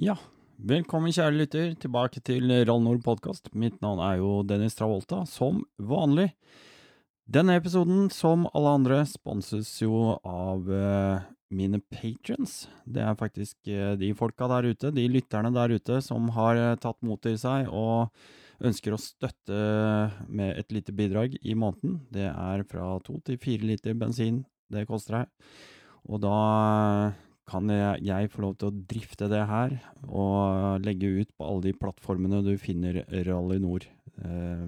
[0.00, 0.14] Ja,
[0.64, 3.50] velkommen kjære lytter tilbake til Rall Nord podkast.
[3.52, 6.30] Mitt navn er jo Dennis Travolta, som vanlig.
[7.28, 12.62] Denne episoden, som alle andre, sponses jo av eh, mine patrons.
[12.88, 16.78] Det er faktisk eh, de folka der ute, de lytterne der ute, som har eh,
[16.80, 18.08] tatt mot til seg og
[18.64, 19.62] ønsker å støtte
[20.32, 22.06] med et lite bidrag i måneden.
[22.08, 25.34] Det er fra to til fire liter bensin det koster her.
[26.08, 26.38] Og da
[27.50, 29.76] kan jeg, jeg få lov til å drifte det her,
[30.06, 33.86] og legge ut på alle de plattformene du finner Rally Nord.
[34.22, 34.66] Eh,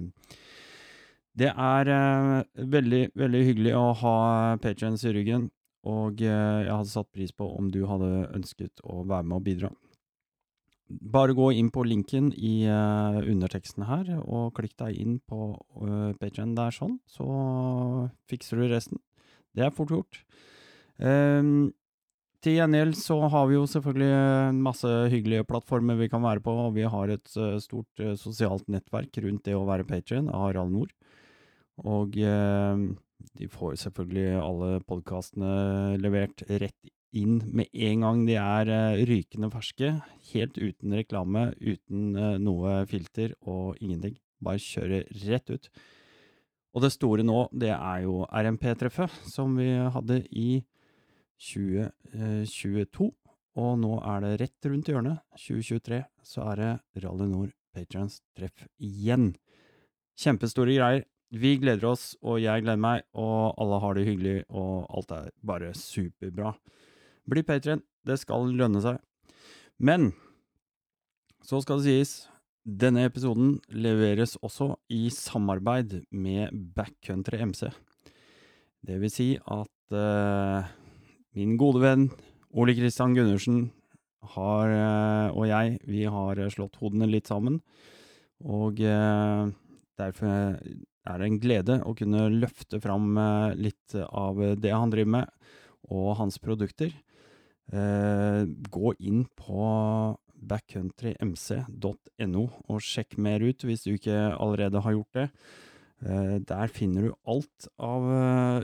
[1.39, 4.17] det er eh, veldig, veldig hyggelig å ha
[4.61, 5.47] patrients i ryggen,
[5.89, 9.47] og eh, jeg hadde satt pris på om du hadde ønsket å være med og
[9.47, 9.73] bidra.
[10.93, 16.51] Bare gå inn på linken i underteksten her, og klikk deg inn på uh, Patreon
[16.53, 17.25] der sånn, så
[18.29, 19.01] fikser du resten.
[19.55, 20.19] Det er fort gjort.
[20.99, 21.71] Um,
[22.43, 26.73] til gjengjeld så har vi jo selvfølgelig masse hyggelige plattformer vi kan være på, og
[26.75, 30.73] vi har et uh, stort uh, sosialt nettverk rundt det å være patrion av Harald
[30.75, 30.91] Nord.
[31.89, 32.81] Og eh,
[33.33, 38.69] de får selvfølgelig alle podkastene levert rett inn med en gang de er
[39.09, 39.89] rykende ferske.
[40.35, 42.13] Helt uten reklame, uten
[42.45, 44.19] noe filter og ingenting.
[44.37, 45.65] Bare kjøre rett ut.
[46.77, 50.72] Og det store nå, det er jo RMP-treffet, som vi hadde i 2022.
[53.53, 58.65] Og nå er det rett rundt hjørnet, 2023, så er det Rally Nord Patrions treff
[58.81, 59.33] igjen.
[60.17, 61.05] Kjempestore greier.
[61.33, 65.31] Vi gleder oss, og jeg gleder meg, og alle har det hyggelig, og alt er
[65.41, 66.51] bare superbra.
[67.29, 68.99] Bli patrion, det skal lønne seg.
[69.81, 70.11] Men
[71.41, 72.11] så skal det sies,
[72.63, 77.65] denne episoden leveres også i samarbeid med Backcountry MC.
[78.85, 80.69] Det vil si at uh,
[81.37, 82.09] min gode venn
[82.53, 83.71] Ole Kristian Gundersen
[84.35, 87.59] har, uh, og jeg, vi har slått hodene litt sammen.
[88.43, 89.49] Og uh,
[89.99, 93.17] derfor er det en glede å kunne løfte fram
[93.59, 95.27] litt av det han driver med,
[95.91, 96.93] og hans produkter.
[97.67, 99.65] gå inn på
[100.47, 105.27] backcountrymc.no, og sjekk mer ut hvis du ikke allerede har gjort det.
[106.03, 108.03] Der finner du alt av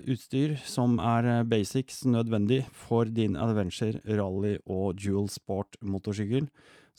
[0.03, 6.49] utstyr som er basics nødvendig for din adventure, rally og dual sport motorsykkel,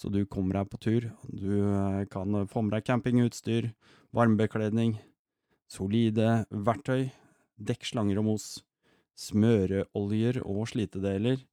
[0.00, 1.10] så du kommer deg på tur.
[1.28, 3.68] Du kan få med deg campingutstyr,
[4.16, 4.96] varmebekledning,
[5.68, 7.10] solide verktøy,
[7.60, 8.48] dekkslanger og mos,
[9.20, 11.44] smøreoljer og slitedeler,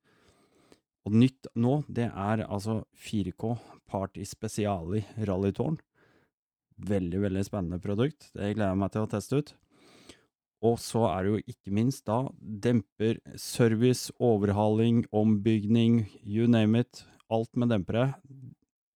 [1.07, 3.53] og nytt nå, det er altså 4K
[3.87, 5.77] Party Speciali rallytårn.
[6.77, 8.29] Veldig, veldig spennende produkt.
[8.35, 9.53] Det gleder jeg meg til å teste ut.
[10.65, 17.03] Og så er det jo ikke minst da demper, service, overhaling, ombygning, you name it.
[17.33, 18.11] Alt med dempere.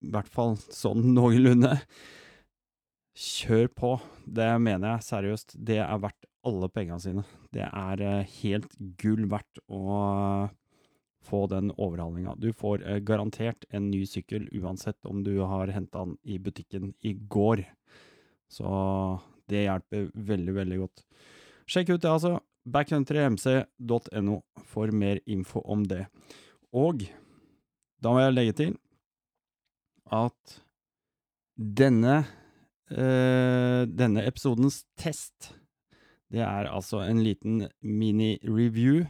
[0.02, 1.76] I hvert fall sånn noenlunde.
[3.18, 3.92] Kjør på.
[4.26, 5.56] Det mener jeg seriøst.
[5.58, 7.26] Det er verdt alle pengene sine.
[7.54, 10.48] Det er helt gull verdt å
[11.22, 12.34] få den overhalinga.
[12.38, 16.92] Du får eh, garantert en ny sykkel uansett om du har henta den i butikken
[17.00, 17.64] i går.
[18.50, 18.68] Så
[19.48, 21.04] det hjelper veldig, veldig godt.
[21.70, 22.36] Sjekk ut det, altså.
[22.68, 26.04] backcountrymc.no for mer info om det.
[26.72, 27.06] Og
[28.02, 28.76] da må jeg legge til
[30.12, 30.60] at
[31.56, 32.22] denne
[32.90, 35.52] eh, denne episodens test,
[36.32, 39.04] det er altså en liten mini-review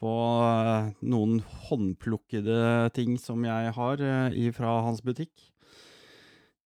[0.00, 0.12] på
[1.06, 1.38] noen
[1.68, 4.02] håndplukkede ting som jeg har
[4.56, 5.32] fra hans butikk.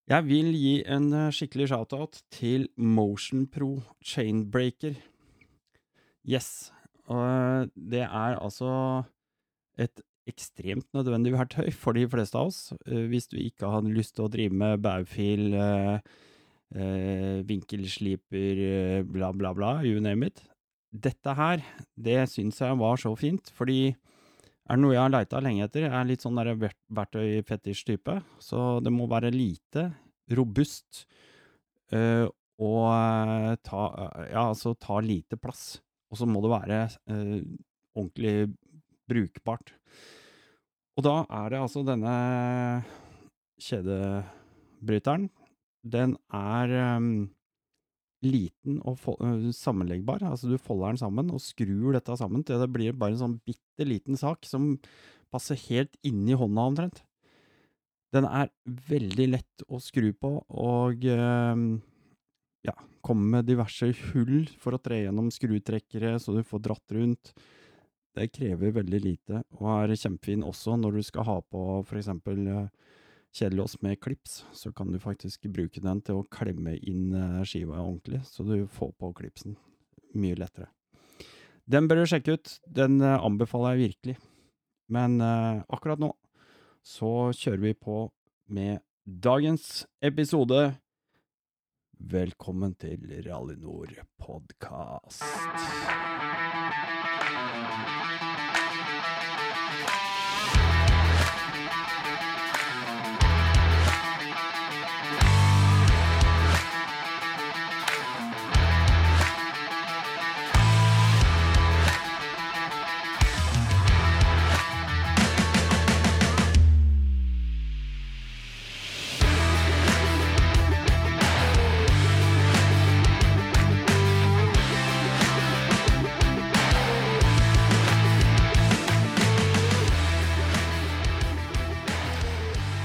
[0.08, 4.96] Jeg vil gi en skikkelig shoutout til Motion Pro Chainbreaker.
[6.24, 6.70] Yes.
[7.08, 9.04] Og det er altså
[9.80, 14.26] et ekstremt nødvendig verktøy for de fleste av oss, hvis du ikke har lyst til
[14.26, 16.00] å drive med baufil, eh,
[17.48, 20.42] vinkelsliper, bla, bla, bla, you name it
[20.88, 21.62] dette her,
[21.97, 25.87] det syns jeg var så fint, fordi er det noe jeg har leita lenge etter,
[25.87, 29.88] jeg er litt sånn verktøy-fetisj-type, så det må være lite,
[30.37, 31.05] robust,
[31.96, 32.26] øh,
[32.58, 33.82] og ta,
[34.32, 35.79] ja, altså ta lite plass.
[36.11, 36.79] Og så må det være
[37.12, 37.43] øh,
[37.94, 38.49] ordentlig
[39.08, 39.73] brukbart.
[40.99, 42.14] Og da er det altså denne
[43.62, 45.29] kjedebryteren.
[45.87, 47.29] Den er øh,
[48.25, 48.99] liten og
[49.55, 50.25] sammenleggbar.
[50.26, 53.37] Altså, du folder den sammen og skrur dette sammen til det blir bare en sånn
[53.47, 54.73] bitte liten sak som
[55.32, 57.03] passer helt inni hånda omtrent.
[58.15, 58.49] Den er
[58.88, 62.75] veldig lett å skru på, og ja,
[63.05, 67.35] kommer med diverse hull for å tre gjennom skrutrekkere så du får dratt rundt.
[68.17, 72.09] Det krever veldig lite, og er kjempefin også når du skal ha på f.eks.
[73.34, 74.44] kjedelås med klips.
[74.52, 78.66] Så kan du faktisk bruke den til å klemme inn eh, skiva ordentlig, så du
[78.72, 79.56] får på klipsen
[80.19, 80.70] mye lettere.
[81.69, 82.58] Den bør du sjekke ut.
[82.64, 84.19] Den eh, anbefaler jeg virkelig.
[84.88, 86.14] Men eh, akkurat nå
[86.88, 88.06] så kjører vi på
[88.48, 90.78] med dagens episode.
[91.98, 93.92] Velkommen til Rally Nord
[94.22, 95.24] podkast.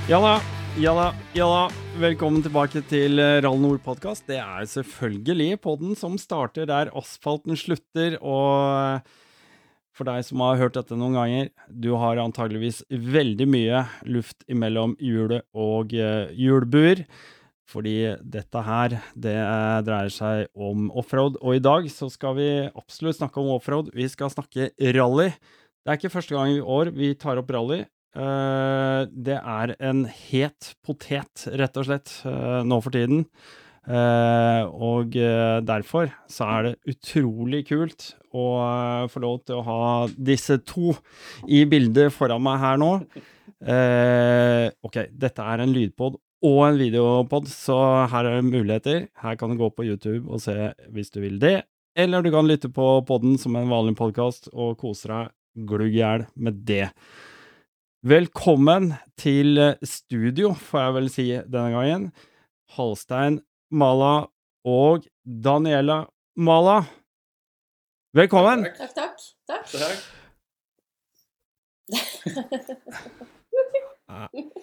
[0.04, 0.42] Jalla,
[0.76, 1.60] ja da.
[1.96, 4.26] Velkommen tilbake til eh, Rall Nord podkast.
[4.28, 8.18] Det er selvfølgelig podden som starter der asfalten slutter.
[8.20, 9.00] Og
[9.96, 14.98] for deg som har hørt dette noen ganger, du har antageligvis veldig mye luft imellom
[15.00, 17.06] hjulet og uh, hjulbuer.
[17.64, 17.96] Fordi
[18.28, 21.40] dette her, det eh, dreier seg om offroad.
[21.40, 23.96] Og i dag så skal vi absolutt snakke om offroad.
[23.96, 25.32] Vi skal snakke rally.
[25.80, 27.86] Det er ikke første gang i år vi tar opp rally.
[28.13, 33.25] Uh, det er en het potet, rett og slett, uh, nå for tiden.
[33.83, 35.18] Uh, og
[35.68, 38.45] derfor så er det utrolig kult å
[39.12, 39.81] få lov til å ha
[40.15, 40.94] disse to
[41.51, 42.94] i bildet foran meg her nå.
[44.88, 47.77] ok, dette er en lydpod og en videopod, så
[48.12, 49.06] her er det muligheter.
[49.19, 51.62] Her kan du gå på YouTube og se hvis du vil det.
[51.95, 56.01] Eller du kan lytte på podden som en vanlig podkast og kose deg glugg i
[56.01, 56.89] hjel med det.
[58.04, 62.10] Velkommen til eh, studio, får jeg vel si denne gangen.
[62.76, 63.38] Halstein
[63.72, 64.26] Mala
[64.68, 66.02] og Daniela
[66.36, 66.82] Mala.
[68.12, 68.66] Velkommen!
[68.76, 69.16] Takk, takk.
[69.48, 69.72] Takk.
[69.72, 70.04] takk.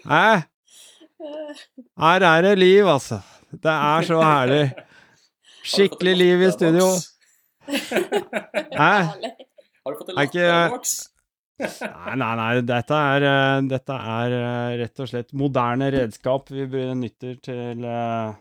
[0.05, 0.45] Hæ?
[2.05, 3.23] Her er det liv, altså.
[3.57, 4.67] Det er så herlig.
[5.65, 6.93] Skikkelig liv i studio.
[8.77, 8.93] Hæ?
[9.01, 10.93] Har du fått en latterboks?
[11.61, 12.63] Nei, nei, nei.
[12.67, 18.33] Dette er, eh, dette er, eh, rett og slett moderne redskap vi benytter til uh,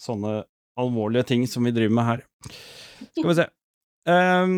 [0.00, 0.42] sånne
[0.80, 2.22] alvorlige ting som vi driver med her.
[3.08, 3.48] Skal vi se.
[4.10, 4.54] Um,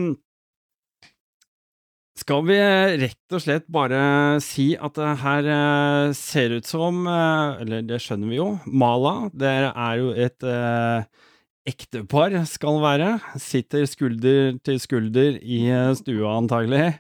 [2.23, 2.59] skal vi
[3.03, 4.03] rett og slett bare
[4.45, 5.47] si at det her
[6.15, 8.47] ser ut som Eller det skjønner vi jo.
[8.67, 10.47] Mala, dere er jo et
[11.67, 13.11] ektepar, skal være.
[13.43, 15.65] Sitter skulder til skulder i
[15.99, 16.93] stua, antagelig.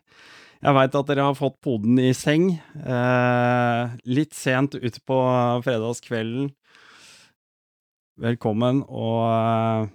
[0.62, 2.52] Jeg veit at dere har fått poden i seng.
[2.78, 5.16] Eh, litt sent utpå
[5.64, 6.52] fredagskvelden.
[8.22, 9.88] Velkommen, og eh,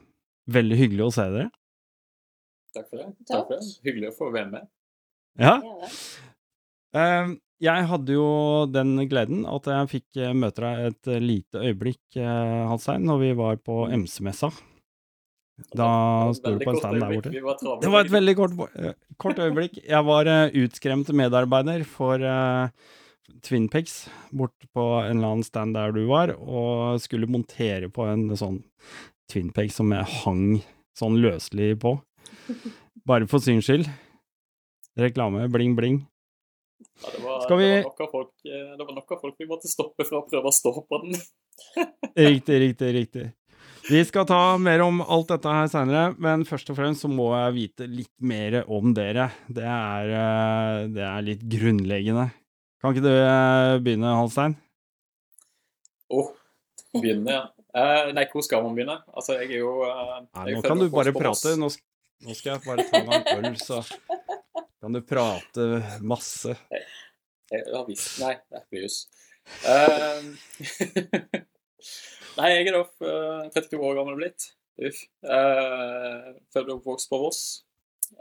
[0.51, 1.47] veldig hyggelig å se dere.
[2.75, 3.07] Takk for det.
[3.29, 3.47] Takk.
[3.47, 3.71] for det.
[3.87, 4.67] Hyggelig å få være med.
[5.39, 5.55] Ja.
[6.99, 8.29] Eh, jeg hadde jo
[8.67, 13.63] den gleden at jeg fikk møte deg et lite øyeblikk, eh, Halsein, når vi var
[13.63, 14.51] på MC-messa.
[15.57, 15.89] Da
[16.37, 17.31] sto du på en stand der borte.
[17.33, 19.79] Det var et veldig kort, eh, kort øyeblikk.
[19.81, 22.69] Jeg var uh, utskremt medarbeider for uh,
[23.43, 28.29] Twinpex bort på en eller annen stand der du var, og skulle montere på en
[28.37, 28.61] sånn
[29.31, 30.45] Twinpex som jeg hang
[30.97, 31.97] sånn løselig på.
[33.07, 33.89] Bare for syns skyld.
[34.97, 35.99] Reklame, bling, bling.
[37.01, 39.69] Ja, det var, Skal vi det var, folk, det var nok av folk vi måtte
[39.69, 41.17] stoppe for å prøve å stå på den.
[42.29, 43.25] riktig, riktig, riktig.
[43.87, 47.29] Vi skal ta mer om alt dette her seinere, men først og fremst så må
[47.31, 49.29] jeg vite litt mer om dere.
[49.47, 52.25] Det er, eh, det er litt grunnleggende.
[52.83, 54.57] Kan ikke du eh, begynne, Halstein?
[56.11, 56.33] Å, oh,
[56.99, 57.45] begynne, ja.
[57.77, 58.97] Uh, nei, hvor skal man begynne?
[59.13, 61.55] Altså, jeg er jo uh, nei, Nå kan du bare prate.
[61.59, 61.71] Nå,
[62.25, 63.83] nå, skal jeg bare ta meg en øl, så
[64.81, 65.67] kan du prate
[66.01, 66.57] masse.
[66.73, 66.81] Nei,
[67.53, 68.97] jeg har visst Nei, det er ikke jus.
[69.63, 71.45] Uh,
[72.37, 74.51] Nei, jeg er da 32 år gammel blitt.
[74.77, 74.99] Uff.
[75.25, 77.41] Uh, Født og oppvokst på Voss.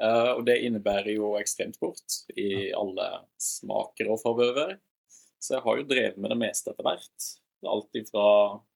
[0.00, 3.06] Uh, og det innebærer jo ekstremt bort i alle
[3.38, 4.72] smaker og farbøver
[5.38, 7.28] Så jeg har jo drevet med det meste etter hvert.
[7.66, 8.26] Alt fra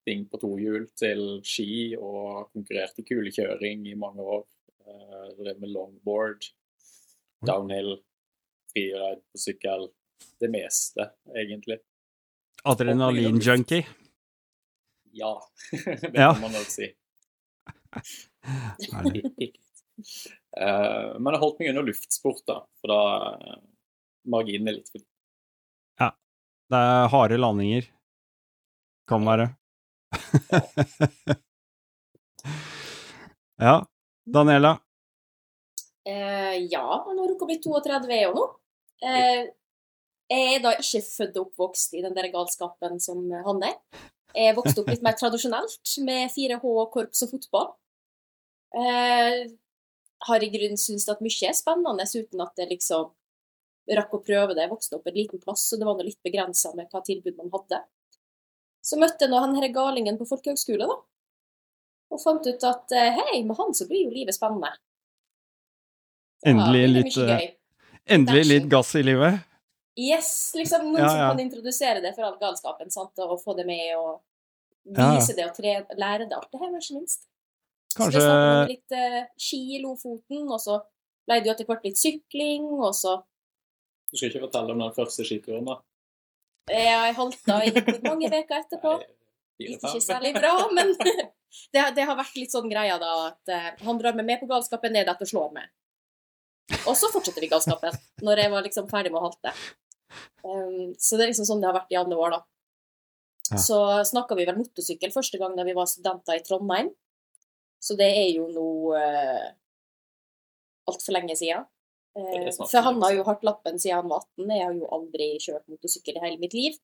[0.09, 4.45] ting på to hjul til ski, og konkurrert i kulekjøring i mange år.
[4.85, 6.51] Uh, drevet med longboard,
[7.47, 7.97] downhill,
[8.73, 9.89] freeride på sykkel.
[10.41, 11.81] Det meste, egentlig.
[12.69, 13.87] Adrenalin-junkie?
[15.13, 16.91] Ja, det kan man nok si.
[20.57, 23.01] Eh, men jeg holdt meg under luftsport, da, for da
[23.37, 23.59] eh,
[24.33, 25.03] marginen er litt for
[26.71, 27.85] Det er harde landinger.
[29.11, 29.47] Kan være.
[33.67, 33.77] ja.
[34.31, 34.79] Daniela?
[36.07, 38.45] Eh, ja, nå har rukket å 32 år nå.
[39.03, 39.49] Eh,
[40.31, 43.77] jeg er da ikke født og oppvokst i den der galskapen som han er.
[44.35, 47.71] Jeg vokste opp litt mer tradisjonelt, med 4H, korps og fotball.
[48.77, 49.41] Eh,
[50.29, 53.11] har i grunnen syntes at mye er spennende, uten at jeg liksom
[53.97, 54.67] rakk å prøve det.
[54.67, 57.39] Jeg vokste opp en liten plass, så det var nå litt begrensa med hva tilbud
[57.41, 57.83] man hadde.
[58.85, 61.01] Så møtte jeg nå han her galingen på folkehøgskole, da.
[62.11, 64.73] Og fant ut at eh, hei, med han så blir jo livet spennende.
[66.47, 67.47] Endelig Ja, litt, eh,
[68.17, 69.45] endelig litt gass i livet?
[70.01, 73.67] Yes, liksom noen Ja, som kan introdusere det for all galskapen, sant, og få det
[73.69, 74.21] med og
[74.87, 75.37] vise ja.
[75.37, 77.27] det og tre, lære det alt det her, ikke minst.
[77.91, 80.79] Så Kanskje det startet med litt uh, ski i Lofoten, og så
[81.27, 83.19] ble det jo etter hvert litt sykling, og så
[84.11, 85.81] Du skal ikke fortelle om den første skituren, da?
[86.71, 87.75] Ja, Jeg halta i
[88.09, 88.95] mange uker etterpå.
[89.61, 90.95] Gikk ikke særlig bra, men
[91.75, 94.49] det, det har vært litt sånn greia, da, at uh, han drar meg med på
[94.51, 95.69] galskapen, ned etter slår meg.
[96.87, 99.53] Og så fortsetter vi galskapen, når jeg var liksom ferdig med å halte.
[100.45, 102.41] Um, så det er liksom sånn det har vært i alle år, da.
[103.51, 103.59] Ja.
[103.59, 106.93] Så snakka vi vel motorsykkel første gang da vi var studenter i Trondheim.
[107.81, 109.49] Så det er jo nå uh,
[110.91, 111.67] altfor lenge siden.
[112.19, 114.51] Eh, snart for han har jo hatt lappen siden han var 18.
[114.51, 116.79] Jeg har jo aldri kjørt motorsykkel i hele mitt liv.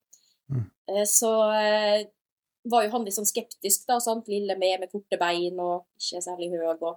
[0.53, 0.69] Mm.
[0.91, 1.99] Uh, Så uh,
[2.71, 3.99] var jo han litt sånn skeptisk, da.
[4.03, 4.31] Sant?
[4.33, 6.65] Lille med med korte bein og ikke særlig høy.
[6.75, 6.97] Og...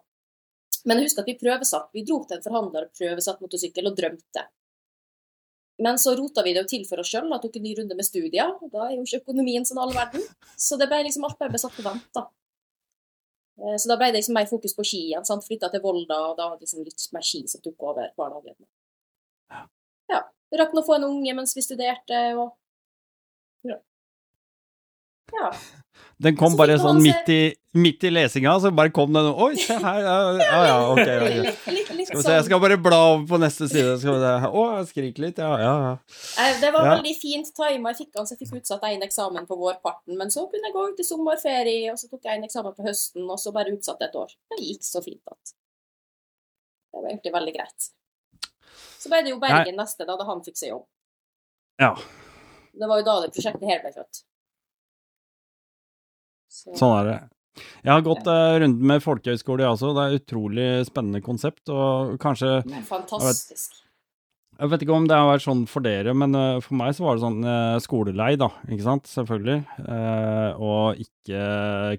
[0.90, 1.92] Men husk at vi prøvesatt.
[1.94, 4.48] Vi dro til en forhandler og prøvesatt motorsykkel og drømte.
[5.80, 8.06] Men så rota vi det jo til for oss sjøl, tok en ny runde med
[8.06, 8.52] studier.
[8.62, 10.22] og Da er jo ikke økonomien sånn all verden.
[10.58, 12.26] Så det ble liksom alt bare ble satt på vent, da.
[13.60, 15.26] Eh, Så da ble det liksom mer fokus på ski igjen.
[15.26, 15.44] sant?
[15.48, 18.68] Flytta til Volda, og da hadde liksom litt mer ski som tok over barnehagen.
[20.10, 20.24] Ja.
[20.60, 22.56] Rakk nå å få en unge mens vi studerte, og
[23.64, 23.76] Ja.
[25.36, 25.52] Ja.
[26.20, 27.40] Den kom bare sånn midt i,
[27.80, 30.00] midt i lesinga, så bare kom den Oi, se her!
[30.04, 31.00] Ja, ja, ja ok.
[31.00, 31.54] okay.
[31.80, 32.48] Skal vi se, jeg sånn.
[32.50, 33.94] skal bare bla over på neste side.
[34.02, 34.50] Skal vi se.
[34.60, 35.40] Å, skrik litt.
[35.40, 36.50] Ja, ja, ja.
[36.60, 37.94] Det var veldig fint tima.
[37.94, 40.18] Jeg fikk han, så jeg fikk utsatt én eksamen på vårparten.
[40.20, 42.88] Men så kunne jeg gå ut i sommerferie, og så tok jeg en eksamen på
[42.90, 44.36] høsten, og så bare utsatt et år.
[44.52, 47.92] Det gikk så fint at Det var egentlig veldig greit.
[49.00, 50.90] Så ble det jo Bergen neste, da, da han fikk seg jobb.
[51.80, 51.94] ja.
[52.80, 54.22] Det var jo da det prosjektet her ble født.
[56.60, 57.20] Så, Sånn er det.
[57.84, 59.92] Jeg har gått uh, runden med folkehøyskole, jeg også.
[59.96, 61.66] Det er et utrolig spennende konsept.
[61.74, 63.78] Og kanskje Men fantastisk.
[64.60, 67.06] Jeg vet ikke om det har vært sånn for dere, men uh, for meg så
[67.06, 68.50] var det sånn uh, skolelei, da.
[68.68, 69.08] Ikke sant?
[69.08, 69.62] Selvfølgelig.
[70.60, 71.44] Og ikke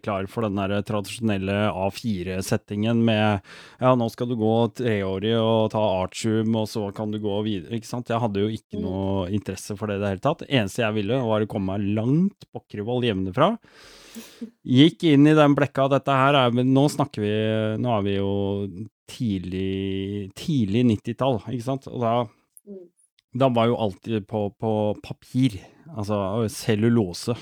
[0.05, 3.41] klar for den der tradisjonelle A4-settingen med
[3.81, 4.53] ja, nå skal du gå
[4.83, 7.79] treårig og ta artium, og så kan du gå videre.
[7.79, 8.13] Ikke sant.
[8.13, 8.85] Jeg hadde jo ikke Mm.
[8.85, 10.45] noe interesse for det i det hele tatt.
[10.45, 13.55] Det eneste jeg ville, var å komme meg langt pokker hjemmefra.
[14.67, 15.89] Gikk inn i den blekka.
[15.93, 17.33] Dette her er Nå snakker vi
[17.83, 18.31] Nå er vi jo
[19.11, 21.89] tidlig Tidlig 90-tall, ikke sant.
[21.91, 22.15] Og da
[22.69, 22.77] Mm.
[23.35, 24.71] da var jo alltid på, på
[25.03, 25.55] papir,
[25.97, 27.33] altså cellulose.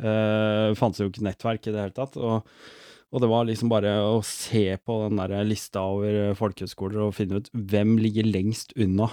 [0.00, 2.16] Uh, fantes jo ikke nettverk i det hele tatt.
[2.16, 2.46] Og,
[3.12, 7.42] og det var liksom bare å se på den der lista over folkehøyskoler og finne
[7.42, 9.10] ut hvem ligger lengst unna.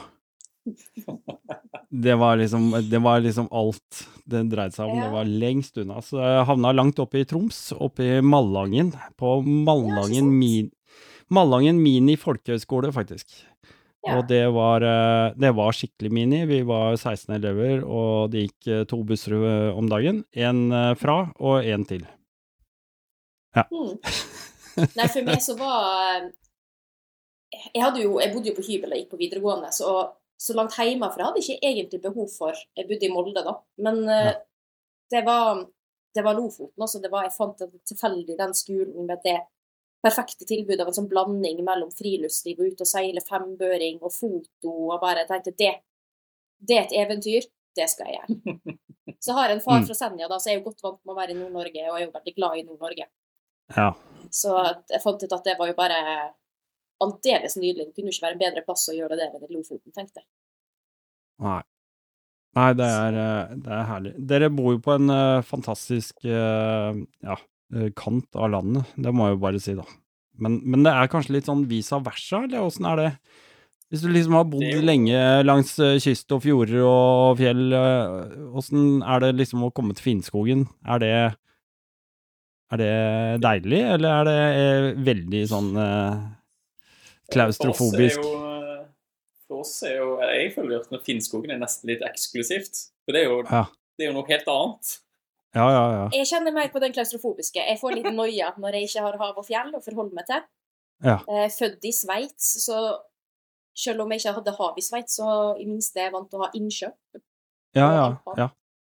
[1.89, 4.97] Det var liksom, det var liksom alt det dreide seg om.
[4.99, 5.07] Ja.
[5.07, 6.01] Det var lengst unna.
[6.03, 8.91] Så jeg havna langt oppe i Troms, oppe i Malangen.
[9.19, 10.71] På Malangen, min,
[11.33, 13.31] Malangen mini folkehøyskole, faktisk.
[14.07, 14.17] Ja.
[14.17, 16.45] Og det var, eh, det var skikkelig mini.
[16.45, 20.23] Vi var 16 elever, og det gikk eh, to busser eh, om dagen.
[20.35, 20.69] Én
[20.99, 22.05] fra og én til.
[23.57, 23.97] Mm.
[24.97, 26.27] Nei, for meg så var
[27.73, 29.93] Jeg, jo, jeg bodde jo på hybel og gikk på videregående, så,
[30.37, 33.55] så langt hjemmefra hadde jeg ikke egentlig behov for Jeg bodde i Molde, da.
[33.81, 34.33] Men eh, Ja.
[35.11, 35.63] det, var,
[36.15, 36.81] det var Lofoten.
[36.81, 39.39] Altså, det var, jeg fant det tilfeldig den skolen med det
[40.03, 44.73] perfekte tilbudet av en sånn blanding mellom friluftsliv og ut og seile fembøring og foto.
[44.93, 45.71] og bare Jeg tenkte det,
[46.59, 47.47] det er et eventyr.
[47.77, 48.77] Det skal jeg gjøre.
[49.25, 49.85] Så har jeg en far Mm.
[49.87, 51.95] fra Senja, da, så jeg er jo godt vant med å være i Nord-Norge, og
[51.97, 53.05] jeg er jo veldig glad i Nord-Norge.
[53.75, 53.85] Ja.
[54.31, 54.51] Så
[54.91, 55.97] jeg fant ut at det var jo bare
[57.03, 57.89] aldeles nydelig.
[57.89, 60.21] Det kunne jo ikke være en bedre plass å gjøre det enn i Lofoten, tenkte
[60.21, 60.27] jeg.
[61.45, 61.61] Nei.
[62.57, 64.13] Nei, det er, eh, det er herlig.
[64.31, 67.39] Dere bor jo på en eh, fantastisk eh, ja,
[67.99, 69.85] kant av landet, det må jeg jo bare si, da.
[70.41, 73.11] Men, men det er kanskje litt sånn visa versa, eller åssen er det?
[73.87, 75.69] Hvis du liksom har bodd lenge langs
[76.03, 77.71] kyst og fjorder og fjell,
[78.59, 80.65] åssen er det liksom å komme til Finnskogen?
[80.83, 81.13] Er det
[82.67, 82.95] er det
[83.43, 86.15] deilig, eller er det veldig sånn eh,
[87.33, 88.21] Klaustrofobisk.
[88.21, 88.85] For oss er jo, eh,
[89.47, 92.89] for oss er jo Jeg føler at Finnskogen er nesten litt eksklusivt.
[93.05, 93.65] For det er jo, Ja.
[93.97, 94.99] det er jo noe helt annet.
[95.55, 96.09] Ja, ja, ja.
[96.13, 97.55] Jeg kjenner mer på den klaustrofobiske.
[97.55, 100.41] Jeg får litt noia når jeg ikke har hav og fjell å forholde meg til.
[101.03, 101.19] Ja.
[101.27, 102.97] Eh, Født i Sveits, så
[103.77, 106.39] selv om jeg ikke hadde hav i Sveits, så i minste er jeg vant til
[106.39, 106.91] å ha innsjø.
[107.75, 108.49] Ja, ja, ja.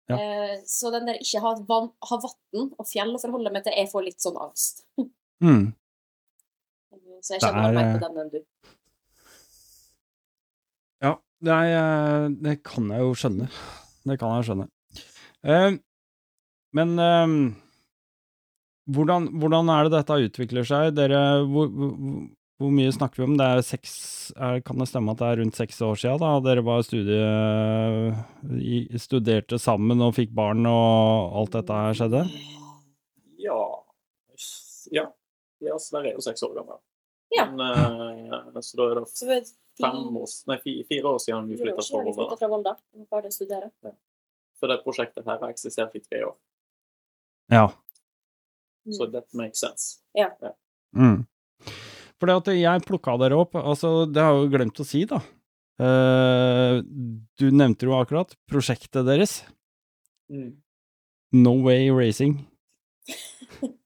[0.09, 0.15] Ja.
[0.17, 3.73] Eh, Så den der ikke ha vann, ha vann og fjell å forholde meg til,
[3.77, 4.83] jeg får litt sånn angst.
[5.41, 5.73] Mm.
[7.21, 8.39] Så jeg kjenner meg eh, på den enn du.
[11.01, 11.13] Ja,
[11.45, 13.47] det, er, det kan jeg jo skjønne.
[14.09, 14.67] Det kan jeg skjønne.
[15.45, 15.71] Eh,
[16.77, 17.37] men eh,
[18.95, 20.93] hvordan, hvordan er det dette utvikler seg?
[20.97, 21.95] Dere, hvor, hvor,
[22.61, 23.37] hvor mye snakker vi om?
[23.39, 23.93] Det er seks,
[24.35, 27.21] er, kan det stemme at det er rundt seks år siden da dere var studie,
[29.01, 32.21] studerte sammen og fikk barn og alt dette her skjedde?
[33.41, 33.57] Ja
[34.93, 35.07] Ja.
[35.63, 36.77] ja Sverre er jo seks år gammel.
[37.31, 37.45] Ja.
[37.51, 37.59] Men,
[38.55, 39.41] eh, så da er det Så det
[39.79, 40.57] fem år, nei,
[40.89, 42.75] fire år siden vi flytta fra Volda.
[43.07, 43.17] fra
[44.59, 46.35] å det prosjektet her har eksistert i tre år.
[47.51, 47.65] Ja.
[48.91, 50.01] Så that makes sense.
[50.95, 51.25] Mm.
[52.19, 55.05] For det at jeg plukka dere opp, altså det har jeg jo glemt å si,
[55.09, 55.21] da.
[55.81, 56.83] Uh,
[57.41, 59.39] du nevnte jo akkurat prosjektet deres.
[61.31, 62.37] No Way Racing.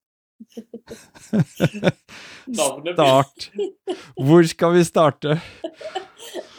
[2.47, 3.49] Navnet Start.
[4.15, 5.39] Hvor skal vi starte?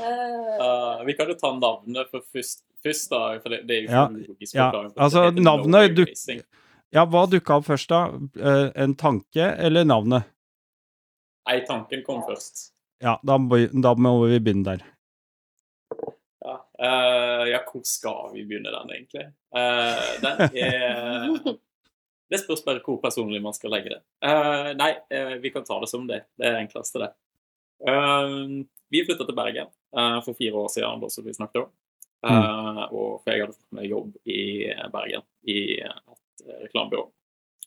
[0.01, 3.83] Eh, Uh, vi kan jo ta navnet for først, først da, for det, det er
[3.83, 6.41] jo Ja, logisk ja, altså, det navnet No Way.
[6.95, 8.01] Ja, hva dukka opp først, da?
[8.39, 10.29] Eh, en tanke eller navnet?
[11.47, 12.71] Nei, tanken kom først.
[13.03, 13.37] Ja, da,
[13.85, 14.87] da må vi begynne der.
[16.47, 19.27] Ja, uh, ja hvor skal vi begynne den, egentlig?
[19.57, 21.57] Eh, den er
[22.31, 24.01] Det spørs bare hvor personlig man skal legge det.
[24.25, 26.25] Uh, nei, uh, vi kan ta det som det.
[26.39, 27.11] Det er enkleste, det.
[27.87, 29.73] Uh, vi flytta til Bergen
[30.23, 31.71] for fire år siden, da, som vi snakket om.
[32.27, 34.41] Eh, og for jeg hadde fått meg jobb i
[34.93, 37.05] Bergen i et reklamebyrå,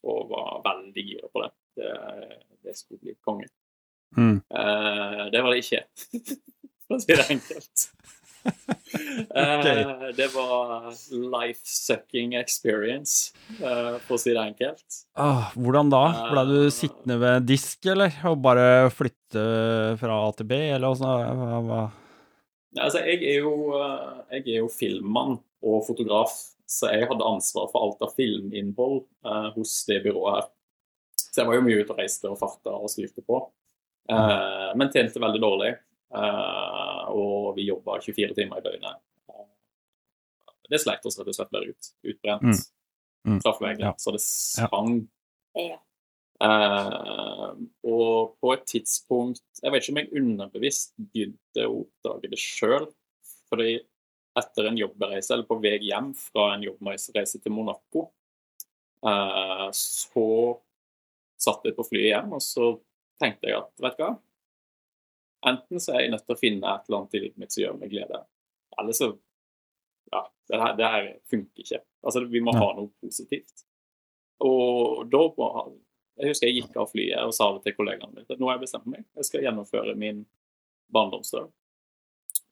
[0.09, 1.49] og var veldig gira på det.
[1.79, 1.93] det.
[2.67, 3.49] Det skulle bli konge.
[4.17, 4.37] Mm.
[4.45, 5.83] Det var det ikke,
[6.85, 7.87] for å si det enkelt.
[9.29, 14.97] Eh, det var life-sucking experience, uh, for å si det enkelt.
[15.13, 16.01] Ah, hvordan da?
[16.31, 18.15] Ble du sittende ved disk, eller?
[18.31, 19.43] Og bare flytte
[20.01, 21.05] fra A til B, eller åssen?
[21.05, 26.33] Nei, Altså, jeg er, jo, eh, jeg er jo filmmann og fotograf,
[26.69, 30.49] så jeg hadde ansvar for alt av filminnhold eh, hos det byrået her.
[31.29, 33.41] Så jeg var jo mye ute og reiste og farta og styrte på.
[34.09, 35.71] Eh, men tjente veldig dårlig.
[36.13, 39.01] Eh, og vi jobba 24 timer i døgnet.
[40.69, 41.91] Det sleit oss rett og slett bare ut.
[42.05, 42.65] Utbrent.
[43.25, 43.39] Mm.
[43.39, 43.79] Mm.
[43.81, 43.93] Ja.
[43.97, 45.07] Så det sang.
[45.57, 45.79] ja.
[46.39, 47.47] Eh,
[47.83, 52.87] og på et tidspunkt Jeg vet ikke om jeg underbevisst begynte å oppdage det sjøl.
[53.51, 53.73] Fordi
[54.39, 58.05] etter en jobbreise, eller på vei hjem fra en jobbreise til Monaco,
[59.03, 60.27] eh, så
[61.39, 62.71] satt jeg på flyet hjem, og så
[63.19, 64.13] tenkte jeg at vet du hva
[65.47, 67.63] Enten så er jeg nødt til å finne et eller annet i livet mitt som
[67.63, 68.25] gjør meg glede,
[68.79, 69.19] eller så
[70.11, 71.79] Ja, det her, det her funker ikke.
[72.03, 72.59] Altså, vi må Ja.
[72.59, 73.63] ha noe positivt.
[74.41, 75.77] Og da må
[76.17, 78.25] Jeg husker jeg gikk av flyet og sa det til kollegaene mine.
[78.29, 79.05] at Nå har jeg bestemt meg.
[79.15, 80.25] Jeg skal gjennomføre min
[80.91, 81.51] barndomsdrøm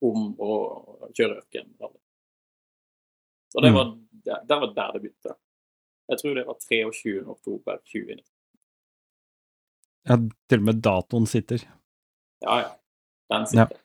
[0.04, 2.00] om å kjøre ørkenrally.
[3.52, 3.76] Så det Mm.
[3.76, 3.86] var,
[4.24, 5.36] det, det var der det begynte.
[6.10, 7.28] Jeg tror det var 23.
[7.28, 8.24] oktober 2019.
[10.08, 10.16] Ja,
[10.48, 11.58] til og med datoen sitter.
[12.46, 12.70] Ja, ja.
[13.34, 13.80] Den sitter.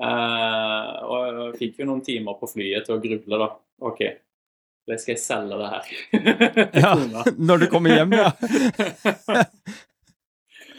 [0.00, 3.48] Eh, og jeg fikk jo noen timer på flyet til å gruble, da.
[3.90, 4.00] OK,
[4.88, 5.90] det skal jeg selge det her.
[6.80, 6.92] Ja,
[7.50, 8.32] når du kommer hjem, ja.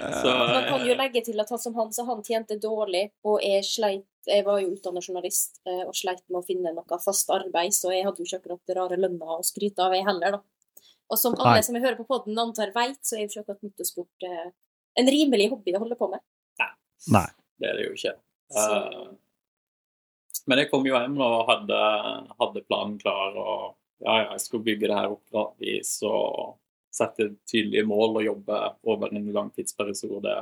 [0.01, 3.43] Så, Man kan jo legge til at han som han, så han tjente dårlig, og
[3.45, 7.30] jeg sleit Jeg var jo utdannet journalist eh, og sleit med å finne noe fast
[7.34, 10.86] arbeid, så jeg hadde jo ikke akkurat rare lønna å skryte av, jeg heller, da.
[11.12, 11.63] Og som alle Nei.
[11.65, 14.51] som jeg hører på podden antar veit, så er jo ikke akkurat motorsport eh,
[15.01, 16.21] en rimelig hobby å holde på med.
[17.09, 17.27] Nei.
[17.57, 18.15] Det er det jo ikke.
[18.51, 19.11] Så Eh,
[20.49, 21.81] men jeg kom jo hjem og hadde,
[22.39, 23.61] hadde planen klar, og
[24.01, 26.57] ja, ja, jeg skulle bygge det her opp gradvis og
[26.91, 30.33] sette tydelige mål og jobbe over en lang tidsperiode.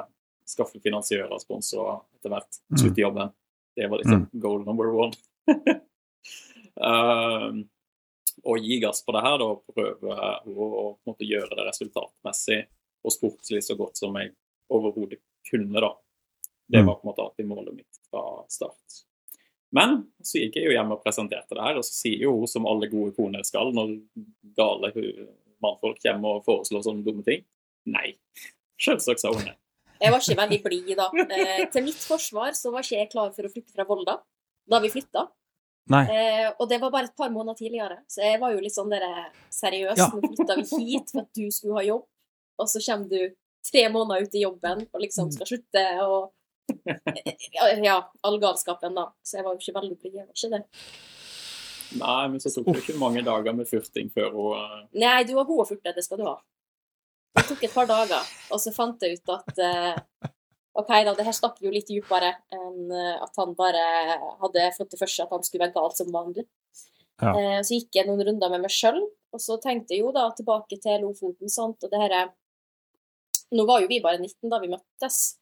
[0.49, 2.61] Skaffe finansiører, sponsorer etter hvert.
[2.71, 2.79] Mm.
[2.81, 3.33] Slutte jobben.
[3.77, 5.13] Det var liksom goal number one.
[6.79, 7.61] um,
[8.49, 10.15] og gi gass på det her, da, og prøve
[10.49, 12.63] å på gjøre det resultatmessig
[13.05, 14.33] og sportslig så godt som jeg
[14.73, 15.19] overhodet
[15.51, 15.91] kunne, da.
[16.69, 18.99] Det var på en måte alltid målet mitt fra start.
[19.73, 22.49] Men så gikk jeg jo hjem og presenterte det her, og så sier jo hun
[22.49, 23.95] som alle gode koner skal når
[24.57, 24.91] gale
[25.63, 27.43] mannfolk kommer og foreslår sånne dumme ting,
[27.89, 28.13] nei.
[28.79, 29.57] Selvsagt sa hun det.
[29.99, 31.09] Jeg var ikke veldig blid da.
[31.25, 34.15] Eh, til mitt forsvar så var ikke jeg klar for å flytte fra Volda
[34.69, 35.25] da vi flytta.
[35.89, 36.03] Nei.
[36.13, 38.93] Eh, og det var bare et par måneder tidligere, så jeg var jo litt sånn
[38.93, 39.05] der
[39.53, 39.99] seriøs.
[39.99, 40.07] Ja.
[40.13, 42.05] Nå flytta vi hit for at du skulle ha jobb,
[42.61, 46.29] og så kommer du tre måneder ut i jobben og liksom skal slutte og
[47.85, 49.09] Ja, all galskapen, da.
[49.23, 50.19] Så jeg var jo ikke veldig blid.
[50.19, 50.63] Jeg var ikke det.
[51.97, 55.33] Nei, men så tok det ikke mange dager med furting før hun eh, Nei, du
[55.37, 56.35] var god å furte, det skal du ha.
[57.39, 60.27] Det tok et par dager, og så fant jeg ut at uh,
[60.77, 63.81] OK, da, det her stakk jo litt dypere enn eh, at han bare
[64.43, 66.45] hadde fått det for seg at han skulle være gal som vanlig.
[67.21, 67.33] Ja.
[67.33, 69.01] Uh, så gikk jeg noen runder med meg sjøl,
[69.33, 72.35] og så tenkte jeg jo da tilbake til Lofoten, sant, og det her er-
[73.49, 75.39] Nå var jo vi bare 19 da vi møttes,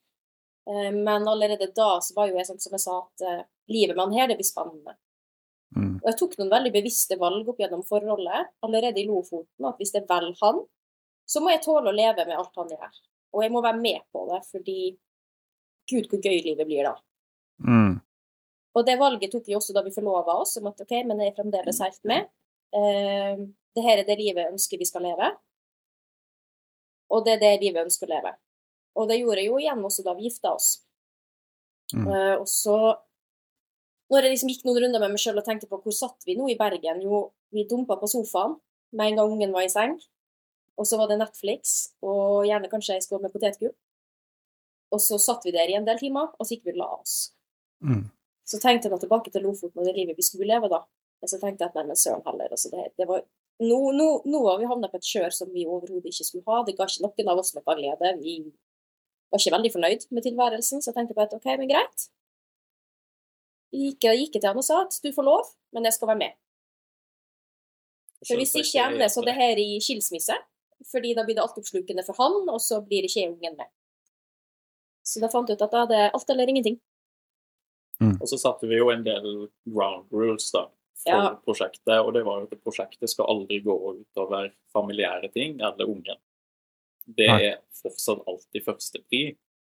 [0.94, 4.06] men allerede da så var jo jeg sånn som jeg sa, at eh, livet med
[4.06, 4.98] han her, det blir spennende.
[5.76, 5.98] Mm.
[6.00, 9.94] Og jeg tok noen veldig bevisste valg opp gjennom forholdet allerede i Lofoten, at hvis
[9.96, 10.64] det er vel han,
[11.28, 13.00] så må jeg tåle å leve med alt han gjør.
[13.36, 14.80] Og jeg må være med på det, fordi
[15.92, 16.94] gud, hvor gøy livet blir da.
[17.68, 17.98] Mm.
[18.78, 21.34] Og det valget tok vi også da vi forlova oss, om at OK, men jeg
[21.34, 22.28] er fremdeles helt med.
[22.76, 23.44] Eh,
[23.76, 25.32] det her er det livet jeg ønsker vi skal leve.
[27.14, 28.36] Og det er det livet jeg ønsker å leve.
[28.98, 30.72] Og det gjorde jeg jo igjen også da vi gifta oss.
[31.94, 32.08] Mm.
[32.10, 32.78] Uh, og så
[34.12, 36.38] når jeg liksom gikk noen runder med meg sjøl og tenkte på hvor satt vi
[36.40, 38.56] nå i Bergen, jo, vi dumpa på sofaen
[38.96, 39.98] med en gang ungen var i seng.
[40.78, 43.74] Og så var det Netflix og gjerne kanskje ei skål med potetgull.
[44.94, 46.88] Og så satt vi der i en del timer, og så gikk vi og la
[47.00, 47.16] oss.
[47.84, 48.06] Mm.
[48.48, 50.86] Så tenkte jeg da tilbake til Lofoten og det livet vi skulle leve da.
[51.20, 52.54] Og så tenkte jeg at nei, men søren heller.
[52.54, 53.26] Altså det, det var,
[53.60, 56.62] nå, nå, nå har vi havna på et kjør som vi overhodet ikke skulle ha.
[56.64, 58.14] Det ga ikke noen av oss noe glede.
[58.22, 58.38] Vi
[59.32, 62.10] var ikke veldig fornøyd med tilværelsen, så jeg tenkte på at OK, men greit.
[63.76, 66.22] Jeg gikk jeg til han og sa at du får lov, men jeg skal være
[66.24, 66.38] med.
[68.26, 70.38] For hvis ikke ender så det her i skilsmisse,
[70.92, 73.70] fordi da blir det altoppslukende for han, og så blir ikke ungen med.
[75.08, 76.80] Så da fant jeg ut at da er det alt eller ingenting.
[78.22, 80.68] Og så satte vi jo en del ground rules da,
[81.04, 81.36] for Ja.
[81.46, 86.20] prosjektet, og det var jo at prosjektet skal aldri gå utover familiære ting eller ungen.
[87.08, 87.44] Det Nei.
[87.52, 89.22] er fortsatt alltid førstepri,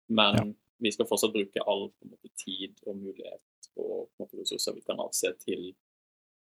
[0.09, 0.45] men Ja.
[0.79, 3.41] vi skal fortsatt bruke all på en måte, tid og mulighet
[3.77, 5.75] og på en måte, ressurser vi kan avse til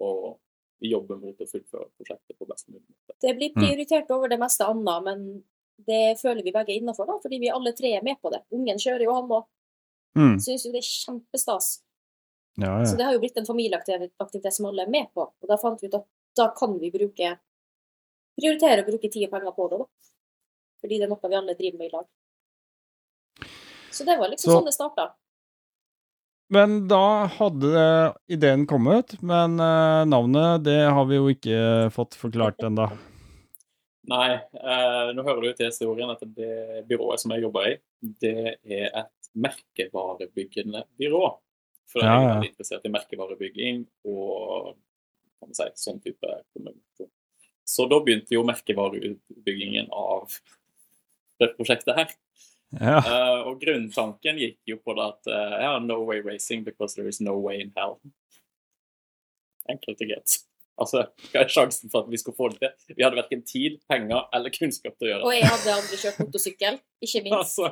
[0.02, 0.38] å
[0.84, 3.16] jobbe mot å fullføre prosjektet på best mulig måte.
[3.22, 5.44] Det blir prioritert over det meste annet, men
[5.88, 8.44] det føler vi begge er innafor, fordi vi alle tre er med på det.
[8.52, 9.46] Ungen kjører jo, han òg.
[10.16, 10.36] Mm.
[10.44, 11.82] Syns jo det er kjempestas.
[12.62, 15.26] Ja, Så det har jo blitt en familieaktivitet som alle er med på.
[15.26, 16.06] Og da fant vi ut at
[16.38, 17.40] da kan vi bruke
[18.38, 19.86] prioritere å bruke tid og penger på det, da.
[20.84, 22.08] Fordi det er noe vi alle driver med i lag.
[23.94, 25.06] Så det var liksom Så- sånn det starta.
[26.54, 32.60] Men da hadde ideen kommet, men eh, navnet det har vi jo ikke fått forklart
[32.68, 32.90] ennå.
[34.12, 37.78] Nei, eh, nå hører du til historien at det byrået som jeg jobber i,
[38.20, 41.40] det er et merkevarebyggende byrå.
[41.88, 42.34] For jeg Ja, er ja.
[42.36, 44.76] veldig interessert i merkevarebygging og
[45.40, 47.10] kan man si, sånn type kommunikasjon.
[47.66, 50.28] Så da begynte jo merkevarebyggingen av
[51.44, 52.16] det prosjektet her.
[52.80, 52.98] Ja.
[53.06, 57.10] Uh, og grunntanken gikk jo på det at uh, yeah, no way racing because there
[57.10, 58.00] is no way in hell.
[59.70, 60.40] Enkelt og greit.
[60.82, 62.96] Altså, hva er sjansen for at vi skulle få det til?
[62.98, 65.28] Vi hadde verken tid, penger eller kunnskap til å gjøre det.
[65.28, 67.38] Og jeg hadde aldri kjørt motorsykkel, ikke minst.
[67.38, 67.70] Altså,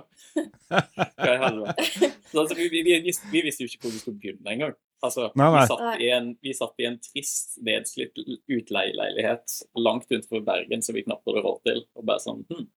[1.17, 2.11] hva i helvete?
[2.31, 4.77] Altså, vi, vi, vi, vi visste jo ikke hvor vi skulle begynne engang.
[5.01, 5.63] Altså, Nei, nei.
[5.63, 10.93] Vi, satt i en, vi satt i en trist, nedslitt utleieleilighet langt utenfor Bergen som
[10.93, 11.81] vi knapt hadde råd til.
[11.97, 12.67] Og bare sånn hm.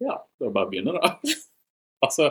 [0.00, 0.16] Ja.
[0.38, 1.14] Det er bare å begynne, da.
[2.06, 2.30] altså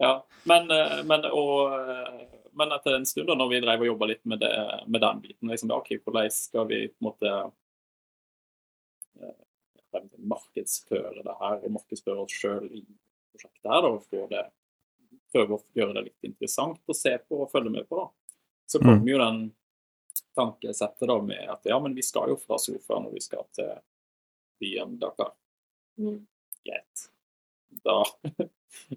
[0.00, 0.14] Ja.
[0.48, 2.24] Men, eh, men, og, eh,
[2.58, 4.50] men etter en stund, da når vi drev og jobba litt med, det,
[4.90, 7.30] med den biten liksom, OK, hvordan skal vi på en måte
[9.22, 12.82] eh, markedsføre det her, og markedsføre oss sjøl i
[13.34, 14.44] prosjektet her, da, og få det
[15.34, 18.02] prøve å gjøre det litt interessant å se på og følge med på.
[18.02, 18.34] da.
[18.70, 19.08] Så kom Mm.
[19.08, 19.40] jo den
[20.36, 23.72] tankesettet da med at ja, men vi skal jo fra sofaen, og vi skal til
[24.60, 25.32] byen Dakar.
[25.98, 26.26] Mm.
[26.66, 27.04] Greit.
[27.84, 28.04] Da,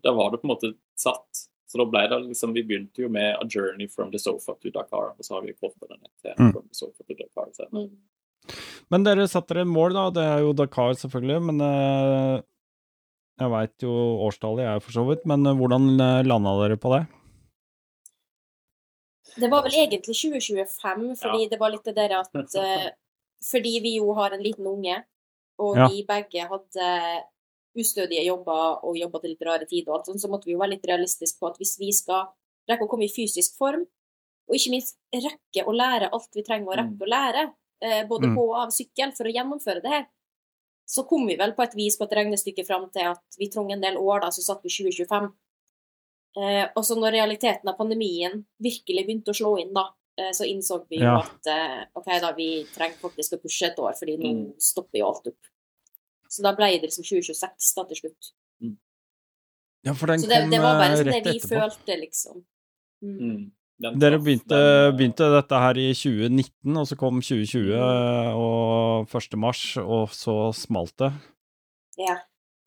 [0.04, 1.48] da var det på en måte satt.
[1.68, 4.70] Så da ble det liksom Vi begynte jo med 'A journey from the sofa to
[4.72, 6.52] Dakar', og så har vi kortet det ned til Mm.
[6.54, 7.54] 'From the sofa to Dakar'.
[7.54, 7.68] Så.
[7.74, 7.98] Mm.
[8.90, 10.10] Men dere satte dere mål, da.
[10.10, 11.42] Det er jo Dakar, selvfølgelig.
[11.44, 12.42] Men eh,
[13.40, 13.92] jeg veit jo
[14.28, 15.26] årstallet, jeg for så vidt.
[15.26, 17.06] Men eh, hvordan eh, landa dere på det?
[19.38, 21.50] Det var vel egentlig 2025, fordi Ja.
[21.52, 22.90] det var litt det der at eh,
[23.52, 25.04] Fordi vi jo har en liten unge,
[25.60, 25.88] og Ja.
[25.88, 27.24] vi begge hadde
[27.78, 30.60] ustødige jobber og jobba til litt rare tider, og alt sånt, så måtte vi jo
[30.60, 32.28] være litt realistiske på at hvis vi skal
[32.70, 33.86] rekke å komme i fysisk form,
[34.50, 38.28] og ikke minst rekke å lære alt vi trenger å rekke å lære, eh, både
[38.28, 38.36] Mm.
[38.36, 40.08] på og av sykkel, for å gjennomføre det her,
[40.88, 43.70] så kom vi vel på et vis på et regnestykke fram til at vi trong
[43.72, 45.34] en del år, da, så satt vi 2025.
[46.38, 49.90] Eh, og så når realiteten av pandemien virkelig begynte å slå inn, da,
[50.34, 51.20] så innså vi jo Ja.
[51.22, 54.54] at eh, OK, da, vi trenger faktisk å pushe et år, fordi nå Mm.
[54.60, 55.52] stopper jo alt opp.
[56.30, 58.32] Så da ble det liksom 2026 da til slutt.
[59.86, 61.60] Ja, for den Så det, kom det var bare eh, sånn det vi etterpå.
[61.62, 62.44] følte, liksom.
[63.04, 63.20] Mm.
[63.22, 64.00] Mm.
[64.02, 69.38] Dere begynte, eh, begynte dette her i 2019, og så kom 2020 og 1.
[69.38, 71.12] mars, og så smalt det.
[72.02, 72.18] Ja.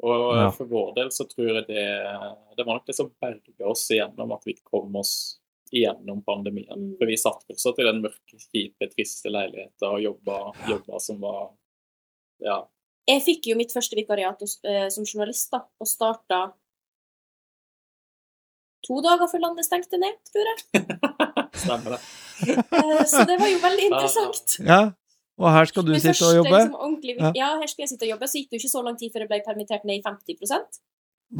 [0.02, 0.50] Og eh, Ja.
[0.50, 4.32] for vår del så tror jeg det, det var nok det som berga oss igjennom
[4.32, 5.39] at vi kom oss
[5.70, 6.74] igjennom pandemien.
[6.74, 6.92] Mm.
[6.98, 11.50] For vi satt fortsatt i den mørke, kjipe, triste leiligheten og jobba, jobba som var
[12.40, 12.62] Ja.
[13.08, 16.40] Jeg fikk jo mitt første vikariat eh, som journalist, da, og starta
[18.86, 20.84] to dager før landet stengte ned, tror jeg.
[21.64, 22.00] Stemmer det.
[22.46, 24.56] Eh, så det var jo veldig interessant.
[24.64, 24.80] Ja,
[25.40, 26.52] og her skal du sitte og jobbe?
[26.54, 27.32] Liksom, ordentlig, Ja.
[27.36, 27.50] ja.
[27.60, 28.28] her skal jeg sitte og jobbe.
[28.28, 30.80] Så gikk det jo ikke så lang tid før jeg ble permittert ned i 50%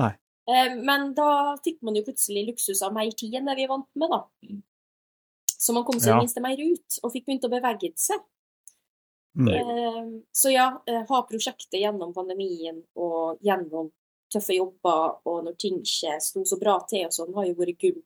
[0.00, 0.12] Nei.
[0.50, 3.72] Eh, Men da fikk man jo plutselig luksus av mer tid enn det vi er
[3.72, 4.20] vant med, da.
[4.48, 4.60] Mm.
[5.60, 6.18] Så man kom seg Ja.
[6.18, 8.20] minst mer ut, og fikk begynt å bevege seg.
[9.38, 10.22] Mm.
[10.34, 13.92] Så ja, eh, ha prosjektet gjennom pandemien og gjennom
[14.32, 17.78] tøffe jobber, og når ting ikke sto så bra til og sånn, har jo vært
[17.82, 18.02] gull.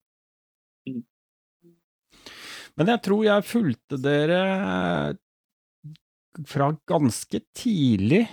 [2.76, 5.16] Men jeg tror jeg fulgte dere
[6.50, 8.24] fra ganske tidlig.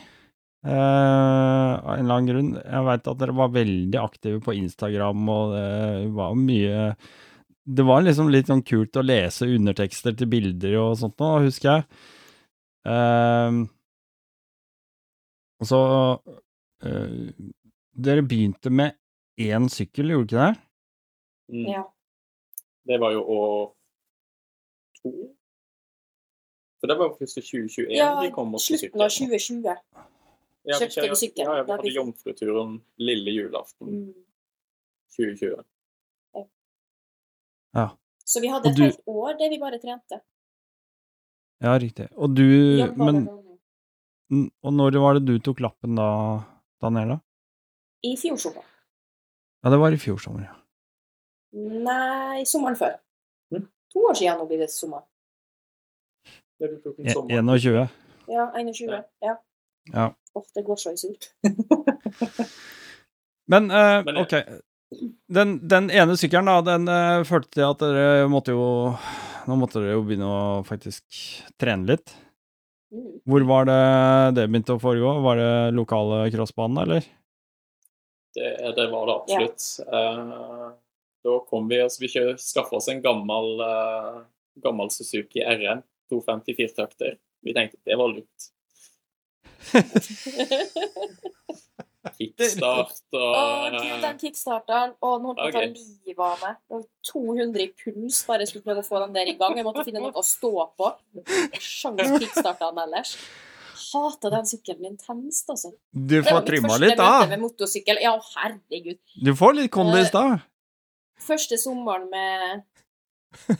[0.65, 2.53] Eh, av en eller annen grunn.
[2.59, 6.87] Jeg veit at dere var veldig aktive på Instagram, og det var mye
[7.61, 11.69] Det var liksom litt sånn kult å lese undertekster til bilder og sånt nå, husker
[11.75, 11.85] jeg.
[12.81, 13.69] Uh,
[15.61, 15.81] og så
[16.17, 17.31] uh,
[17.93, 18.97] Dere begynte med
[19.37, 20.67] én sykkel, gjorde dere ikke det?
[21.51, 21.67] Mm.
[21.69, 21.83] Ja.
[22.89, 23.41] Det var jo å
[25.01, 25.11] to.
[26.81, 29.37] For det var først i 2021 Ja, vi kom oss på slutten av sykkel.
[29.37, 30.07] 2020.
[30.65, 31.43] Ja, vi kjøpte vi sykkel.
[31.45, 34.13] Ja, ja, vi hadde jomfruturen lille julaften Mm.
[35.17, 35.63] 2020.
[38.25, 40.21] Så vi hadde et du- helt år der vi bare trente.
[41.61, 42.07] Ja, riktig.
[42.15, 42.43] Og du
[42.95, 43.27] Men
[44.63, 46.45] Og når var det du tok lappen da,
[46.81, 47.19] Daniela?
[48.03, 48.63] I fjor sommer.
[49.63, 50.55] Ja, det var i fjor sommer, ja.
[51.53, 52.95] Nei, sommeren før.
[53.51, 53.67] Mm.
[53.91, 55.03] To år siden nå blir det sommer.
[56.59, 57.41] Det du tok en E- sommer.
[57.43, 57.89] 21.
[58.29, 59.03] Ja, 21.
[59.21, 59.35] Ja.
[59.89, 60.11] Ja.
[60.37, 61.31] Oh, det går så i sult.
[63.51, 64.35] Men, uh, ok.
[65.31, 68.65] Den, den ene sykkelen, da, den uh, førte til at dere måtte jo
[69.49, 71.03] Nå måtte dere jo begynne å faktisk
[71.57, 72.11] trene litt.
[72.93, 73.15] Mm.
[73.25, 73.77] Hvor var det
[74.37, 75.15] det begynte å foregå?
[75.25, 77.07] Var det lokale crossbanen, eller?
[78.35, 79.63] Det, det var det absolutt.
[79.87, 80.75] Eh,
[81.23, 84.21] da kom vi oss Vi skaffa oss en gammel, eh,
[84.63, 87.17] gammel Suzuki RM 254-takter.
[87.41, 88.51] Vi tenkte det var lurt.
[92.17, 94.93] Kickstart og Å, gud, den kickstarteren.
[94.97, 96.57] Å, den holdt på å ta livet av meg.
[96.65, 99.53] Det var 200 i puls bare jeg skulle prøve å få den der i gang.
[99.59, 100.89] Jeg måtte finne noe å stå på.
[101.61, 103.13] Sjans kickstarta den ellers.
[103.91, 105.73] Hata den sykkelen intenst, altså.
[105.91, 107.29] Du Det får var mitt trimma første litt, møte da.
[107.33, 108.01] med motorsykkel.
[108.01, 108.99] Ja, herregud.
[109.25, 110.25] Du får litt kondis, da.
[111.21, 112.63] Første sommeren med,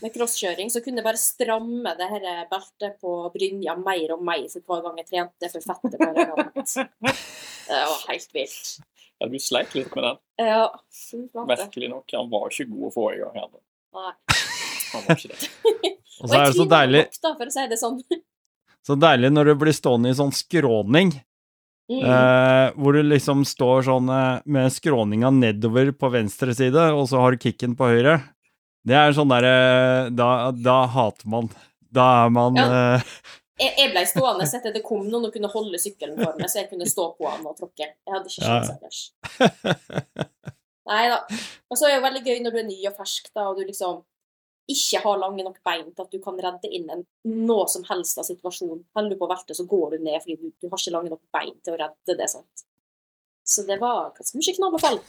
[0.02, 4.48] med crosskjøring, så kunne jeg bare stramme det her beltet på brynja mer og mer
[4.52, 6.78] for hver gang jeg trente, for fettet bare rant.
[7.72, 8.72] Det var helt vilt.
[9.22, 10.22] Ja, du sleit litt med den.
[10.42, 10.66] Ja.
[11.46, 12.10] Merkelig nok.
[12.18, 13.62] Han var ikke god å få i gang heller.
[13.96, 14.14] Nei.
[14.92, 15.50] Han var ikke det.
[16.22, 18.00] Og så er det så deilig, nok, da, for å si det sånn.
[18.88, 21.14] så deilig når du blir stående i sånn skråning.
[21.92, 22.04] Mm.
[22.08, 27.24] Eh, hvor du liksom står sånn eh, med skråninga nedover på venstre side, og så
[27.24, 28.20] har du kicken på høyre.
[28.88, 31.52] Det er sånn derre da, da hater man.
[31.94, 32.66] Da er man Ja.
[32.98, 33.14] uh...
[33.62, 36.64] Jeg, jeg ble stående etter det kom noen og kunne holde sykkelen for meg, så
[36.64, 37.92] jeg kunne stå på den og tråkke.
[37.94, 38.48] Jeg hadde ikke Ja.
[38.48, 39.02] sjans ellers.
[40.90, 41.20] Nei da.
[41.70, 43.60] Og så er det jo veldig gøy når du er ny og fersk, da, og
[43.60, 44.00] du liksom
[44.72, 48.18] ikke har lange nok bein til at du kan redde inn en noe som helst
[48.22, 48.82] av situasjonen.
[48.98, 51.12] Holder du på å velte, så går du ned fordi du, du har ikke lange
[51.14, 52.30] nok bein til å redde det.
[52.32, 52.66] sant?
[53.46, 55.00] Så det var ganske mye knall og fall.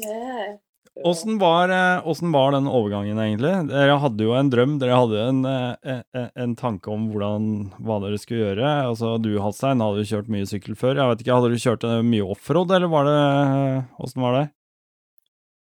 [0.00, 0.58] Yeah.
[1.06, 3.68] Åssen var, eh, var den overgangen, egentlig?
[3.70, 7.46] Dere hadde jo en drøm, dere hadde en, eh, en, en tanke om hvordan,
[7.80, 8.72] hva dere skulle gjøre.
[8.90, 10.96] Altså, du, Halstein, hadde jo kjørt mye sykkel før.
[10.98, 14.44] Jeg vet ikke, Hadde du kjørt eh, mye offroad, eller var det Åssen var det?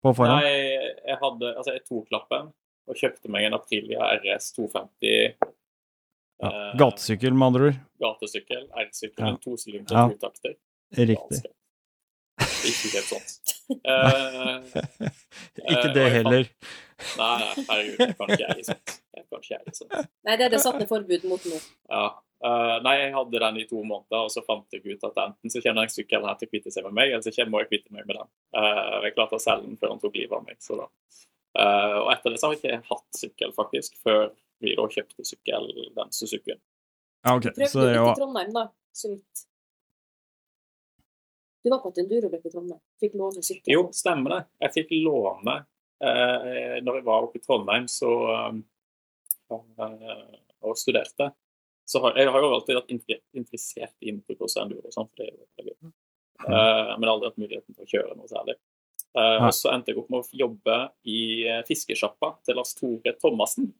[0.04, 0.44] På forhånd?
[0.44, 2.52] Nei, jeg hadde Altså, jeg tok lappen
[2.86, 5.34] og kjøpte meg en Aprilia RS 250
[6.42, 6.48] Ja.
[6.50, 7.76] eh, Gatesykkel, med andre ord.
[8.04, 9.28] gatesykkel, R-sykkel, Ja.
[9.32, 10.08] en tosylinder Ja.
[10.12, 10.56] totakter.
[10.94, 11.42] Riktig.
[12.70, 13.54] Ikke helt sånt.
[13.70, 15.08] Uh,
[15.72, 16.50] Ikke det heller.
[17.18, 18.94] nei, nei, herregud, jeg kan ikke eie sånt.
[19.14, 19.96] Jeg kan ikke sånt.
[20.26, 21.60] Nei, det er det satt ned forbud mot nå.
[21.90, 22.04] Ja.
[22.44, 25.52] Uh, nei, jeg hadde den i to måneder, og så fant jeg ut at enten
[25.52, 27.62] så kommer den sykkelen her til å kvitte seg med meg, eller så kommer- må
[27.62, 28.28] jeg kvitte meg med den.
[28.56, 30.58] Uh, jeg klarte å selge den før han tok livet av meg.
[30.60, 30.88] så da.
[31.54, 34.24] Uh, og etter det så har jeg ikke hatt sykkel, faktisk, før
[34.60, 36.60] vi da kjøpte sykkel, den Suzukien.
[37.24, 37.54] Ja, okay.
[37.56, 39.44] Prøvde Så litt Trondheim, da, så vidt.
[41.64, 42.80] Du var på et enduroløp i Trondheim.
[43.00, 43.72] Fikk låne sykkel.
[43.72, 44.40] Jo, stemmer det.
[44.66, 45.54] Jeg fikk låne
[46.04, 48.10] eh, Når jeg var oppe i Trondheim så,
[49.54, 51.30] eh, og studerte.
[51.88, 55.26] Så har, jeg har jo alltid vært interessert i motocross og enduro, sånn, for det
[55.26, 55.94] er jo veldig gøy.
[56.44, 58.56] Eh, men aldri hatt muligheten til å kjøre noe særlig.
[59.14, 63.16] Eh, og så endte jeg opp med å jobbe i eh, fiskesjappa til Lars Tore
[63.20, 63.72] Thomassen.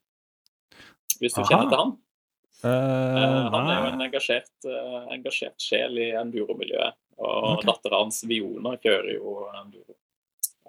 [1.21, 1.49] Hvis du Aha.
[1.49, 1.95] kjenner til han?
[1.95, 2.05] Eh,
[2.65, 6.97] Eh, han er jo en engasjert, uh, engasjert sjel i enduromiljøet.
[7.17, 7.67] Og okay.
[7.69, 9.97] dattera hans, Viona, kjører jo enduro.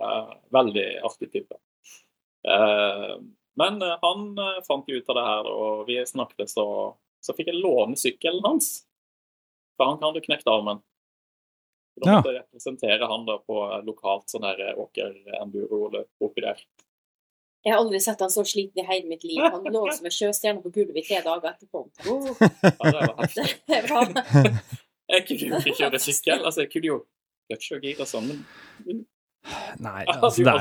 [0.02, 1.58] Eh, veldig artig type.
[2.48, 3.16] Eh,
[3.56, 6.68] men eh, han eh, fant jo ut av det her, og vi snakket, så,
[7.24, 8.74] så fikk jeg låne sykkelen hans.
[9.80, 10.84] For han hadde knekt armen.
[11.96, 12.18] Så Da Ja.
[12.18, 16.60] måtte jeg representere han da på lokalt sånn her åker-enduro-løp oppi der.
[17.66, 19.40] Jeg har aldri sett han så sliten i hele mitt liv.
[19.42, 21.88] Han lå som en sjøstjerne på gulvet i tre dager etterpå.
[22.06, 22.36] Oh.
[22.84, 23.26] Ja.
[23.66, 24.12] Det var
[25.12, 26.40] Jeg kunne jo ikke kjøre sykkel.
[26.42, 27.02] Altså, jeg kunne jo
[27.46, 28.32] clutch og gir og sånn,
[28.86, 29.04] men
[29.78, 30.58] Nei, altså, jo det er,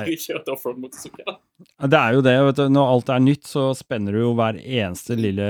[1.88, 2.64] det er jo det, vet du.
[2.74, 5.46] Når alt er nytt, så spenner du jo hver eneste lille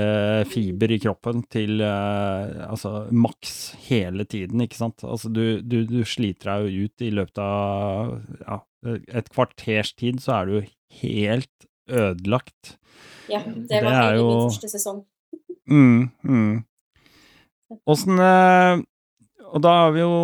[0.51, 5.03] fiber i kroppen til uh, altså maks hele tiden, ikke sant.
[5.03, 8.61] Altså du, du, du sliter deg jo ut i løpet av ja,
[9.19, 12.77] et kvarters tid, så er du helt ødelagt.
[13.31, 15.03] Ja, det Det var er hele min første sesong.
[15.65, 16.55] Mm, mm.
[17.89, 18.81] Åssen eh,
[19.51, 20.17] Og da er vi jo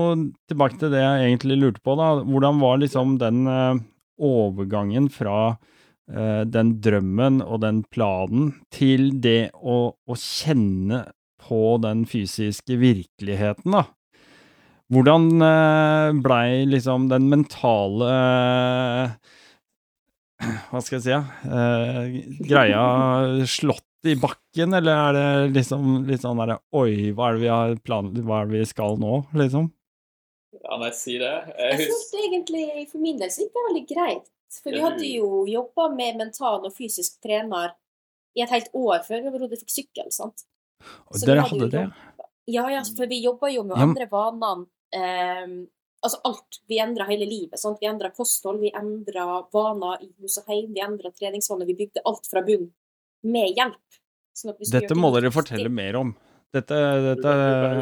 [0.50, 2.14] tilbake til det jeg egentlig lurte på, da.
[2.28, 3.82] Hvordan var liksom den eh,
[4.22, 5.56] overgangen fra
[6.12, 11.06] eh, den drømmen og den planen til det å, å kjenne
[11.42, 13.88] på den fysiske virkeligheten, da?
[14.92, 15.30] Hvordan
[16.20, 18.10] blei liksom den mentale
[20.68, 21.22] Hva skal jeg si, ja?
[22.44, 22.82] Greia
[23.48, 27.52] slått i bakken, eller er det liksom litt sånn derre Oi, hva er det vi
[27.52, 29.68] har planlagt, Hva er det vi skal nå, liksom?
[30.64, 31.32] Ja, nei, si det.
[31.58, 34.26] Jeg Jeg syns egentlig for min del så gikk det veldig greit.
[34.52, 37.72] For vi hadde jo jobba med mental og fysisk trener
[38.36, 40.44] i et helt år før vi overhodet fikk sykkel, sant.
[41.08, 41.86] Og Så dere hadde hadde det?
[42.52, 44.66] Ja, ja, for vi jobba jo med å Ja, endre vanene.
[44.92, 45.68] ehm,
[46.04, 46.60] altså alt.
[46.68, 47.60] Vi endra hele livet.
[47.60, 47.80] sant?
[47.80, 51.66] Vi endra kosthold, vi endra vaner i hus og hjem, vi endra treningsvaner.
[51.66, 52.74] Vi bygde alt fra bunn
[53.24, 53.78] med hjelp.
[54.36, 56.16] sånn Dette må dere fortelle fortelle mer om.
[56.52, 57.32] Dette, dette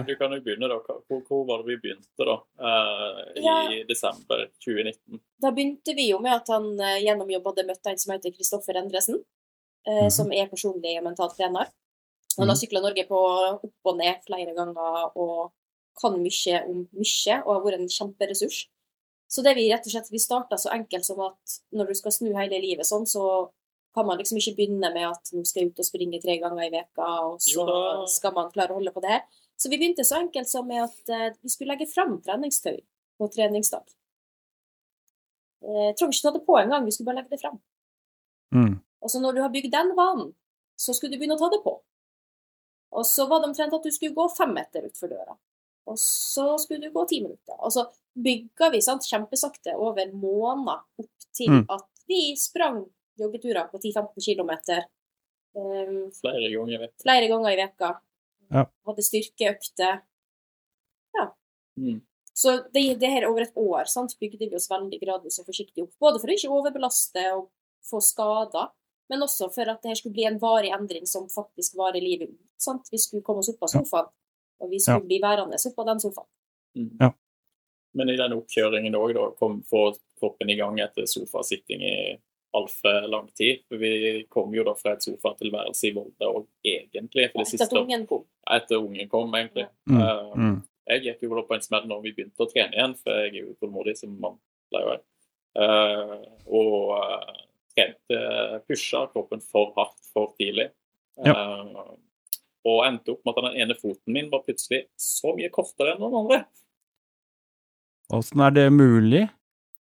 [0.05, 0.77] du, kan, jo- begynne, da.
[1.09, 2.35] Hvor, hvor var det vi begynte, da?
[2.61, 3.83] Eh, I Ja.
[3.87, 5.19] desember 2019.
[5.41, 8.31] Da begynte vi jo med at han uh, gjennom jobb hadde møtt en som heter
[8.35, 9.23] Kristoffer Endresen,
[9.87, 10.11] eh, Mhm.
[10.11, 11.65] som er personlig mentalt trener.
[12.37, 12.61] Han har Mhm.
[12.61, 13.17] sykla Norge på
[13.63, 15.51] opp og ned flere ganger og
[15.99, 18.67] kan mye om mye og har vært en kjemperessurs.
[19.29, 22.11] Så det vi rett og slett vi starta så enkelt som at når du skal
[22.11, 23.49] snu hele livet sånn, så
[23.93, 26.67] kan man liksom ikke begynne med at nå skal jeg ut og springe tre ganger
[26.67, 27.65] i veka, og så
[28.07, 29.23] skal man klare å holde på det her.
[29.59, 32.77] Så vi begynte så enkelt som med at eh, vi skulle legge fram treningstøy
[33.19, 33.83] på treningsdag.
[35.61, 37.59] Eh, trenger ikke ta det på engang, vi skulle bare legge det fram.
[38.55, 38.77] mm.
[38.99, 40.33] Og så når du har bygd den vanen,
[40.75, 41.77] så skulle du begynne å ta det på.
[42.91, 45.37] Og så var det omtrent at du skulle gå fem meter utfor døra.
[45.87, 47.55] Og så skulle du gå ti minutter.
[47.63, 47.85] Og så
[48.19, 51.65] bygga vi sant, kjempesakte over måneder opp til Mm.
[51.69, 52.85] at vi sprang
[53.23, 54.51] joggeturer på 10-15 km
[55.55, 56.79] um, Flere ganger.
[56.85, 57.89] vet flere ganger i veka.
[58.49, 58.65] Ja.
[58.89, 60.01] Hadde styrkeøkter.
[61.17, 61.25] Ja.
[61.77, 62.01] Mm.
[62.33, 65.83] Så det, det her over et år sant, bygde vi oss veldig gradvis og forsiktig
[65.83, 65.93] opp.
[65.99, 67.49] Både for å ikke overbelaste og
[67.89, 68.69] få skader,
[69.09, 72.29] men også for at det her skulle bli en varig endring som faktisk varer livet
[72.31, 72.41] ut.
[72.61, 72.87] Sant?
[72.93, 74.11] Vi skulle komme oss opp av sofaen,
[74.61, 75.07] og vi skulle Ja.
[75.09, 76.29] bli værende opp av den sofaen.
[76.77, 76.91] Mm.
[76.99, 77.11] Ja.
[77.97, 81.95] Men i den oppkjøringen òg, da, kom få kroppen i gang etter sofasitting i
[82.57, 83.61] altfor lang tid.
[83.69, 87.29] Vi kom jo da fra et sofatilværelse i Volda òg, egentlig.
[87.29, 88.25] For det Etter siste at ungen kom.
[88.49, 89.67] etter ungen kom, egentlig.
[89.89, 90.01] Mm.
[90.01, 90.57] Eh, Mm.
[90.89, 93.39] Jeg gikk jo på en smell når vi begynte å trene igjen, for jeg er
[93.43, 94.39] jo utålmodig som mann
[94.71, 95.03] pleier å være.
[95.59, 96.15] Eh,
[96.47, 97.43] og uh,
[97.75, 98.21] trente,
[98.65, 100.71] pusha kroppen for hardt for tidlig.
[101.19, 101.81] Eh,
[102.69, 106.01] og endte opp med at den ene foten min var plutselig så mye kortere enn
[106.03, 106.41] den andre.
[108.09, 109.27] Åssen er det mulig?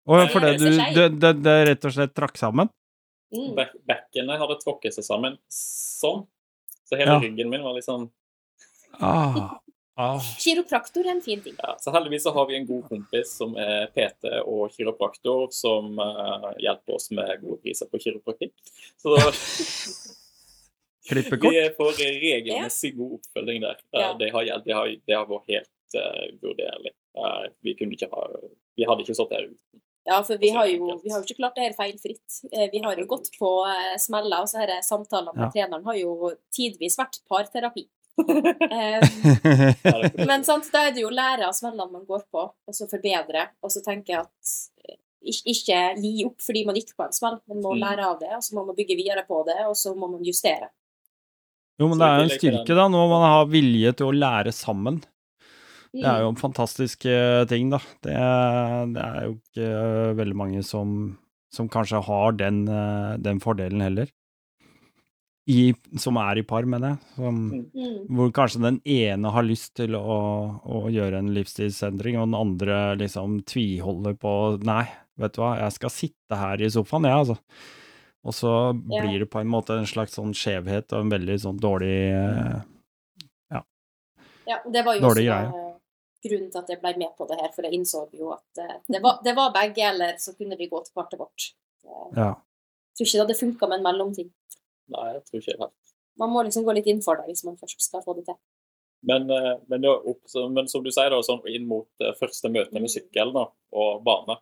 [0.04, 2.68] Å, for det du det, det, det rett og slett trakk sammen?
[3.34, 3.54] Mm.
[3.56, 6.26] Bek bekkenet hadde tråkket seg sammen sånn.
[6.84, 7.20] Så hele Ja.
[7.22, 8.10] ryggen min var litt sånn
[9.00, 9.58] Ah,
[9.98, 10.20] ah.
[10.38, 11.56] Kiropraktor er en fin ting.
[11.58, 15.98] ja, Så heldigvis så har vi en god kompis som er PT og kiropraktor, som
[15.98, 18.52] uh, hjelper oss med gode priser på kiropraktikk.
[19.02, 19.16] Så
[21.08, 21.52] Klippekort?
[21.52, 23.80] Vi får regelmessig god oppfølging der.
[23.92, 24.12] Eh, Ja.
[24.18, 26.94] Det, har, det, har, det har vært helt uh, vurderlig.
[27.18, 28.28] Uh, vi kunne ikke ha
[28.76, 29.82] Vi hadde ikke stått her uten.
[30.06, 32.40] Ja, for vi har, jo, vi har jo ikke klart det her feilfritt.
[32.52, 35.50] Eh, Vi har jo gått på eh, smeller, og så disse samtalene med Ja.
[35.54, 37.86] treneren har jo tidvis vært parterapi.
[38.70, 42.74] Eh, Men sant, da er det jo å lære av smellene man går på, og
[42.76, 43.48] så forbedre.
[43.64, 47.62] Og så tenker jeg at ikke gi opp fordi man gikk på en smell, man
[47.64, 47.80] må Mm.
[47.80, 50.22] lære av det, og så må man bygge videre på det, og så må man
[50.22, 50.68] justere.
[51.80, 54.52] Jo, men det er jo en styrke, da, når man har vilje til å lære
[54.52, 55.02] sammen.
[55.94, 56.34] Det er jo Mm.
[56.34, 57.78] en fantastisk eh, ting, da.
[58.02, 58.14] Det,
[58.94, 61.16] det er jo ikke eh, veldig mange som,
[61.54, 64.10] som kanskje har den, eh, den fordelen heller.
[65.46, 66.98] I, som er i par, mener jeg.
[67.18, 67.40] Som,
[67.74, 68.06] Mm.
[68.16, 72.96] hvor kanskje den ene har lyst til å, å gjøre en livsstilsendring, og den andre
[72.96, 74.34] liksom tviholder på
[74.64, 74.86] Nei,
[75.20, 77.38] vet du hva, jeg skal sitte her i sofaen, jeg, altså.
[78.24, 78.50] Og så
[78.90, 79.02] Ja.
[79.04, 81.94] blir det på en måte en slags sånn skjevhet og en veldig sånn dårlig
[83.52, 83.60] Ja.
[84.48, 85.63] Ja, det var jo Dårlig greie.
[86.24, 88.58] Eh, grunnen til at jeg ble med på det her, for jeg innså jo at
[88.64, 91.50] eh, det var, det var begge, eller så kunne vi gå til partet vårt.
[91.84, 92.34] Jeg
[92.96, 94.30] tror ikke det hadde funka med en mellomting.
[94.94, 95.70] Nei, jeg tror ikke det.
[96.20, 98.36] Man må liksom gå litt inn for det hvis man først skal få det til.
[99.04, 102.48] Men, eh, men, da, opp- men som du sier, da, sånn inn mot eh, første
[102.48, 104.38] møte med sykkel da, og bane,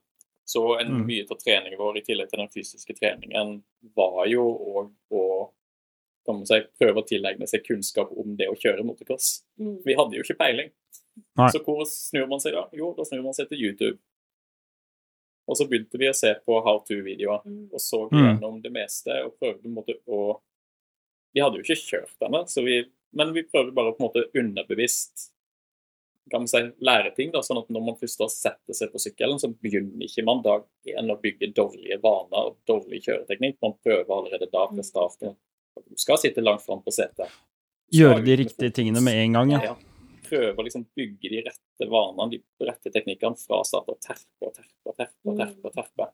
[0.46, 1.06] så en Mm.
[1.06, 3.62] mye av treningen vår, i tillegg til den fysiske treningen,
[3.96, 5.24] var jo òg å
[6.26, 9.42] kan man si, prøve å tilegne seg kunnskap om det å kjøre motocross.
[9.58, 9.82] Mm.
[9.84, 10.70] Vi hadde jo ikke peiling.
[11.36, 11.48] Nei.
[11.52, 12.68] Så hvor snur man seg da?
[12.76, 13.98] Jo, da snur man seg til YouTube.
[15.48, 17.68] Og så begynte vi å se på how to-videoer Mm.
[17.72, 18.18] og så Mm.
[18.20, 20.40] gjennom det meste og prøvde på en måte å
[21.34, 22.84] Vi hadde jo ikke kjørt denne, så vi,
[23.14, 25.30] men vi prøvde bare på en måte underbevisst
[26.30, 27.30] kan man si, lære ting.
[27.32, 30.64] da, sånn at Når man først setter seg på sykkelen, så begynner ikke man dag
[30.86, 33.56] én å bygge dårlige vaner og dårlig kjøreteknikk.
[33.62, 35.36] Man prøver allerede da fra starten.
[35.88, 37.28] Du skal sitte langt fram på setet.
[37.92, 39.60] Gjøre de riktige tingene med en gang, ja.
[39.62, 39.76] Ja.
[40.32, 43.88] Prøve å liksom bygge de rette vanene, de rette teknikkene fra start.
[43.92, 45.18] Og terpe og terpe og terpe.
[45.28, 46.06] og terpe, og terpe.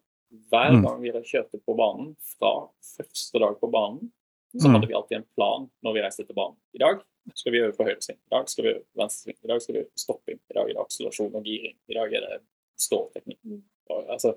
[0.50, 0.82] Hver Mm.
[0.84, 4.10] gang vi kjørte på banen, fra første dag på banen,
[4.56, 4.74] så Mm.
[4.74, 6.56] hadde vi alltid en plan når vi reiste til banen.
[6.74, 7.02] I dag
[7.34, 8.18] skal vi øve på høyresving.
[8.26, 9.36] I dag skal vi øve på venstresving.
[9.44, 10.38] I dag skal vi øve på stopping.
[10.50, 11.76] I dag er det akselerasjon og giring.
[11.88, 12.42] I dag er det
[12.78, 13.38] ståteknikk.
[13.44, 13.62] Mm.
[13.90, 14.34] Og, altså,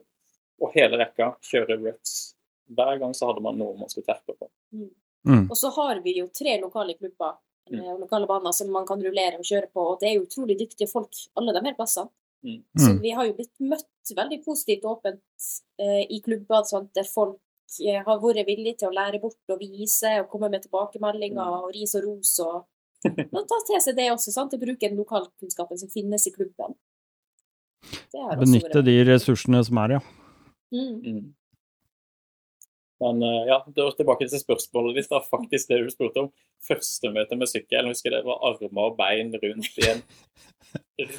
[0.61, 2.35] og hele rekka kjører ruts.
[2.69, 4.49] Hver gang så hadde man noe man skulle terpe på.
[5.25, 5.49] Mm.
[5.51, 7.37] Og så har vi jo tre lokale klubber
[7.69, 7.79] Mm.
[7.79, 10.25] eh, og lokale baner som man kan rullere og kjøre på, og det er jo
[10.25, 12.09] utrolig dyktige folk alle de her plassene.
[12.43, 12.63] Mm.
[12.75, 13.01] Så Mm.
[13.01, 15.21] vi har jo blitt møtt veldig positivt og åpent
[15.79, 17.37] eh, i klubber sånn, der folk
[17.85, 21.63] eh, har vært villige til å lære bort og vise og komme med tilbakemeldinger Mm.
[21.63, 22.65] og ris og ros og
[23.37, 24.51] og ta til seg det også, sant?
[24.51, 26.75] til å bruke den lokalkunnskapen som finnes i klubben.
[28.13, 30.01] Benytte de ressursene som er, ja.
[30.73, 31.33] Mm.
[33.01, 36.29] Men eh, ja, var tilbake til spørsmålet det er faktisk det du spurte om.
[36.67, 40.03] Første møte med sykkel, jeg husker det var armer og bein rundt i en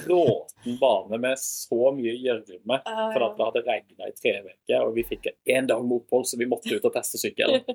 [0.07, 2.79] råten bane med så mye gjørme.
[2.87, 5.99] Ja, For at det hadde regna i tre uker, og vi fikk én dag med
[5.99, 7.67] opphold, så vi måtte ut og teste sykkelen.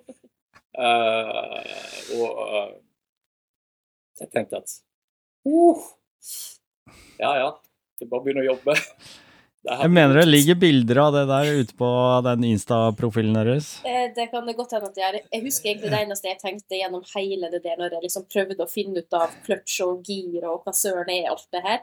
[0.77, 1.59] Uh,
[2.21, 2.73] og uh,
[4.21, 4.75] jeg tenkte at
[5.49, 5.87] uh,
[7.19, 7.53] Ja ja,
[7.97, 8.77] det er bare å begynne å jobbe.
[9.67, 11.87] Det Jeg mener det ligger bilder av det der ute på
[12.23, 13.65] den Insta-profilen deres.
[13.83, 15.27] Eh, Det kan det godt hende at jeg gjør.
[15.33, 18.63] Jeg husker egentlig det eneste jeg tenkte gjennom hele det der, når jeg liksom prøvde
[18.63, 21.81] å finne ut av clutch og gir og hva søren er alt det her.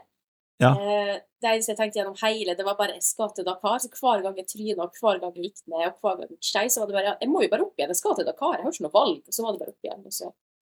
[0.63, 0.71] Ja.
[0.73, 3.77] Eh, Det eneste jeg tenkte gjennom hele, det var bare jeg skal til Dakar.
[3.77, 6.39] Så hver gang jeg tryna, og hver gang jeg gikk ned, og hver gang jeg
[6.39, 7.91] gikk skei, så var det bare ja, jeg må jo bare opp igjen.
[7.93, 9.19] Jeg skal til Dakar, jeg har ikke noe valg.
[9.27, 10.01] Og så var det bare opp igjen.
[10.09, 10.31] Og så.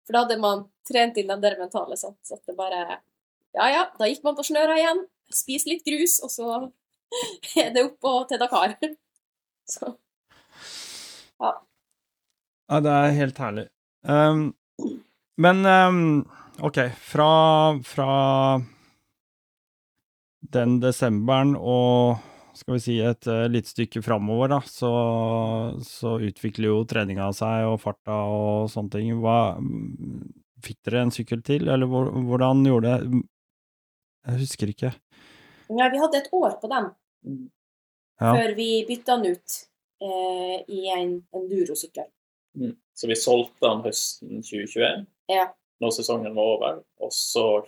[0.07, 2.19] For da hadde man trent inn den der mentale, sant.
[2.27, 2.99] Så at det bare
[3.55, 6.73] Ja ja, da gikk man på snøra igjen, spiste litt grus, og så
[7.75, 8.77] det opp og til Dakar.
[9.75, 9.97] Så.
[11.41, 13.67] Ja, det er helt herlig.
[14.07, 14.49] Um,
[15.43, 16.01] men um,
[16.65, 17.31] OK, fra,
[17.85, 18.11] fra
[20.55, 22.23] den desemberen og
[22.57, 24.93] skal vi si et uh, lite stykke framover, da, så,
[25.85, 29.13] så utvikler jo treninga seg og farta og sånne ting.
[29.21, 29.57] Hva,
[30.65, 33.23] fikk dere en sykkel til, eller hvor, hvordan gjorde det?
[34.27, 34.95] Jeg husker ikke.
[35.69, 36.91] Ja, vi hadde et år på dem
[38.21, 38.33] Ja.
[38.33, 39.57] før vi bytta den ut
[40.01, 42.07] eh, i en endurosykkel.
[42.57, 42.77] Mm.
[42.95, 45.49] Så vi solgte den høsten 2021, Ja.
[45.81, 46.83] når sesongen var over.
[47.01, 47.65] Og så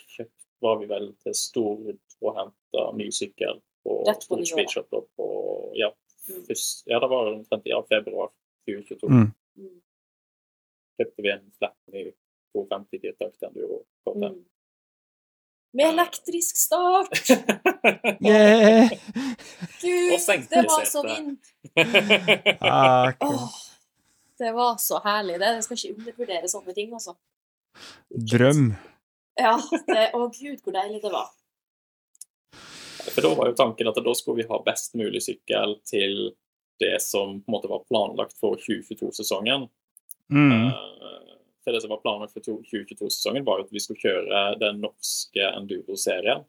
[0.62, 4.46] var vi vel til Stord og henta ny sykkel på Stord.
[4.46, 4.88] Speedshop
[5.76, 5.90] ja,
[6.28, 6.44] Mm.
[6.44, 8.28] først, ja, det var omtrent i ja, februar
[8.68, 9.08] 2022.
[9.08, 9.32] Mm.
[9.56, 9.80] Mm.
[10.98, 12.02] Kjøpte vi en flat ny
[12.52, 13.78] 250 til Enduro.
[14.06, 14.44] Mm.
[15.72, 17.18] Med elektrisk start!
[18.24, 18.90] Yeah!
[19.80, 21.38] Gud, det var så vind!
[22.60, 23.34] Ah, cool.
[23.34, 23.52] oh,
[24.38, 25.38] det var så herlig.
[25.40, 27.14] Det jeg skal ikke undervurdere sånne ting, altså.
[28.32, 28.70] Drøm.
[29.38, 29.54] Ja,
[29.86, 31.30] det, å gud, hvor deilig det var.
[33.08, 36.32] For da var jo tanken at da skulle vi ha best mulig sykkel til
[36.82, 39.68] det som på en måte var planlagt for 2022-sesongen.
[40.32, 40.68] Mm.
[40.68, 45.48] Eh, For det som var planen for 2022-sesongen, var at vi skulle kjøre den norske
[45.58, 46.44] enduro-serien.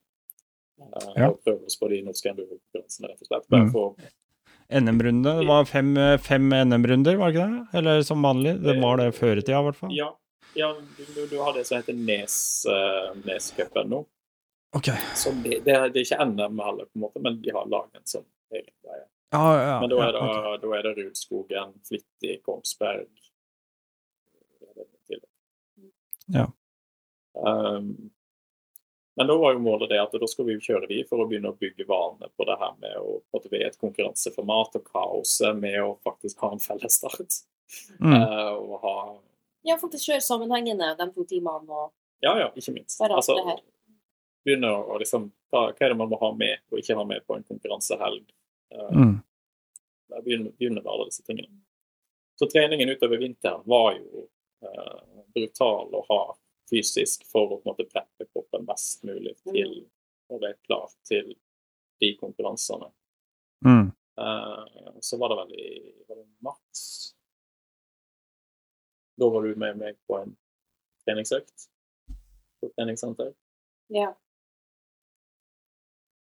[0.79, 1.29] Eh, Ja.
[1.31, 3.49] Og prøve oss på de norske enduro-konkurransene, rett og slett.
[3.49, 3.71] Bare Mm.
[3.71, 3.95] for
[4.69, 5.33] NM-runde.
[5.39, 7.77] Det var fem, fem NM-runder, var det ikke det?
[7.79, 8.53] Eller som vanlig?
[8.63, 9.91] Det var det før i tida, i hvert fall.
[9.97, 10.11] Ja,
[10.55, 14.05] ja du, du, har det som heter Nes, uh, Nescupen nå.
[14.77, 14.91] Ok.
[15.17, 17.65] Så det, det, er, det er ikke NM heller, på en måte, men de har
[17.65, 19.05] laget sånn egen greie.
[19.33, 20.61] Ja, ja, Men da er det, ja, ok.
[20.61, 23.07] da er det Rudskogen, Flittig, Kongsberg
[26.33, 26.45] Ja.
[27.33, 28.11] Um,
[29.19, 31.25] men da var jo målet det at da skal vi jo kjøre de for å
[31.27, 34.85] begynne å bygge vanene på det her med å at vi er et konkurranseformat og
[34.87, 37.41] kaoset med å faktisk ha en felles start.
[37.99, 38.15] Mm.
[38.15, 38.93] Uh, og ha
[39.67, 41.91] Ja, faktisk kjøre sammenhengende de to timene og
[42.23, 43.01] Ja, ja, ikke minst.
[43.03, 43.35] Altså,
[44.47, 47.25] begynne å liksom hva, hva er det man må ha med og ikke ha med
[47.27, 48.23] på en konkurransehelg?
[48.71, 49.17] Uh, Mm.
[50.23, 51.59] Begynne med alle disse tingene.
[52.39, 54.29] Så treningen utover vinteren var jo
[55.33, 56.21] brutal å ha
[56.69, 59.81] fysisk for å på en måte preppe kroppen best mulig til
[60.29, 61.31] å være klar til
[61.99, 62.91] de konkurransene.
[63.65, 63.89] Mm.
[64.19, 65.69] Eh, så var det vel i
[66.07, 67.13] det mars
[69.19, 70.31] Da var du med meg på en
[71.03, 71.65] treningsøkt
[72.59, 73.33] på treningssenter.
[73.91, 74.13] Ja.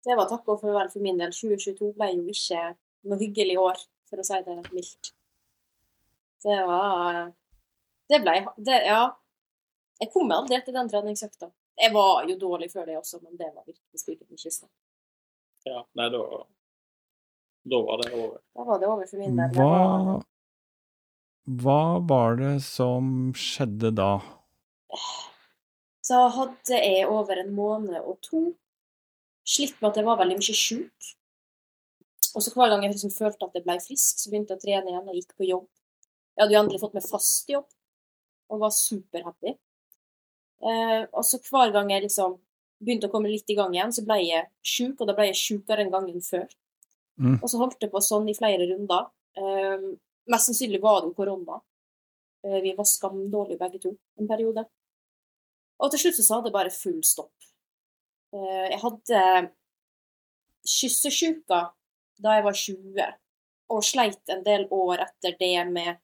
[0.08, 1.34] Det var takk og farvel for min del.
[1.36, 2.62] 2022 ble jo ikke
[3.08, 5.12] noe hyggelig år, for å si det mildt.
[6.46, 7.34] Det var
[8.10, 9.06] Det ble det, Ja.
[10.00, 11.50] Jeg kom aldri etter den treningsøkta.
[11.78, 14.68] Jeg var jo dårlig før det også, men det var virkelig spiken i kista.
[15.66, 16.22] Ja, nei, da
[17.68, 18.40] Da var det over.
[18.56, 19.50] Da var det over for min del.
[19.58, 20.22] Hva
[21.48, 24.20] Hva var det som skjedde da?
[26.04, 28.42] Så hadde jeg over en måned og to
[29.48, 31.14] slitt med at jeg var veldig mye sjuk.
[32.36, 34.66] Og så hver gang jeg liksom følte at jeg ble frisk, så begynte jeg å
[34.66, 35.68] trene igjen og gikk på jobb.
[36.36, 37.68] Jeg hadde jo endelig fått meg fast jobb
[38.50, 39.56] og var superhappy.
[40.68, 42.38] Eh, og så hver gang jeg liksom
[42.82, 45.40] begynte å komme litt i gang igjen, så ble jeg sjuk, og da ble jeg
[45.42, 46.48] sjukere enn gangen før.
[47.18, 47.40] Mm.
[47.42, 49.10] Og så holdt det på sånn i flere runder.
[49.38, 49.88] Eh,
[50.30, 51.62] mest sannsynlig var det jo korona.
[52.46, 54.66] Eh, vi var skamdårlige begge to en periode.
[55.78, 57.34] Og til slutt så sa det bare full stopp.
[58.34, 59.24] Eh, Jeg hadde
[60.68, 61.62] kyssesjuka
[62.22, 63.16] da jeg var 20,
[63.74, 65.98] og sleit en del år etter det med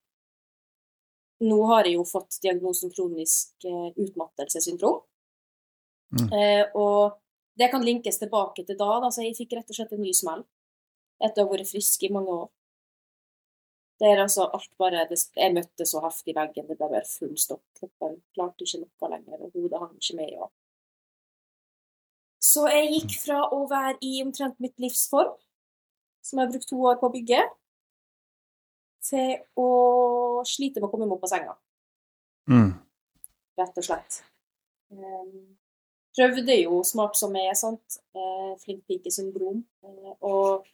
[1.43, 5.01] Nå har jeg jo fått diagnosen kronisk eh, utmattelsessyndrom.
[6.13, 6.27] Mm.
[6.29, 7.19] Eh, Og
[7.59, 10.43] det kan linkes tilbake til da, Altså, jeg fikk rett og slett en ny smell
[11.23, 12.49] etter å ha vært frisk i mange år.
[14.01, 17.63] Det er altså alt bare Jeg møtte så heftig veggen, det ble bare full stopp.
[17.77, 20.33] Kroppen klarte ikke noe lenger, og hodet hang ikke med.
[20.43, 20.49] Og...
[22.43, 25.31] Så jeg gikk fra å være i omtrent mitt livs form,
[26.23, 27.43] som jeg har brukt to år på å bygge,
[29.03, 29.69] til å
[30.45, 31.55] slite med å komme meg opp av senga,
[32.49, 32.73] Mm.
[33.57, 34.21] rett og slett.
[34.91, 35.57] Um,
[36.15, 37.97] prøvde jo smart som jeg er, sant.
[38.15, 39.63] Uh, flink pike-syndrom.
[39.83, 40.65] Uh, og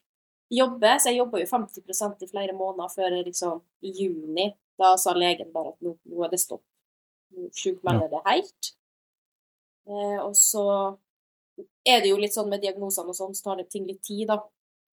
[0.52, 4.56] jobbe, så jeg jobba jo 50% i flere måneder før liksom i juni.
[4.80, 6.64] Da sa legen bare at nå, nå er det stopp.
[7.36, 8.74] Nå sjukmelder det helt.
[9.88, 10.98] Uh, og så
[11.86, 14.28] er det jo litt sånn med diagnosene og sånn, så tar det ting litt tid,
[14.28, 14.40] da.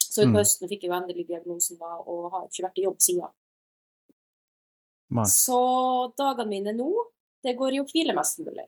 [0.01, 0.33] Så Mm.
[0.33, 3.29] på høsten fikk jeg jo endelig diagnosen da, og har ikke vært i jobb siden.
[5.15, 5.27] Nei.
[5.31, 5.61] Så
[6.19, 6.91] dagene mine nå,
[7.47, 8.67] det går i å hvile mest mulig.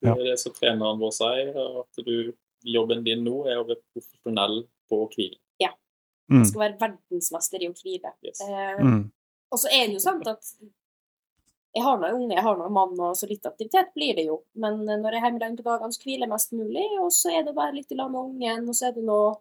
[0.00, 0.14] Ja.
[0.14, 1.52] Det er det som treneren vår sier,
[1.82, 2.32] at du,
[2.64, 5.38] jobben din nå er å være profesjonell på å hvile.
[6.28, 6.42] Mm.
[6.42, 8.12] Jeg skal være verdensmester i å hvile.
[8.24, 8.42] Yes.
[8.44, 9.10] Eh, Mm.
[9.50, 10.44] Og så er det jo sant at
[11.72, 14.42] jeg har noen unge, jeg har noen mann, og så litt aktivitet blir det jo.
[14.54, 17.46] Men når jeg er hjemme på dagene, så hviler jeg mest mulig, og så er
[17.46, 19.38] det bare litt i lag med ungen, og så er det noe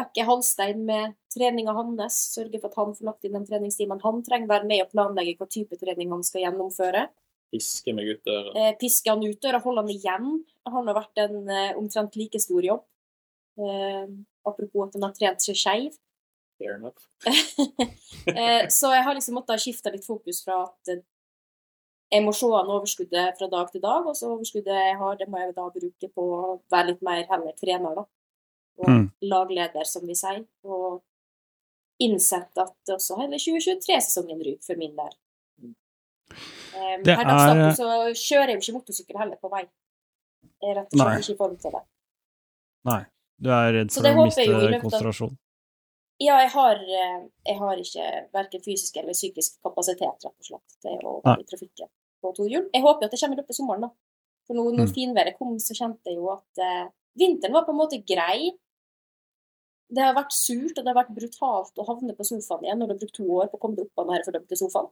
[0.00, 4.22] Bekke Halstein med treninga hans, sørge for at han får lagt inn den treningstimen han
[4.24, 7.08] trenger, være med og planlegge hva type trening han skal gjennomføre.
[7.50, 8.54] Piske meg ut døra.
[8.56, 10.30] Eh, piske han ut døra, holde han igjen.
[10.70, 12.86] Han har vært en eh, omtrent like stor jobb.
[13.60, 14.06] Eh,
[14.46, 15.98] apropos at han har trent seg skeiv.
[16.60, 17.06] Fair enough.
[18.30, 20.90] Eh, så jeg har liksom måttet skifte litt fokus fra at
[22.12, 25.28] jeg må se an overskuddet fra dag til dag, og så overskuddet jeg har, det
[25.30, 26.40] må jeg da bruke på å
[26.70, 28.04] være litt mer heller trener, da.
[28.80, 29.10] Og Mm.
[29.22, 30.44] lagleder, som vi sier.
[30.64, 31.02] Og
[32.00, 35.12] innsett at også hele 2023-sesongen ryker for min del.
[36.30, 39.64] Um, Det per dags dato er- så kjører jeg jo ikke motorsykkel heller på vei.
[40.62, 41.18] Jeg er rett og slett Nei.
[41.20, 41.82] ikke i form til det.
[42.84, 43.04] Nei.
[43.40, 45.36] Du er redd for å miste i konsentrasjon.
[46.20, 50.80] Ja, jeg har, eh, jeg har ikke verken fysisk eller psykisk kapasitet, rett og slett,
[50.82, 51.36] til å Nei.
[51.40, 51.88] i trafikken
[52.22, 52.68] på to hjul.
[52.74, 53.90] Jeg håper jo at det kommer i løpet av sommeren, da.
[54.46, 54.94] For nå når Mm.
[54.94, 58.50] finværet kom, så kjente jeg jo at eh, vinteren var på en måte grei.
[59.90, 62.90] Det har vært surt, og det har vært brutalt å havne på sofaen igjen når
[62.90, 64.90] du har brukt to år på å komme deg opp av den fordømte sofaen.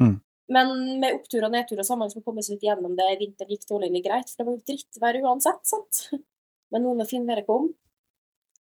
[0.00, 0.16] Mm.
[0.52, 3.68] Men med opptur og nedtur og sammen som kommet seg litt gjennom det, vinteren gikk
[3.68, 6.02] tålelig greit, for det var jo drittvær uansett, sant.
[6.72, 7.70] Men nå når finværet kom,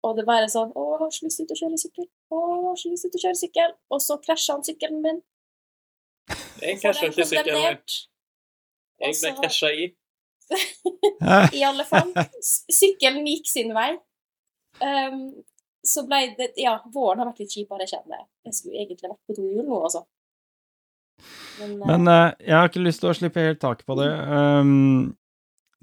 [0.06, 2.08] og det bare sånn Å, jeg har så lyst til å kjøre sykkel.
[2.08, 3.74] Å, jeg har så lyst til å kjøre sykkel.
[3.94, 5.22] Og så krasja han sykkelen min.
[6.62, 7.64] Jeg Så krasja ikke sykkelen.
[7.66, 7.98] jeg.
[9.02, 9.88] Jeg ble krasja i.
[11.60, 12.14] I alle fall.
[12.42, 13.90] Sykkelen gikk sin vei.
[14.78, 15.22] Um,
[15.88, 18.28] så ble det Ja, våren har vært litt kjipere, kjenner jeg.
[18.50, 20.04] Jeg skulle egentlig vært på to hjul nå, altså.
[21.60, 24.10] Men, eh, Men uh, jeg har ikke lyst til å slippe helt taket på det.
[24.30, 25.16] Um,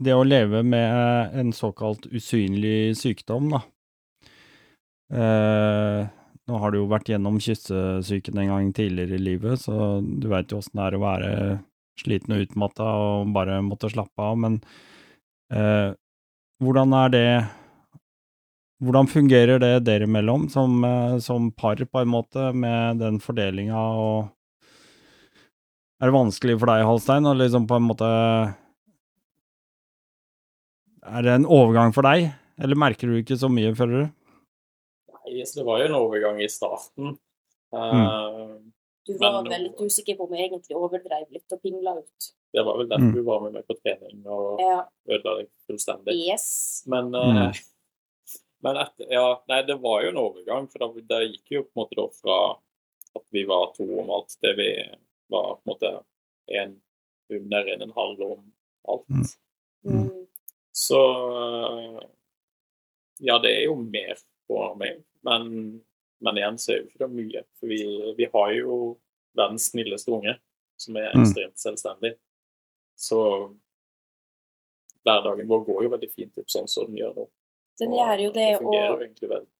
[0.04, 3.62] det å leve med en såkalt usynlig sykdom, da.
[5.14, 6.04] Uh,
[6.44, 10.50] nå har du jo vært gjennom kyssesyken en gang tidligere i livet, så du veit
[10.52, 11.30] jo åssen det er å være
[12.00, 14.58] sliten og utmatta og bare måtte slappe av, men
[15.54, 15.94] uh,
[16.62, 17.28] hvordan er det
[18.82, 23.76] Hvordan fungerer det dere imellom som, eh, som par, på en måte, med den fordelinga
[23.76, 24.30] og
[26.02, 28.08] er det vanskelig for deg, Halstein, å liksom på en måte
[31.04, 34.12] Er det en overgang for deg, eller merker du ikke så mye, føler du?
[35.12, 37.14] Nei, det var jo en overgang i starten.
[37.74, 38.00] Mm.
[38.00, 38.54] Eh,
[39.06, 42.32] du var men- vel litt usikker på om jeg egentlig overdreiv litt og pingla ut.
[42.54, 43.14] det var vel derfor Mm.
[43.14, 44.84] du var med meg på trening og Ja.
[45.10, 46.14] ødela deg fullstendig.
[46.14, 46.84] Yes.
[46.86, 47.52] Men, Mm.
[48.64, 51.74] Men etter, ja, nei, det var jo en overgang, for da, det gikk jo på
[51.74, 52.38] en måte da fra
[53.14, 54.68] at vi var to om alt, til vi
[55.32, 55.90] var på en måte
[56.60, 56.74] en
[57.34, 58.40] under en, en halv om
[58.90, 59.08] alt.
[59.08, 60.00] Mm.
[60.00, 60.26] Mm.
[60.74, 61.00] Så
[61.40, 62.00] eh,
[63.28, 65.46] ja, det er jo mer på meg, men,
[66.24, 67.44] men igjen så er jo ikke det mye.
[67.60, 67.80] For vi,
[68.18, 68.78] vi har jo
[69.38, 70.36] verdens snilleste unge,
[70.80, 71.22] som er Mm.
[71.22, 72.14] ekstremt selvstendig.
[72.98, 73.20] Så
[75.04, 77.24] hverdagen vår går jo veldig fint opp sånn som den gjør nå.
[77.80, 79.50] Den gjør jo det, Det fungerer og egentlig veldig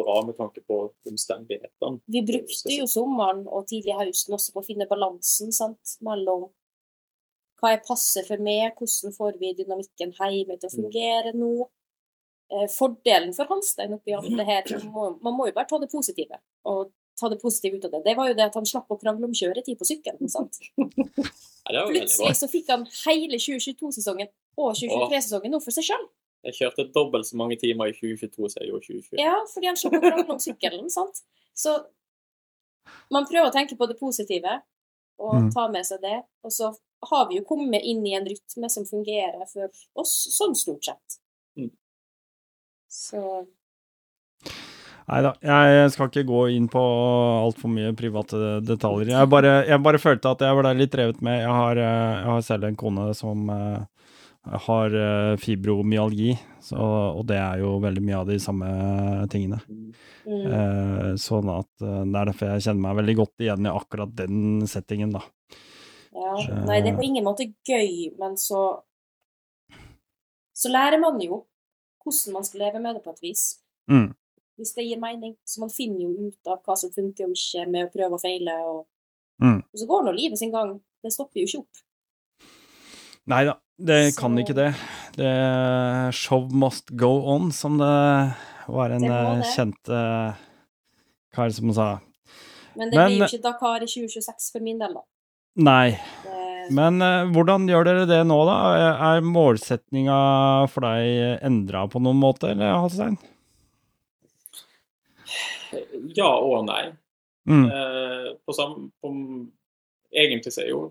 [0.00, 2.00] bra med tanke på omstendighetene.
[2.10, 5.96] vi brukte jo sommeren og tidlig høsten også på å finne balansen sant?
[6.02, 6.48] mellom
[7.62, 11.52] hva er passe for meg, hvordan får vi dynamikken hjemme til å fungere nå.
[12.52, 16.42] Eh, Fordelen for Hanstein oppi alt det her Man må jo bare ta det positive,
[16.68, 18.02] og ta det positive ut av det.
[18.04, 20.28] Det var jo det at han slapp å krangle om kjøretid på sykkelen.
[20.28, 20.58] sant?
[21.64, 24.28] Plutselig så fikk han hele 2022-sesongen
[24.60, 26.04] og 2023-sesongen nå for seg sjøl.
[26.44, 29.20] Jeg kjørte dobbelt så mange timer i 2022 som jeg gjorde i 2020.
[29.22, 31.22] Ja, fordi han slapp på om sykkelen, sant.
[31.56, 31.76] Så
[33.14, 34.60] man prøver å tenke på det positive
[35.18, 35.50] og Mm.
[35.54, 36.22] ta med seg det.
[36.44, 36.72] Og så
[37.10, 41.18] har vi jo kommet inn i en rytme som fungerer for oss sånn stort sett.
[41.56, 41.70] Mm.
[42.90, 43.46] Så
[45.04, 49.10] Nei da, jeg skal ikke gå inn på altfor mye private detaljer.
[49.12, 51.42] Jeg bare, jeg bare følte at jeg ble litt revet med.
[51.42, 53.82] Jeg har, eh, jeg har selv en kone som eh,
[54.44, 56.76] har eh, fibromyalgi, så,
[57.16, 58.68] og det er jo veldig mye av de samme
[59.32, 59.60] tingene.
[60.26, 60.42] Mm.
[60.44, 64.12] Eh, sånn at eh, det er derfor jeg kjenner meg veldig godt igjen i akkurat
[64.20, 65.22] den settingen, da.
[66.12, 66.34] ja.
[66.68, 68.82] Nei, det er på ingen måte gøy, men så
[70.54, 71.42] Så lærer man jo
[72.04, 73.42] hvordan man skal leve med det på et vis.
[73.90, 74.12] Mm.
[74.54, 75.32] Hvis det gir mening.
[75.42, 78.22] Så man finner jo ut av hva som funker og ikke, med å prøve og
[78.22, 78.54] feile.
[78.70, 78.84] Og,
[79.42, 79.56] Mm.
[79.66, 80.76] og så går nå livet sin gang.
[81.02, 81.80] Det stopper jo ikke opp.
[83.26, 84.74] Nei da, det Så- kan ikke det.
[85.16, 86.14] det.
[86.14, 88.34] Show must go on, som det
[88.68, 89.50] var en Det eh, det.
[89.56, 90.34] kjent uh,
[91.34, 92.00] kar som sa.
[92.76, 95.00] Men det Men- blir jo ikke Dakar i 2026 for min del, da.
[95.56, 95.90] Nei,
[96.24, 98.56] Det, men uh, hvordan gjør dere det nå, da?
[99.16, 103.16] Er, målsettinga for deg endra på noen måte, eller, Halstein?
[106.16, 106.92] Ja og nei.
[107.48, 107.66] Mm.
[107.68, 109.10] Uh, på samme, på,
[110.14, 110.82] egentlig så er jo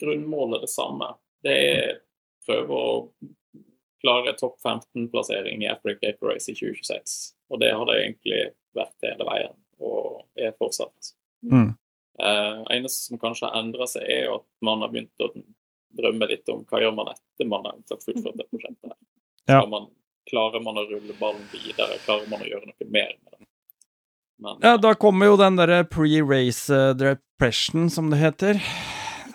[0.00, 1.12] grunnmålet det samme.
[1.44, 2.00] Det er
[2.46, 2.94] prøve å
[4.00, 7.16] klare topp 15-plassering i Africa Cape Race i 2026.
[7.52, 8.40] Og det har det egentlig
[8.76, 11.12] vært hele veien, og er fortsatt.
[11.44, 11.72] Mm.
[12.20, 15.30] Uh, eneste som kanskje har endra seg, er jo at man har begynt å
[16.00, 18.96] drømme litt om hva gjør man etter man har fullført det prosjektet.
[19.50, 19.64] Ja.
[19.68, 19.88] Man,
[20.30, 21.98] klarer man å rulle ballen videre?
[22.04, 23.46] Klarer man å gjøre noe mer med den?
[24.40, 28.62] Men, Ja, da kommer jo den derre pre-race eh, depression, som det heter.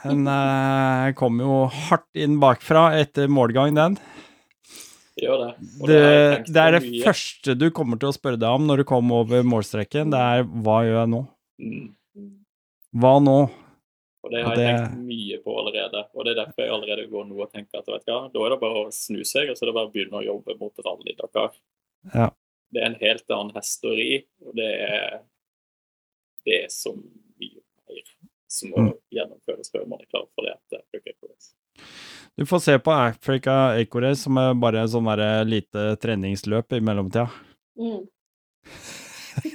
[0.06, 3.98] Den eh, kom jo hardt inn bakfra etter målgang, den.
[5.18, 5.52] Gjør det.
[5.80, 7.04] Det, Det, det er det mye.
[7.06, 10.12] første du kommer til å spørre deg om når du kommer over målstreken.
[10.14, 11.22] Det er hva gjør jeg nå?
[11.64, 11.86] Mm.
[13.02, 13.38] Hva nå?
[14.26, 16.04] Og det har jeg det- tenkt mye på allerede.
[16.16, 18.46] Og det er derfor jeg allerede går nå og tenker at vet du hva, da
[18.46, 20.56] er det bare å snu seg, og så er det bare å begynne å jobbe
[20.60, 21.54] mot Rally Dakar.
[22.14, 22.30] Ja.
[22.74, 25.20] det er en helt annen hest å ri, og det er
[26.46, 27.00] det som
[28.56, 28.94] som må Mm.
[29.14, 30.56] gjennomføres før man er klar for det.
[30.56, 31.54] etter Africa Equirace.
[32.38, 35.08] Du får se på Africa Acores som er bare sånn
[35.48, 37.30] lite treningsløp i mellomtida.
[37.80, 38.08] Mm.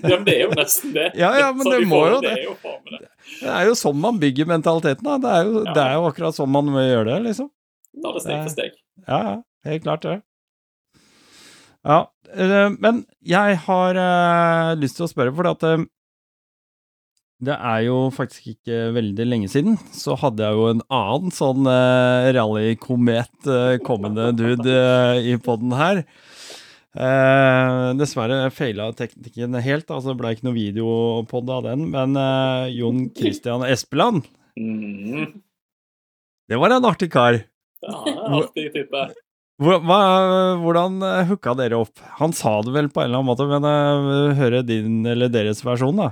[0.03, 1.07] Ja, men det er jo nesten det.
[1.16, 2.32] Ja, ja, men det må jo det.
[2.36, 3.09] er det.
[3.40, 5.14] Det er jo sånn man bygger mentaliteten, da.
[5.22, 5.72] Det er jo, Ja.
[5.72, 7.48] det er jo akkurat sånn man må gjøre det, liksom.
[8.03, 8.72] Ta det steg for steg.
[9.09, 9.42] Ja, ja.
[9.64, 10.22] Helt klart det.
[11.84, 11.98] Ja,
[12.34, 15.86] eh, men jeg har eh, lyst til å spørre, for at eh,
[17.41, 21.64] det er jo faktisk ikke veldig lenge siden, så hadde jeg jo en annen sånn
[21.68, 26.03] uh, rallykomet uh, kommende dude uh, i podden her.
[26.91, 32.18] Dessverre feila teknikken helt, altså det ble ikke noe videopod av den, men
[32.74, 34.26] Jon Christian Espeland,
[34.59, 35.28] Mm.
[36.51, 37.38] det var en artig kar.
[37.86, 37.93] Ja,
[38.41, 39.05] artig type.
[39.62, 39.78] Hva,
[40.59, 40.99] hvordan
[41.30, 42.03] hooka dere opp?
[42.18, 43.68] Han sa det vel på en eller annen måte, men
[44.09, 46.11] vil høre din eller deres versjon, da.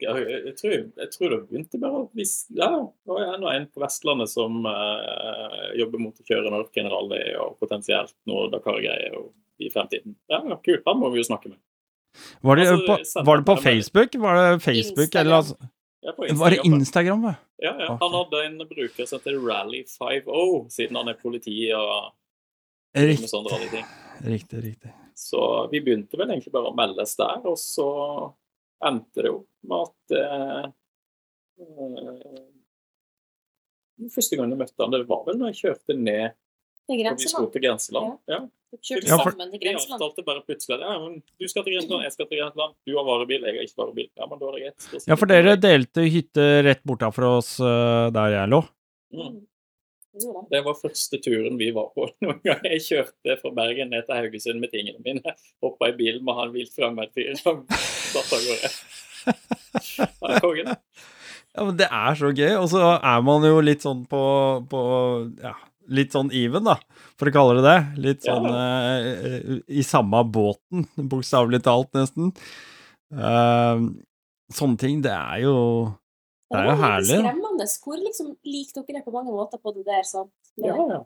[0.00, 2.68] Jeg, jeg, tror, jeg tror det begynte bare å vis- Ja,
[3.16, 7.56] er det nå en på Vestlandet som eh, jobber mot å kjøre Norken Rally og
[7.58, 9.16] potensielt noe Dakar-greier
[9.58, 10.14] i fremtiden.
[10.30, 10.84] Ja, kult.
[10.86, 11.58] Han må vi jo snakke med.
[12.46, 12.86] Var det, Altså,
[13.18, 13.56] på, var det på.
[13.62, 14.14] Facebook?
[14.22, 15.26] Var det Facebook, Instagram.
[15.26, 15.56] eller altså,
[16.02, 16.78] Ja, Var det Instagram.
[16.80, 17.34] Instagram, ja?
[17.60, 17.98] Ja, ja.
[18.00, 22.12] Han hadde en bruker som heter Rally50, siden han er politi og
[22.96, 23.84] Riktig, sånne rare ting.
[24.24, 24.62] riktig.
[24.64, 24.92] riktig.
[25.18, 25.42] Så
[25.72, 27.88] vi begynte vel egentlig bare å meldes der, og så
[28.86, 30.68] endte det opp med at eh,
[31.64, 32.44] eh,
[34.14, 36.28] Første gang jeg møtte han, det var vel når jeg kjørte ned
[36.88, 38.12] og vi skulle til grenseland.
[38.30, 38.36] Ja.
[38.72, 39.98] Vi kjørte Ja, for- sammen til Vi grenseland.
[40.00, 42.72] avtalte bare plutselig ja, men du skal til grenseland, jeg skal til grenseland.
[42.88, 44.08] Du har varebil, jeg har ikke varebil.
[44.16, 45.06] Ja, men da er det greit.
[45.10, 48.62] Ja, for dere delte hytte rett bortafor oss eh, der jeg lå.
[49.12, 49.36] Mm.
[50.18, 50.32] Det.
[50.50, 52.08] Det var første turen vi var på.
[52.24, 55.36] Noen gang jeg kjørte fra Bergen ned til Haugesund med tingene mine.
[55.60, 57.66] Hoppa i bilen med han vilt fremmed fyr og
[58.14, 58.72] satt av gårde.
[59.98, 60.74] Ja, kongen.
[61.54, 64.20] Ja, men det er så gøy, og så er man jo litt sånn på,
[64.70, 64.80] på
[65.42, 65.54] ja,
[65.90, 66.76] litt sånn even, da,
[67.18, 67.78] for å kalle det det.
[68.04, 72.34] Litt sånn eh, i samme båten, bokstavelig talt, nesten.
[73.08, 73.88] Uh,
[74.52, 75.56] sånne ting, det er jo
[76.52, 76.76] Det er jo herlig.
[76.76, 77.18] Det herlig.
[77.24, 77.68] Skremmende.
[77.84, 80.04] Hvor liksom lik dere er på mange måter på det der?
[80.06, 80.32] sant?
[80.60, 81.02] Ja, ja.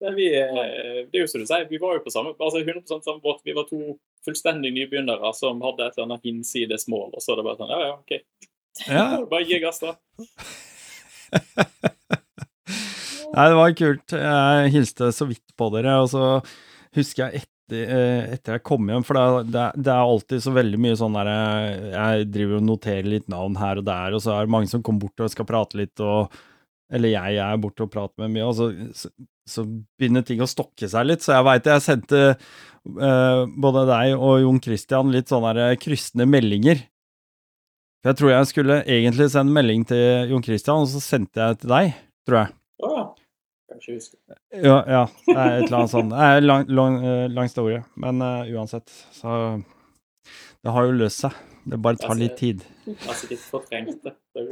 [0.00, 2.60] Det, vi, eh, det er jo som du sier, vi var jo på samme, altså
[2.60, 3.40] 100% samme båt.
[3.44, 3.96] Vi var to
[4.26, 7.08] fullstendig nybegynnere som hadde et eller annet hinsides mål.
[7.14, 8.12] Og så er det bare sånn Ja, ja, OK.
[8.86, 9.04] Ja.
[9.30, 9.96] Bare gi gass, da.
[13.36, 14.14] Nei, det var kult.
[14.16, 16.24] Jeg hilste så vidt på dere, og så
[16.96, 20.52] husker jeg etter, eh, etter jeg kom hjem, for det, er, det er alltid så
[20.54, 24.22] veldig mye sånn der eh, Jeg driver og noterer litt navn her og der, og
[24.24, 26.32] så er det mange som kommer bort og skal prate litt, og
[26.92, 29.10] Eller jeg er borte og prater med mye, og så, så,
[29.48, 29.64] så
[29.98, 34.42] begynner ting å stokke seg litt, så jeg veit jeg sendte uh, både deg og
[34.44, 36.84] Jon Christian litt sånne kryssende meldinger.
[38.02, 41.62] For jeg tror jeg skulle egentlig sende melding til Jon Christian, og så sendte jeg
[41.62, 41.96] til deg,
[42.28, 42.54] tror jeg.
[42.86, 43.06] Å ja.
[43.66, 44.16] Kanskje huske.
[44.54, 45.02] Ja, ja.
[45.26, 46.12] Det er et eller annet sånt.
[46.14, 49.58] Det er lang, lang, eh, lang story, men uh, uansett, så
[50.62, 51.34] Det har jo løst seg.
[51.66, 52.62] Det bare tar litt tid.
[52.86, 54.14] Jeg har sikkert fortrengt det.
[54.38, 54.46] er.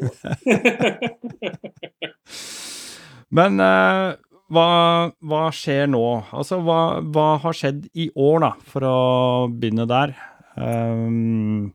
[3.38, 4.14] Men uh,
[4.54, 4.66] hva,
[5.24, 6.02] hva skjer nå?
[6.36, 6.80] Altså, hva,
[7.14, 8.96] hva har skjedd i år, da, for å
[9.50, 10.14] begynne der?
[10.54, 11.72] Um,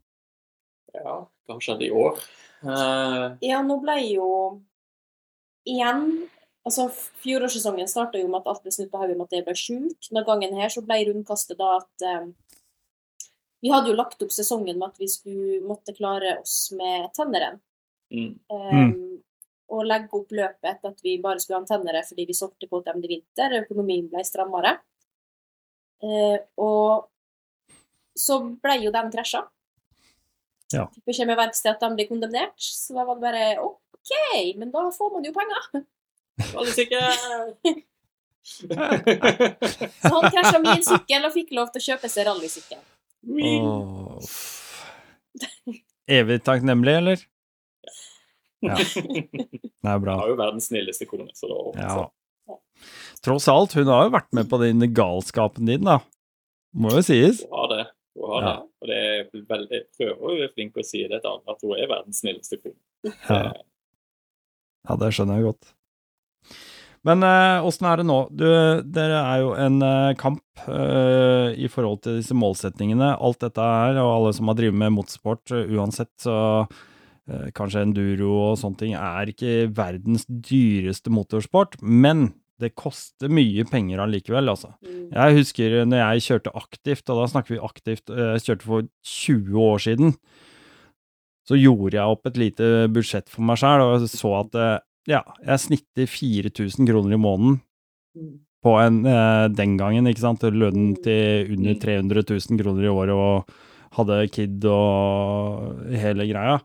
[0.96, 2.20] ja, hva har skjedd i år?
[2.64, 3.40] Uh...
[3.44, 4.28] Ja, nå ble jo
[5.68, 6.28] igjen
[6.68, 6.90] Altså,
[7.24, 9.94] fjorårssesongen starta jo med at alt ble snudd på hodet med at jeg ble sjuk.
[10.06, 12.28] Denne gangen her så ble rundkastet da at eh,
[13.60, 17.60] Vi hadde jo lagt opp sesongen med at vi skulle måtte klare oss med tenneren.
[18.14, 18.34] mm.
[18.49, 19.22] Um,
[19.70, 22.66] Og legge opp løpet etter at vi bare skulle ha en tennere fordi vi solgte
[22.66, 23.53] KTM i vinter.
[23.60, 24.72] Økonomien ble strammere.
[26.01, 27.10] Uh, og
[28.18, 29.43] så ble jo den krasja.
[30.74, 30.88] Ja.
[30.93, 32.57] Fikk beskjed med verkstedet at de ble kondemnert.
[32.57, 34.12] Så da var det bare OK,
[34.57, 35.86] men da får man jo penger.
[36.55, 37.03] Alle sikker.
[38.49, 42.82] Så han krasja min sykkel og fikk lov til å kjøpe seg rallysykkel.
[44.24, 44.86] F-
[46.09, 47.26] evig takknemlig, eller?
[48.65, 48.76] Ja.
[49.80, 50.15] Det er bra.
[50.17, 52.57] Hun har jo verdens snilleste kone, så da Ja.
[53.24, 55.97] Tross alt, hun har jo vært med på den galskapen din, da.
[56.76, 57.41] Må jo sies.
[57.45, 57.86] Hun har det.
[58.20, 58.53] Hun har Ja.
[58.55, 58.65] det.
[58.80, 61.51] Og det er veldig, jeg prøver å være flink til å si det til andre,
[61.55, 62.80] at hun er verdens snilleste kone.
[63.30, 63.53] Ja.
[64.89, 65.74] Ja, det skjønner jeg godt.
[67.08, 67.24] Men
[67.64, 68.18] åssen er det nå?
[68.36, 68.45] Du,
[68.91, 73.14] dere er jo en eh, kamp eh, i forhold til disse målsetningene.
[73.16, 76.36] Alt dette her, og alle som har drevet med motorsport, eh, uansett, så
[76.66, 81.80] eh, kanskje enduro og sånne ting, er ikke verdens dyreste motorsport.
[81.80, 84.74] Men det koster mye penger allikevel, altså.
[84.84, 85.08] Mm.
[85.16, 88.91] Jeg husker når jeg kjørte aktivt, og da snakker vi aktivt, eh, jeg kjørte for
[89.16, 90.16] 20 år siden,
[91.50, 94.76] så gjorde jeg opp et lite budsjett for meg sjøl, og så at eh,
[95.10, 97.60] ja, jeg snitter 4000 kroner i måneden
[98.64, 101.01] på en eh, den gangen, ikke sant, lønnen Mm.
[101.03, 101.80] til under Mm.
[101.80, 103.49] 300 000 kroner i året og
[103.97, 106.60] hadde kid og hele greia.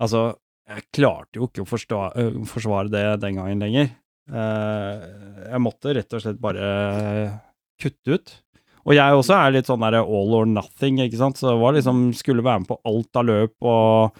[0.00, 0.34] Altså,
[0.68, 3.90] jeg klarte jo ikke å forstå, øh, forsvare det den gangen lenger.
[4.28, 5.06] Eh,
[5.52, 7.40] jeg måtte rett og slett bare
[7.80, 8.34] kutte ut.
[8.88, 12.12] Og jeg også er litt sånn der all or nothing, ikke sant, så var liksom,
[12.16, 14.16] skulle være med på alt av løp og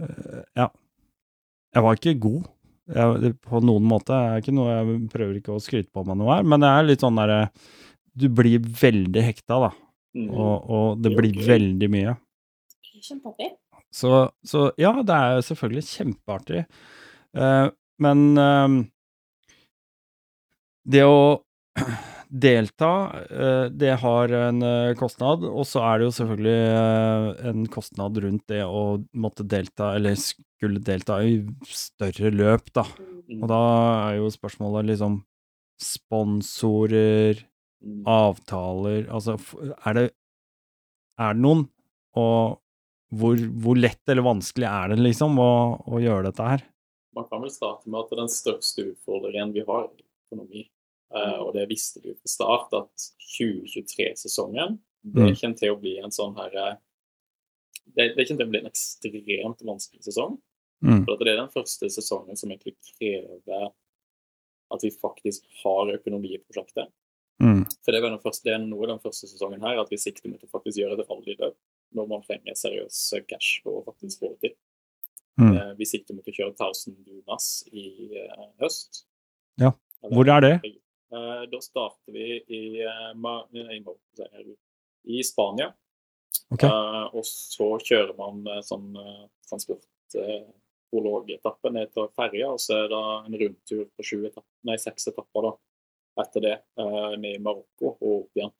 [0.00, 0.68] øh, ja.
[1.74, 2.46] Jeg var ikke god.
[2.88, 6.38] Jeg, på noen måte er ikke noe jeg prøver ikke å skryte på meg noe
[6.38, 7.42] her, men det er litt sånn derre
[8.18, 9.72] Du blir veldig hekta, da,
[10.16, 10.30] Mm.
[10.32, 11.48] og, og det blir okay.
[11.52, 12.14] veldig mye.
[12.98, 13.50] Kjempeartig.
[13.94, 14.12] Så,
[14.44, 16.62] så ja, det er jo selvfølgelig kjempeartig.
[17.36, 17.68] Uh,
[18.02, 18.78] men uh,
[20.88, 21.20] det å
[22.28, 22.90] delta,
[23.24, 28.20] eh, det har en eh, kostnad, og så er det jo selvfølgelig eh, en kostnad
[28.24, 28.82] rundt det å
[29.16, 32.84] måtte delta, eller skulle delta i større løp, da.
[33.28, 33.42] Mm.
[33.42, 33.62] Og da
[34.08, 35.22] er jo spørsmålet liksom
[35.82, 37.44] sponsorer,
[37.78, 38.02] Mm.
[38.10, 39.36] avtaler Altså,
[39.86, 40.08] er det,
[41.18, 41.60] er det noen?
[42.18, 42.58] Og
[43.14, 45.52] hvor, hvor lett eller vanskelig er det liksom å,
[45.86, 46.64] å gjøre dette her?
[47.16, 50.64] Man kan vel starte med at den største utfordringen vi har, i økonomi.
[51.14, 55.34] Eh, og det visste vi fra start, at 2023-sesongen det Mm.
[55.40, 56.76] kommer til å bli en sånn her eh,
[57.96, 60.34] det, det kommer til å bli en ekstremt vanskelig sesong.
[60.84, 61.04] Mm.
[61.06, 63.70] For at det er den første sesongen som egentlig krever
[64.68, 66.90] at vi faktisk har økonomi i prosjektet.
[67.40, 67.62] Mm.
[67.84, 70.42] For det er, første, det er noe den første sesongen her, at vi sikter mot
[70.44, 71.56] å faktisk gjøre det rallyløp
[71.96, 72.98] når man trenger seriøs
[73.30, 74.56] cash for å faktisk få det til.
[75.40, 75.52] Mm.
[75.54, 77.86] Eh, Vi sikter mot å kjøre 1000 Dunas i
[78.18, 79.06] eh, høst.
[79.62, 79.72] Ja.
[80.02, 80.54] Hvor er det?
[81.12, 83.46] Eh, Da starter vi i, eh, Mo-
[85.04, 85.72] i Spania.
[86.50, 86.62] Ok.
[86.64, 88.94] Eh, og så kjører man eh, sånn
[89.48, 95.42] transportologetappe ned til ferja, og så er det en rundtur på etapp, nei, seks etapper
[95.48, 95.52] da,
[96.24, 98.52] etter det, eh, ned i Marokko og opp igjen.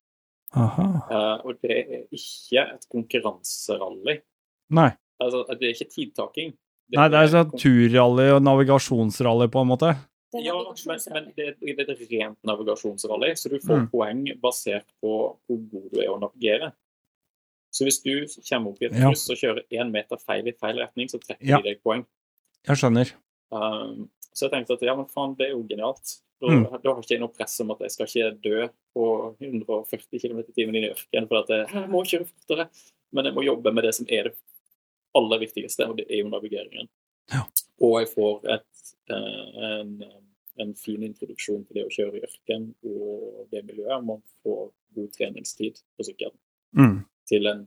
[0.57, 0.86] Aha.
[1.11, 4.16] Eh, og det er ikke et konkurranserally.
[4.70, 4.90] Nei.
[5.20, 6.53] Altså, det er ikke tidtaking.
[6.94, 9.90] Nei, det er sånn turrally og navigasjonsrally, på en måte.
[10.35, 10.53] Ja,
[10.87, 13.91] men, men det, det er et rent navigasjonsrally, så du får Mm.
[13.91, 15.12] poeng basert på
[15.49, 16.72] hvor god du er å navigere.
[17.72, 19.09] Så hvis du kommer opp i et Ja.
[19.09, 21.57] kryss og kjører én meter feil i feil retning, så trekker Ja.
[21.61, 22.05] de deg poeng.
[22.66, 23.12] Jeg skjønner.
[23.53, 26.18] Um, så jeg tenkte at ja, men faen, det er jo genialt.
[26.41, 26.64] Da, Mm.
[26.83, 30.39] da har ikke jeg noe press om at jeg skal ikke dø på 140 km
[30.41, 32.68] i timen i ørkenen for at jeg, jeg må kjøre fortere.
[33.12, 34.35] Men jeg må jobbe med det som er det
[35.16, 36.89] aller viktigste, og det er jo navigeringen.
[37.33, 37.43] Ja.
[37.81, 38.78] Og jeg får et,
[39.17, 39.93] en,
[40.59, 44.05] en fin introduksjon til det å kjøre i ørken og det miljøet.
[44.05, 46.37] Man får god treningstid på sykkelen
[46.77, 46.99] Mm.
[47.25, 47.63] til en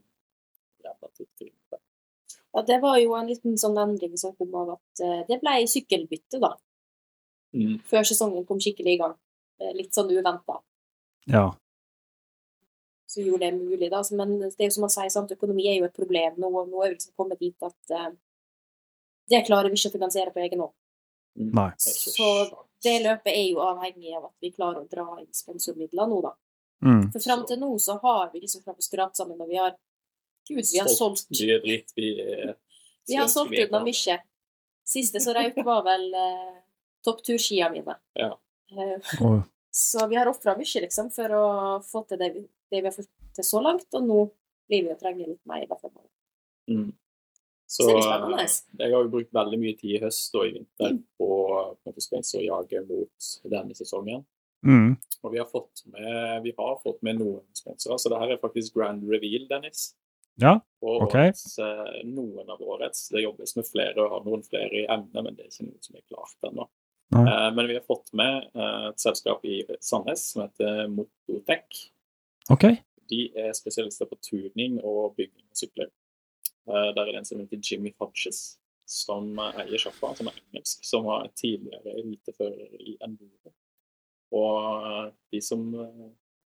[0.84, 1.80] jævla tidsrunde.
[2.54, 5.56] Ja, det var jo en liten sånn endring som kom av at eh, det ble
[5.72, 6.52] sykkelbytte, da.
[7.56, 7.80] Mm.
[7.90, 9.16] Før sesongen kom skikkelig i gang.
[9.60, 10.60] Eh, Litt sånn uventa.
[11.32, 11.48] Ja.
[13.08, 14.04] Så gjorde det mulig, da.
[14.16, 16.52] Men det er jo som man sier, sant, økonomi er jo et problem nå.
[16.52, 18.12] Nå er vi liksom kommet dit at uh,
[19.32, 20.76] det klarer vi ikke å finansiere på egen hånd.
[21.40, 21.52] Mm.
[21.56, 21.70] Nei.
[21.78, 22.28] Så.
[22.82, 26.32] Det løpet er jo avhengig av at vi klarer å dra inn sponsormidler nå, da.
[26.82, 27.04] Mm.
[27.14, 29.76] For fram til nå så har vi liksom klart å skrape sammen, og vi har
[30.50, 31.94] Gud, vi har solgt mye dritt.
[31.96, 32.56] Vi, er-
[33.08, 34.18] Vi har så solgt ut noe mye.
[34.92, 36.56] Siste som røyk, var vel eh,
[37.06, 37.96] toppturskia mine.
[38.18, 38.32] Ja.
[38.74, 38.98] Eh,
[39.72, 41.46] så vi har ofra mye, liksom, for å
[41.86, 42.42] få til det vi,
[42.74, 44.20] det vi har fått til så langt, og nå
[44.68, 45.68] blir vi å trenge litt mer.
[46.68, 46.90] Mm.
[47.72, 50.44] Så Så det er eh, jeg har jo brukt veldig mye tid i høst og
[50.50, 51.04] i vinter Mm.
[51.20, 51.28] på
[51.88, 54.26] måte sponsorjage mot denne sesongen.
[54.66, 54.98] mm.
[55.24, 58.38] Og vi har fått med, vi har fått med noen sponsorer, så det her er
[58.42, 59.94] faktisk grand reveal, Dennis.
[60.42, 61.14] Ja, Og ok.
[61.16, 63.10] årets, eh, noen av årets.
[63.10, 65.82] Det jobbes med flere og har noen flere i emne, men det er ikke noe
[65.82, 66.68] som er klart ennå.
[67.14, 71.90] Eh, Men vi har fått med et selskap i Sandnes som heter Mototech.
[72.50, 72.64] OK.
[73.10, 75.90] De er spesialister på turning og bygging av sykler.
[76.68, 80.40] Eh, Der er det en som heter Jimmy Hodges, som eh, eier sjappa, som er
[80.42, 83.54] engelsk, som var tidligere elitefører i Enduro.
[84.38, 85.66] Og eh, de som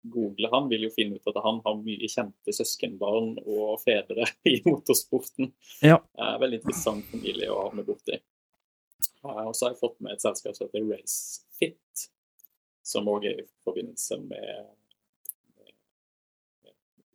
[0.03, 4.57] googler han, vil jo finne ut at han har mye kjente søskenbarn og fedre i
[4.65, 5.53] motorsporten.
[5.81, 6.01] Ja.
[6.41, 8.19] Veldig interessant familie å havne borti.
[9.23, 12.09] Og så har jeg fått med et selskap som heter RaceFit,
[12.83, 14.73] som òg er i forbindelse med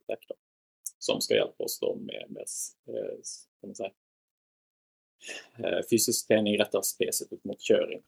[0.08, 0.38] Tech, da,
[1.08, 2.44] som skal hjelpe oss da med, med
[2.92, 3.30] eh,
[3.60, 3.88] kan si,
[5.64, 8.02] eh, fysisk trening rettet spesifikt mot kjøring.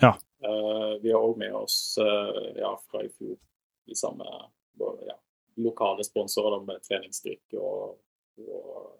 [0.00, 0.14] Ja.
[0.44, 3.38] Uh, vi har òg med oss ja, fra i fjor
[3.88, 4.26] de samme
[5.06, 5.14] ja,
[5.64, 7.96] lokale sponsorer med treningsdrikk og,
[8.44, 8.90] og,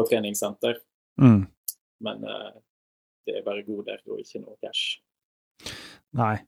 [0.00, 0.80] og treningssenter.
[1.20, 1.44] Mm.
[2.08, 2.24] Men
[3.28, 5.02] det er bare goder og ikke noe cash.
[6.16, 6.38] Nei.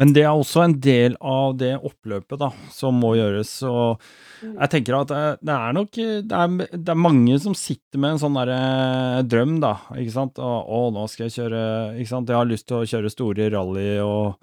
[0.00, 3.52] Men det er også en del av det oppløpet da, som må gjøres.
[3.68, 4.00] Og
[4.44, 4.56] Mm.
[4.60, 8.10] jeg tenker at det, det er nok det er, det er mange som sitter med
[8.12, 9.70] en sånn derre drøm, da.
[9.96, 10.40] Ikke sant.
[10.42, 11.62] Og, å, nå skal jeg kjøre
[11.96, 12.28] Ikke sant.
[12.28, 14.34] Jeg har lyst til å kjøre store rally og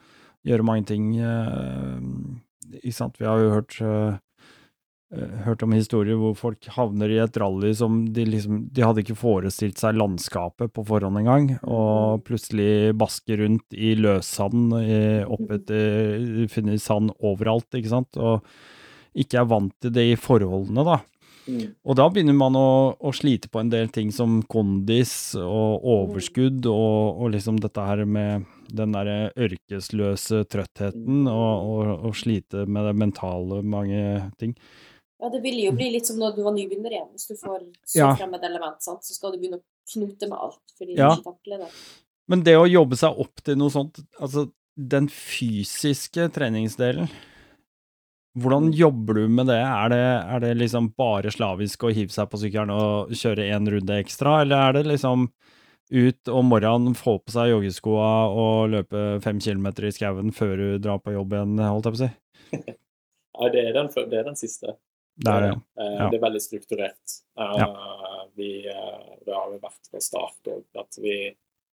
[0.47, 1.11] gjøre mange ting.
[1.19, 3.19] eh, ikke sant.
[3.19, 4.17] Vi har jo hørt eh, eh,
[5.45, 9.17] hørt om historier hvor folk havner i et rally som de liksom De hadde ikke
[9.19, 16.27] forestilt seg landskapet på forhånd engang, og plutselig basker rundt i løssand oppetter opp etter
[16.37, 18.45] Du finner sand overalt, ikke sant, og
[19.11, 21.01] ikke er vant til det i forholdene, da.
[21.49, 21.73] Mm.
[21.83, 26.63] Og da begynner man å, å slite på en del ting som kondis og overskudd,
[26.69, 32.87] og, og liksom dette her med den derre ørkesløse trøttheten, og, og, og slite med
[32.87, 34.03] det mentale, mange
[34.39, 34.55] ting.
[35.21, 37.09] Ja, det ville jo bli litt som når du var nybegynner igjen.
[37.13, 38.15] Hvis du får så Ja.
[38.17, 39.03] frem et element, sant?
[39.05, 39.63] så skal du begynne å
[39.93, 41.09] knute med alt fordi Ja.
[41.15, 41.69] du ikke takler det.
[42.27, 47.09] Men det å jobbe seg opp til noe sånt, altså den fysiske treningsdelen,
[48.39, 49.59] hvordan jobber du med det?
[49.59, 49.97] Er det,
[50.31, 54.41] er det liksom bare slavisk å hive seg på sykkelen og kjøre én runde ekstra,
[54.41, 55.27] eller er det liksom
[55.91, 60.79] ut om morgenen, få på seg joggeskoa og løpe fem kilometer i skauen før du
[60.79, 62.11] drar på jobb igjen, holdt jeg på å si?
[63.41, 64.77] Nei, det er den, det er den siste.
[65.21, 65.51] Det er det.
[65.77, 66.09] Eh, Ja.
[66.09, 67.17] Det er veldig strukturert.
[67.37, 67.67] Ja.
[68.35, 71.15] vi, eh, det har vi vært fra start òg at vi,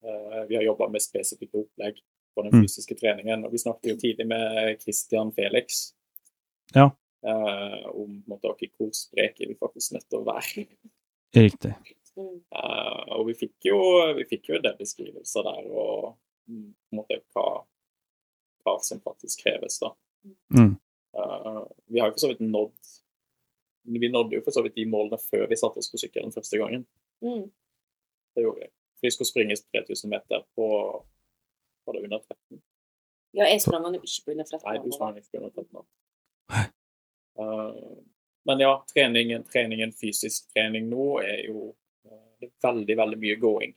[0.04, 2.00] eh, vi har jobba med spesifikke opplegg
[2.36, 2.64] på den Mm.
[2.64, 3.46] fysiske treningen.
[3.46, 5.94] Og vi snakket jo tidlig med Christian Felix
[6.76, 6.90] Ja.
[7.24, 10.68] eh, om måte, hvor spreke vi faktisk nødt til å være.
[11.36, 11.74] Riktig.
[12.18, 12.42] Mm.
[12.52, 13.78] Eh, og vi fikk jo
[14.16, 16.18] vi fikk jo en del beskrivelser der og
[16.50, 17.66] mm, på en måte hva,
[18.66, 19.80] hva som faktisk kreves.
[19.80, 19.92] da.
[20.52, 20.78] Mm.
[21.18, 22.74] Eh, vi har jo for så vidt nådd
[23.88, 26.60] Vi nådde jo for så vidt de målene før vi satte oss på sykkelen første
[26.60, 26.84] gangen.
[27.24, 27.46] Mm.
[28.36, 28.72] Det gjorde vi.
[29.02, 30.68] Vi skulle springe 3000 meter på
[31.86, 32.62] Var det under 13?
[33.38, 35.86] Ja, jeg sprang han jo ikke på under 13 Nei, du sprang ikke under 13.
[37.38, 38.04] Uh,
[38.50, 43.38] men ja, treningen, treningen, fysisk trening nå er jo uh, det er veldig, veldig mye
[43.40, 43.76] going,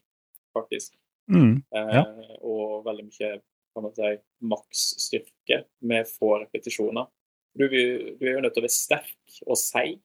[0.57, 0.97] faktisk.
[1.31, 1.61] Mm.
[1.75, 2.03] Eh, Ja.
[2.41, 3.31] Og veldig mye
[3.73, 4.09] kan man si,
[4.41, 7.07] maksstyrke med få repetisjoner.
[7.57, 9.99] Du, du er jo nødt til å være sterk og seig,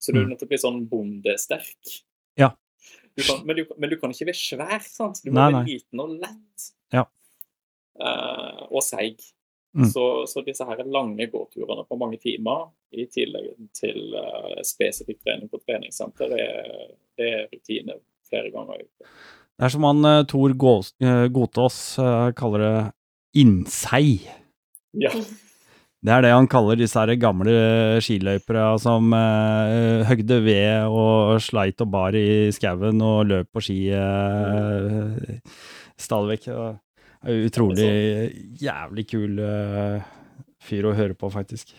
[0.00, 0.30] så du er Mm.
[0.32, 1.94] nødt til å bli sånn bondesterk.
[2.36, 2.50] Ja.
[3.16, 5.20] Du kan, men, du, men du kan ikke være svær, sant?
[5.24, 6.68] Du må Nei, være liten og lett.
[6.94, 7.04] Ja.
[8.00, 9.20] Uh, og seig.
[9.76, 9.86] Mm.
[9.92, 15.50] Så, så disse her lange gåturene på mange timer, i tillegg til uh, spesifikk trening
[15.52, 17.94] på treningssenter, er, det er rutine
[18.30, 19.06] flere ganger i uka.
[19.60, 22.74] Det er som han uh, Tor Gås, eh, Godtås eh, kaller det
[23.42, 24.20] innsei.
[24.96, 25.12] Ja.
[26.00, 27.52] Det er det han kaller disse her gamle
[28.00, 33.76] skiløypere som eh, høgde ved og sleit og bar i skauen og løp på ski
[33.92, 35.42] eh,
[36.00, 36.48] stadig vekk.
[37.50, 37.90] Utrolig
[38.62, 40.08] jævlig kul eh,
[40.64, 41.76] fyr å høre på, faktisk.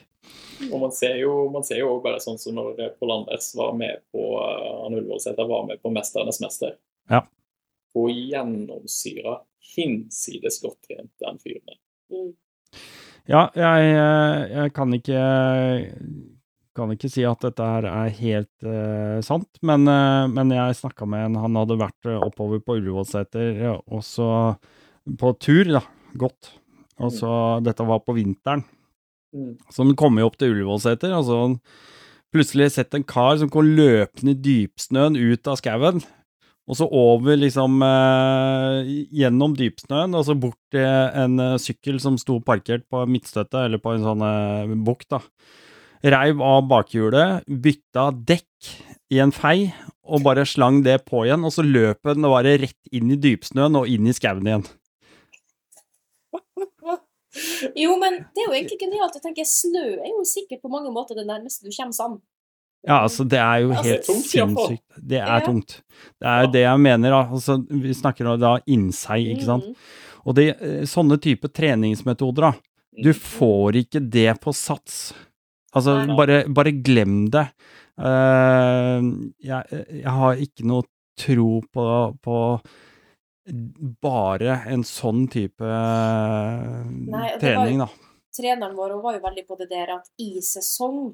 [0.70, 3.74] Og man ser jo man ser jo også bare sånn som når Pål Anders var
[3.74, 6.78] med på han Ullevålseter var med på 'Mesternes mester'.
[7.10, 7.26] Ja.
[7.98, 9.40] Og gjennomsyra
[9.74, 11.74] hinsides godt trent den fyren.
[11.74, 11.82] er.
[12.14, 12.36] Mm.
[13.30, 15.24] Ja, jeg, eh, jeg kan ikke
[16.78, 21.04] kan ikke si at dette her er helt uh, sant, men, uh, men jeg snakka
[21.04, 24.30] med en Han hadde vært oppover på Ullevålseter, og så
[25.20, 25.82] på tur, da,
[26.16, 26.54] godt.
[27.02, 27.34] Og så
[27.66, 28.64] Dette var på vinteren.
[29.36, 29.58] Mm.
[29.68, 31.42] Så han kom jo opp til Ullevålseter, og så
[32.32, 36.04] plutselig sett en kar som kom løpende i dypsnøen ut av skauen.
[36.72, 42.16] Og så over liksom eh, gjennom dypsnøen, og så bort til en eh, sykkel som
[42.20, 45.20] sto parkert på midtstøtte, eller på en sånn eh, bukt, da.
[46.16, 48.72] Reiv av bakhjulet, bytta dekk
[49.12, 49.74] i en fei,
[50.08, 53.76] og bare slang det på igjen, og så løp den bare rett inn i dypsnøen
[53.82, 54.66] og inn i skauen igjen.
[57.80, 59.14] Jo, men det er jo egentlig genialt.
[59.16, 62.18] Jeg tenker Snø er jo sikkert på mange måter det nærmeste du kommer sand.
[62.88, 64.22] Ja, altså, det er jo det er helt fall.
[64.26, 64.84] sinnssykt.
[64.98, 65.40] Det er Ja.
[65.46, 65.82] tungt.
[66.20, 67.22] Det er jo det jeg mener, da.
[67.30, 69.66] Altså, vi snakker da innsei, ikke sant.
[69.66, 69.76] Mm.
[70.26, 72.52] Og det, eh, sånne type treningsmetoder, da.
[72.98, 73.04] Mm.
[73.04, 75.14] Du får ikke det på sats.
[75.76, 76.16] Altså, Nei.
[76.18, 77.48] bare, bare glem det.
[78.00, 79.64] Uh, jeg,
[80.02, 80.84] jeg har ikke noe
[81.20, 82.38] tro på, på
[84.02, 87.88] bare en sånn type Nei, trening, da.
[88.36, 91.12] Treneren vår var jo veldig på det der at i sesong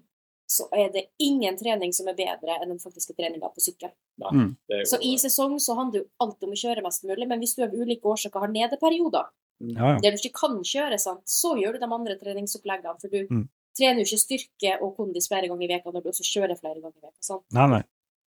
[0.47, 3.91] så er det ingen trening som er bedre enn den faktiske treninga på sykkel.
[4.17, 4.55] Nei, Mm.
[4.87, 7.55] Så i sesong så handler det jo alltid om å kjøre mest mulig, men hvis
[7.55, 9.27] du av ulike årsaker har nedeperioder,
[9.59, 9.97] Ja, ja.
[9.99, 13.49] der du ikke kan kjøre, sant, så gjør du de andre treningsoppleggene, for du Mm.
[13.77, 16.81] trener jo ikke styrke og kondis flere ganger i veka når du også kjører flere
[16.81, 17.17] ganger i veka.
[17.21, 17.43] sant?
[17.51, 17.83] Nei, nei.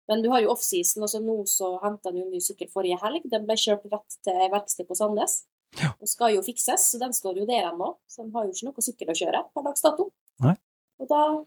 [0.08, 2.98] Men du har jo offseason, og så nå så henta han jo ny sykkel forrige
[3.00, 3.22] helg.
[3.30, 5.44] Den ble kjørt rett til verksted på Sandnes.
[5.80, 5.92] Ja.
[6.02, 7.96] Og skal jo fikses, så den står jo der ennå.
[8.08, 10.10] Så den har jo ikke noe sykkel å kjøre per dags dato.
[10.40, 10.56] Nei.
[10.98, 11.44] Og da,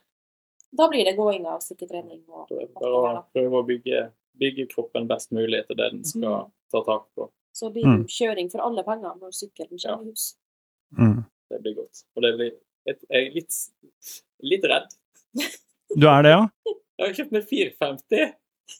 [0.73, 4.03] da blir det gåing av styrketrening og det bare å prøve å bygge,
[4.41, 7.29] bygge kroppen best mulig til det den skal ta tak på.
[7.53, 8.05] Så blir det Mm.
[8.09, 10.35] kjøring for alle penger når sykkelen kommer i hus.
[10.97, 11.19] Mm.
[11.51, 12.03] Det blir godt.
[12.15, 12.51] Og det blir
[12.89, 13.53] et, jeg er litt,
[14.41, 14.89] litt redd.
[15.95, 16.47] Du er det, ja?
[16.97, 18.33] Jeg har kjøpt meg 450.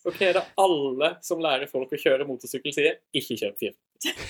[0.10, 2.96] OK, det er alle som lærer folk å kjøre motorsykkel, sier?
[3.14, 4.24] Ikke kjøp 450.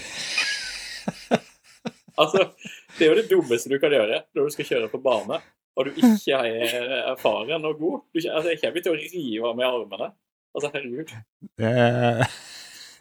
[2.20, 2.50] altså,
[2.98, 5.40] det er jo det dummeste du kan gjøre når du skal kjøre på bane,
[5.74, 8.02] og du ikke er erfaren og god.
[8.14, 10.10] Du, altså, jeg kommer til å rive av meg armene.
[10.54, 11.16] Altså, herregud.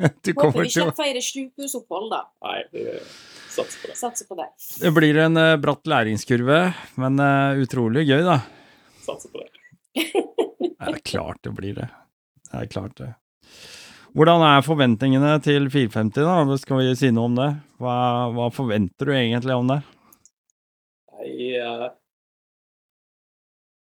[0.03, 2.23] Du Håper kommer vi til å ikke feirer sykehusopphold, da.
[2.43, 2.95] Nei, det
[3.53, 3.97] satser på det.
[4.01, 4.49] Satser på det.
[4.81, 6.61] Det blir en uh, bratt læringskurve,
[6.99, 8.41] men uh, utrolig gøy, da.
[9.05, 9.53] Satser på det.
[9.93, 11.87] Det er klart det blir det.
[12.49, 13.13] Det er klart det.
[14.17, 16.57] Hvordan er forventningene til 450, da?
[16.61, 17.49] Skal vi si noe om det?
[17.81, 17.95] Hva,
[18.35, 19.79] hva forventer du egentlig om det?
[21.15, 21.87] Nei, eh,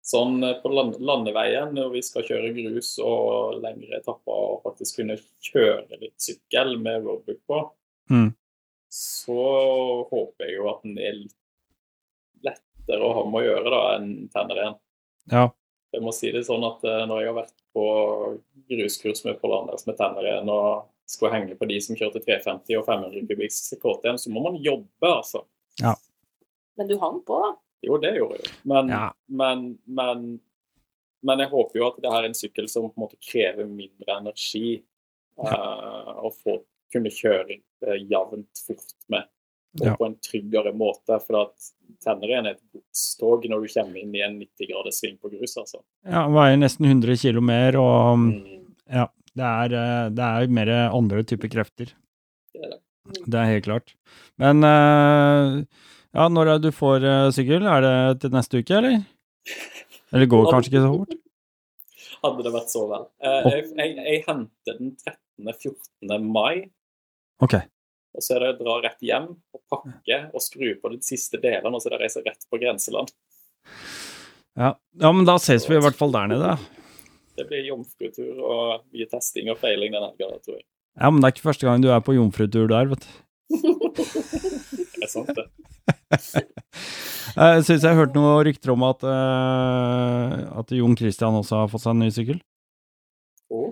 [0.10, 5.02] sånn eh, på land, landeveien, når vi skal kjøre grus og lengre etapper og faktisk
[5.02, 7.62] kunne kjøre litt sykkel med roadbook på,
[8.10, 8.32] Mm.
[8.90, 9.42] så
[10.10, 11.36] håper jeg jo at den er litt
[12.42, 14.78] lettere å ha med å gjøre da enn tenner igjen.
[15.30, 15.44] Ja.
[15.94, 17.84] Jeg må si det sånn at eh, når jeg har vært på
[18.70, 22.78] gruskurs med Pål Anders med tenner igjen og skulle henge på de som kjørte 350
[22.78, 25.44] og 500 kubikks KTM, så må man jobbe, altså.
[26.78, 27.54] Men du hang på, da.
[27.86, 28.52] Jo, det gjorde jeg jo.
[28.74, 29.06] Men, Ja.
[29.28, 30.40] men, men,
[31.24, 34.18] men jeg håper jo at det er en sykkel som på en måte krever mindre
[34.20, 34.82] energi.
[35.40, 35.56] ja.
[35.56, 36.58] uh, å få
[36.92, 39.24] kunne kjøre uh, jevnt fort med.
[39.80, 39.94] Og Ja.
[39.96, 41.16] på en tryggere måte.
[41.24, 41.70] For at
[42.04, 45.56] tenner er et godstog når du kommer inn i en 90 graders sving på grus.
[45.62, 45.80] altså.
[46.04, 49.06] ja veier nesten 100 kilo mer, og Mm, ja,
[49.38, 51.94] det er, eh, det er mer andre typer krefter.
[52.54, 52.80] det er det.
[53.30, 53.94] Det er helt klart.
[54.38, 55.64] Men eh,
[56.18, 57.66] ja, når er du får eh, sykkel?
[57.70, 59.02] Er det til neste uke, eller?
[60.14, 61.18] Eller går kanskje ikke så fort?
[62.20, 63.06] Hadde det vært så vel.
[63.24, 66.26] Eh, jeg, jeg, jeg henter den 13.-14.
[66.26, 66.66] mai.
[67.46, 67.56] Ok.
[68.18, 71.40] Og så er det å dra rett hjem og pakke og skru på de siste
[71.42, 73.14] delene, og så er det å reise rett på grenseland.
[74.60, 74.74] Ja.
[75.00, 76.58] ja, men da ses vi i hvert fall der nede.
[77.40, 80.66] Det blir jomfrutur og mye testing og feiling den helga, tror jeg.
[81.00, 83.12] Ja, men det er ikke første gang du er på jomfrutur der, vet du.
[85.00, 85.46] Det er sant, det.
[87.40, 91.84] Jeg syns jeg hørte noen rykter om at, uh, at Jon Christian også har fått
[91.86, 92.40] seg en ny sykkel.
[93.54, 93.70] Oh,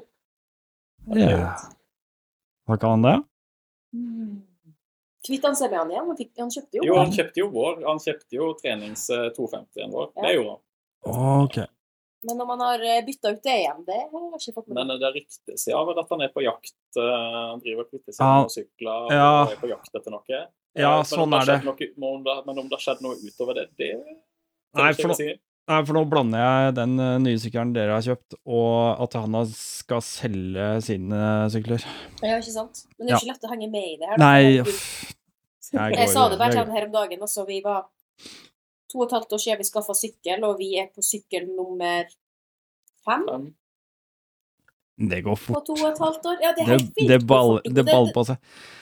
[1.17, 1.55] Ja.
[2.67, 3.15] Har ikke han det?
[5.27, 6.05] Kvitt han seg med han igjen?
[6.07, 6.83] Han, fikk, han kjøpte jo.
[6.87, 7.81] jo, han kjøpte jo vår.
[7.87, 10.11] Han kjøpte jo trenings eh, 250-en vår.
[10.15, 10.61] Det gjorde han.
[11.47, 11.67] Okay.
[12.27, 14.87] Men om han har bytta ut det igjen, det har jeg ikke fått med Men
[14.91, 14.95] meg.
[14.95, 16.73] eh, det ryktes ja vel at han er på jakt.
[16.99, 17.11] eh,
[17.51, 18.47] Han driver og kvitter seg Ja.
[18.55, 19.27] sykler Ja.
[19.51, 20.41] er på jakt etter noe.
[20.77, 21.57] Eh, Ja, men sånn er det.
[21.65, 24.93] Noe, men om det- men om det har skjedd noe utover det, det Nei, tør
[24.93, 28.35] ikke for nå, nei, for nå blander jeg den eh, nye sykkelen dere har kjøpt,
[28.45, 31.83] og at han skal selge sine sykler.
[32.21, 32.85] Ja, ikke sant?
[32.97, 34.17] Men det er jo ikke lett å henge med i det her.
[34.17, 34.25] da.
[34.25, 35.13] Nei, uff.
[35.73, 37.19] Jeg Jeg sa det bare til han her om dagen.
[37.21, 37.85] Altså, vi var
[38.87, 42.05] to og et halvt år siden vi skaffa sykkel, og vi er på sykkel nummer
[43.03, 43.25] fem
[44.97, 46.41] Det går på to og et halvt år.
[46.41, 47.07] Ja, det er helt fint.
[47.11, 48.39] det, ball, det baller på seg.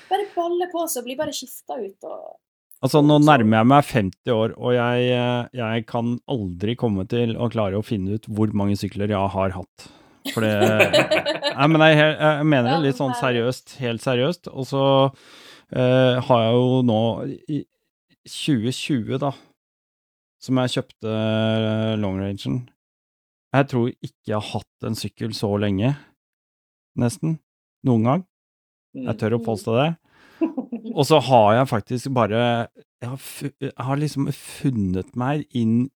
[0.07, 2.36] Bare baller på seg og blir bare skifta ut og
[2.84, 7.32] Altså, nå nærmer jeg meg 50 år, og jeg, eh, jeg kan aldri komme til
[7.39, 9.86] å klare å finne ut hvor mange sykler jeg har hatt.
[10.33, 10.51] For det
[11.55, 14.51] Nei, men jeg, jeg mener det litt sånn er- seriøst, helt seriøst.
[14.51, 17.01] Og så uh, har jeg jo nå
[17.47, 17.63] i
[18.28, 19.32] 2020, da,
[20.46, 22.66] som jeg kjøpte eh, long rangen
[23.55, 25.93] Jeg tror ikke jeg har hatt en sykkel så lenge,
[26.99, 27.37] nesten.
[27.86, 28.23] Noen gang.
[28.95, 29.05] mm.
[29.05, 29.91] Jeg tør å påstå det.
[30.95, 32.39] Og så har jeg faktisk bare
[33.01, 33.19] Jeg har,
[33.63, 35.87] jeg har liksom funnet meg inn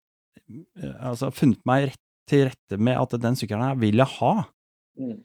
[1.03, 4.33] Altså funnet meg rett til rette med at den sykkelen her vil jeg ha.
[4.99, 5.15] Mm.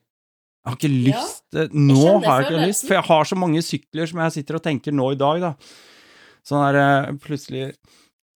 [0.65, 3.65] Jeg har ikke lyst ja, Nå har jeg ikke lyst, for jeg har så mange
[3.65, 5.51] sykler som jeg sitter og tenker nå i dag, da.
[6.45, 7.67] Sånn der eh, plutselig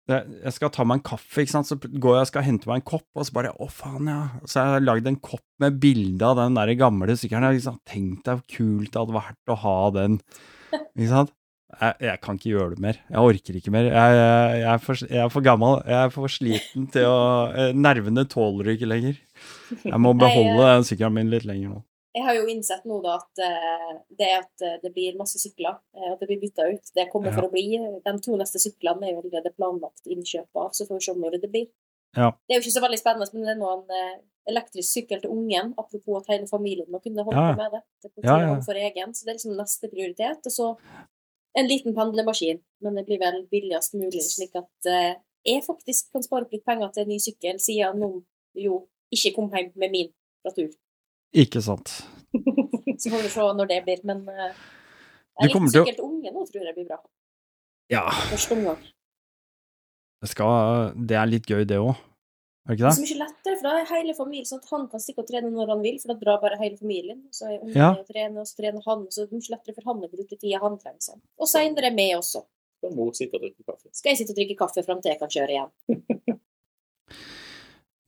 [0.09, 2.81] Jeg skal ta meg en kaffe, ikke sant, så går jeg og skal hente meg
[2.81, 4.21] en kopp, og så bare Å, faen, ja.
[4.49, 7.45] Så har jeg lagd en kopp med bilde av den der gamle sykkelen.
[7.45, 10.17] Jeg har liksom, Tenk deg hvor kult det hadde vært å ha den.
[10.97, 11.35] Ikke sant?
[11.69, 12.97] Jeg, jeg kan ikke gjøre det mer.
[13.13, 13.91] Jeg orker ikke mer.
[13.91, 15.77] Jeg, jeg, er, for, jeg er for gammel.
[15.85, 17.19] Jeg er for sliten til å
[17.53, 19.21] eh, Nervene tåler ikke lenger.
[19.85, 21.83] Jeg må beholde den sykkelen min litt lenger nå.
[22.17, 25.77] Jeg har jo innsett nå da at eh, det at eh, det blir masse sykler,
[25.95, 27.67] eh, at det blir bytta ut, det kommer for å bli.
[28.05, 31.37] De to neste syklene er jo allerede planlagt innkjøp av, så får vi se når
[31.43, 31.69] det blir.
[32.17, 32.31] Ja.
[32.49, 35.35] Det er jo ikke så veldig spennende, men det er nå en elektrisk sykkel til
[35.35, 37.55] ungen, apropos at hele familien må kunne holde Ja.
[37.61, 37.83] med det.
[38.03, 38.57] Det er Ja, ja.
[38.65, 40.49] for egen, så det er liksom neste prioritet.
[40.49, 40.69] Og så
[41.61, 44.89] en liten pendlemaskin, men det blir vel billigst mulig, slik at
[45.45, 48.25] jeg faktisk kan spare opp litt penger til en ny sykkel, siden noen
[48.57, 50.11] jo ikke kom hjem med min
[50.43, 50.73] fra tur.
[51.37, 51.89] Ikke sant.
[53.01, 54.49] Så får vi se når det blir, men uh,
[55.39, 56.99] er litt liten å- unge nå tror jeg blir bra.
[57.93, 58.81] Ja, Første omgang.
[60.23, 61.95] det, skal, det er litt gøy, det òg.
[62.69, 64.69] Er det Det Det er så mye lettere, for da er hele familien sånn at
[64.75, 67.23] han kan stikke og trene når han vil, for da drar bare hele familien.
[67.33, 67.91] Så er ungen Ja.
[67.97, 70.37] og trener, og så trener han, så det er mye lettere for han å bruke
[70.37, 71.01] tida han trenger.
[71.01, 71.23] Sånn.
[71.41, 72.45] Og seinere med også.
[72.79, 73.89] Skal mor sitte og drikke kaffe.
[73.97, 75.73] Skal jeg sitte og drikke kaffe fram til jeg kan kjøre igjen.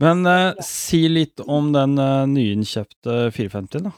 [0.01, 3.93] Men eh, si litt om den eh, nyinnkjøpte 450, da.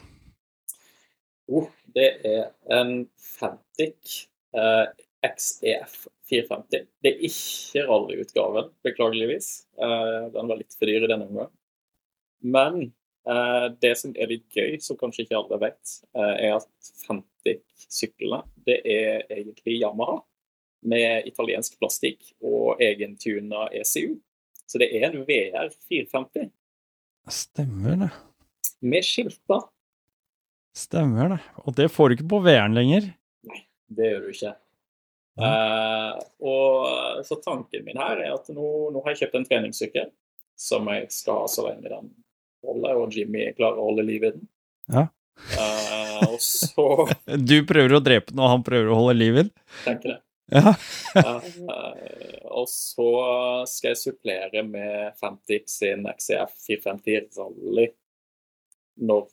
[1.47, 4.25] Oh, det er en Fantic
[4.55, 4.89] eh,
[5.23, 6.89] XEF 450.
[7.03, 9.53] Det er ikke rallyutgaven, beklageligvis.
[9.79, 11.51] Eh, den var litt for dyr i denne omgang.
[12.43, 12.79] Men
[13.29, 18.43] eh, det som er litt gøy, som kanskje ikke alle vet, eh, er at Fantic-syklene
[18.67, 20.19] det er egentlig Yamaha
[20.83, 24.17] med italiensk plastikk og egentuna ECU.
[24.73, 26.49] Så det er en VR 450
[27.29, 28.09] Stemmer det.
[28.81, 29.61] med skilter.
[30.75, 31.37] Stemmer det.
[31.63, 33.11] Og det får du ikke på VR-en lenger.
[33.93, 34.55] Det gjør du ikke.
[35.37, 36.17] Eh,
[36.49, 40.09] og Så tanken min her er at nå, nå har jeg kjøpt en treningssykkel
[40.59, 42.09] som jeg skal ha så lenge den
[42.65, 44.49] holder, og Jimmy klarer å holde liv i den.
[44.89, 45.05] Ja.
[45.57, 46.85] uh, og så
[47.49, 49.53] Du prøver å drepe den, og han prøver å holde liv i den.
[49.85, 50.21] tenker jeg
[50.51, 50.75] Ja.
[51.15, 53.09] Eh, og så
[53.69, 57.87] skal jeg supplere med Fantix sin XCF 450 Rally
[59.01, 59.27] når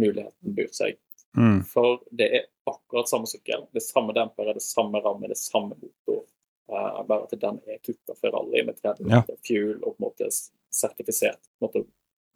[0.00, 0.96] muligheten byr seg.
[1.36, 1.60] Mm.
[1.66, 3.66] For det er akkurat samme sykkel.
[3.74, 6.24] Det samme demper, det samme ramme, det samme motor.
[6.70, 9.20] Uh, bare at den er kutta for rally med 30 Ja.
[9.44, 10.30] fuel og på en måte
[10.72, 11.82] sertifisert på en måte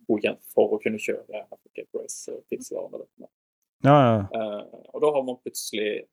[0.09, 3.07] godkjent for å kunne kjøre Africa Race og tilsvarende.
[3.87, 4.19] Ja, ja.
[4.35, 6.05] Uh, og da har man plutselig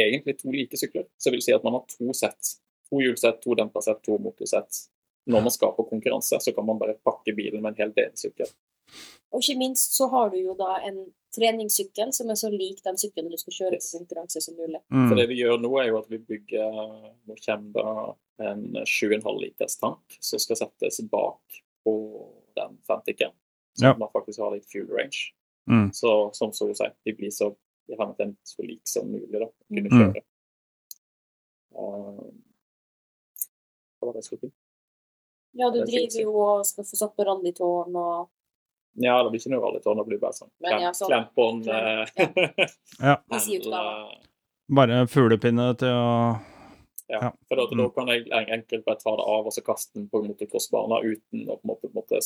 [0.00, 1.06] egentlig to like sykler.
[1.18, 2.56] Så det vil si at man har to sett.
[2.90, 4.84] To hjulsett, to dempersett, to motorsett.
[5.26, 8.48] Når man skaper konkurranse, så kan man bare pakke bilen med en hel delsykkel.
[9.32, 12.98] Og ikke minst så har du jo da en treningssykkel som er så lik den
[13.00, 14.82] sykkelen du skal kjøre på konkurranse som mulig.
[14.92, 15.06] Mm.
[15.08, 16.80] For det vi gjør nå, er jo at vi bygger
[17.30, 21.94] Nå kommer det en 7,5 liters tank som skal settes bak på
[22.58, 23.32] den Fanticen.
[23.78, 23.96] Så Ja.
[23.96, 25.32] man faktisk har litt fuel range.
[25.70, 25.92] Mm.
[25.94, 27.54] Så som så å si, de blir så
[27.88, 29.98] de har en så lik som mulig da, kunne Mm.
[29.98, 30.22] kjøre.
[31.72, 32.30] Uh,
[33.98, 34.52] hva var det jeg skulle si?
[35.54, 38.28] Ja, du er driver jo og skal få satt på rallytårn og
[39.00, 41.06] Ja, det blir ikke noe rallytårn, det blir bare sånn klem, ja, så...
[41.08, 41.66] klempånd.
[43.00, 43.16] Ja.
[43.32, 44.18] Eh,
[44.72, 46.40] Bare fuglepinne til å
[47.08, 47.30] Ja, Ja.
[47.48, 47.94] for da, da Mm.
[47.94, 51.56] kan jeg enkelt bare ta det av og så kaste den på motocrossbanen uten å
[51.56, 52.20] på en måte, på en måte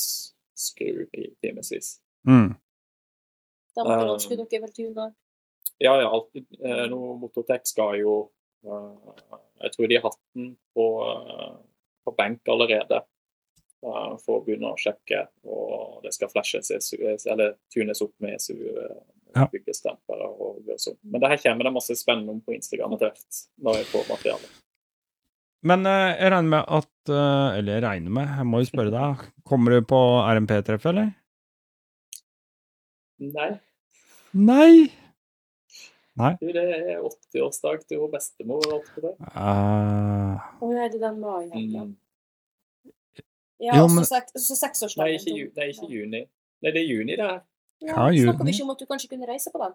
[0.55, 2.01] skru i timevis.
[2.27, 2.55] mm.
[3.77, 5.15] Da måtte Um, skulle dere vel tune.
[5.79, 6.47] Ja, ja, alltid.
[6.65, 8.15] Eh, nå Motortech skal jo
[8.65, 9.19] eh,
[9.63, 11.53] Jeg tror de har hatt den på, eh,
[12.07, 13.03] på benk allerede
[13.87, 15.27] for å begynne å sjekke.
[15.47, 16.73] Og det skal flashes
[17.29, 18.97] eller tunes opp med eh,
[19.37, 19.45] Ja.
[19.45, 20.97] Og sånn.
[21.05, 24.09] Men det her kommer det masse spennende om på Instagram etter hvert, når jeg får
[24.09, 24.57] materialet.
[25.67, 29.25] Men jeg regner med at Eller jeg regner med, jeg må jo spørre deg.
[29.47, 31.13] Kommer du på RMP-treffet, eller?
[33.37, 33.51] Nei,
[34.37, 35.06] Nei!
[36.41, 38.63] Du, det er 80-årsdag til hun bestemor.
[38.65, 39.13] det.
[39.37, 41.49] Uh, Å, er det den mai?
[41.51, 41.97] Ja, Mm.
[43.61, 44.05] ja Jo, men...
[44.05, 46.23] så men- sek- Nei, det ikke, nei, ikke juni.
[46.63, 47.43] Nei, det er juni, det her.
[47.85, 48.25] Ja, Ja, juni.
[48.31, 49.75] Snakker vi ikke om at du kanskje kunne reise på den?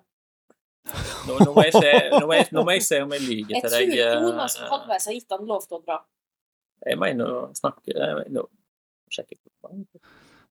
[1.28, 3.62] Nå, nå, må, jeg se, nå, må, jeg, nå må jeg se om jeg lyver
[3.62, 3.92] til deg.
[3.94, 6.00] Jeg tror Jonas halvveis har gitt han lov til å dra.
[6.90, 9.38] Jeg mener å snakke jeg mener, å sjekke.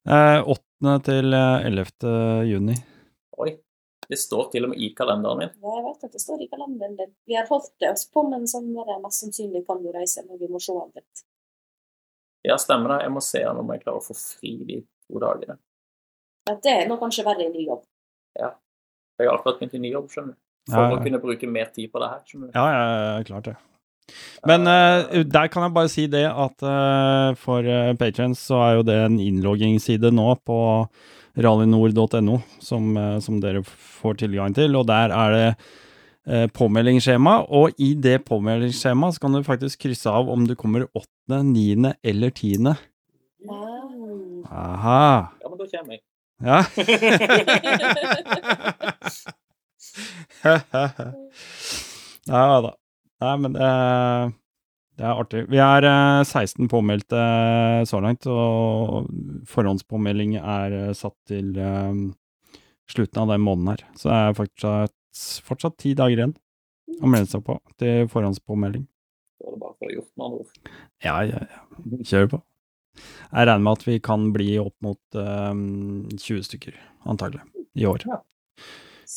[0.07, 0.95] eh, 8.
[1.09, 2.47] til eh, 11.
[2.47, 2.77] juni.
[3.43, 3.57] Oi,
[4.11, 5.53] det står til og med i kalenderen min.
[5.63, 7.13] Ja, jeg vet at det står i kalenderen din.
[7.31, 10.25] Vi har holdt det oss på, men sånn er det mest sannsynlig kan du reise,
[10.27, 11.23] men vi må se an litt.
[12.49, 13.05] Ja, stemmer det.
[13.05, 15.59] Jeg må se om jeg klarer å få fri de to dagene.
[16.49, 17.85] Ja, det er nå kanskje verre i ny jobb.
[18.41, 18.55] Ja.
[19.21, 20.41] Jeg har akkurat begynt i ny jobb, skjønner du.
[20.71, 20.97] For Ja, ja.
[20.97, 22.57] å kunne bruke mer tid på det her, skjønner du.
[22.57, 22.87] Ja, ja,
[23.19, 23.57] ja, klart det.
[24.49, 28.79] Men uh, der kan jeg bare si det at uh, for uh, patrons så er
[28.81, 30.59] jo det en innloggingsside nå på
[31.37, 35.49] rallynord.no som, eh, som dere får tilgang til, og der er det
[36.27, 40.81] eh, påmeldingsskjema, og i det påmeldingsskjemaet så kan du faktisk krysse av om du kommer
[40.91, 42.75] åttende, niende eller tiende.
[44.51, 45.27] Aha.
[45.41, 46.03] Ja, men da kommer jeg.
[46.41, 46.65] Ja.
[52.27, 52.73] ja da.
[53.21, 53.69] Nei, men det,
[55.01, 55.47] det er artig.
[55.49, 57.21] Vi er eh, 16 påmeldte
[57.89, 59.07] så langt, og
[59.49, 62.03] forhåndspåmelding er eh, satt til eh,
[62.91, 63.85] slutten av den måneden her.
[63.97, 66.35] Så det er fortsatt, fortsatt ti dager igjen
[67.01, 68.85] å melde seg på til forhåndspåmelding.
[69.41, 70.73] Er det bare for å gjort med andre ord.
[71.07, 72.03] Ja, ja, ja.
[72.11, 72.43] Kjør på.
[73.01, 76.77] Jeg regner med at vi kan bli opp mot um, 20 stykker,
[77.09, 77.47] antagelig,
[77.79, 78.05] i år.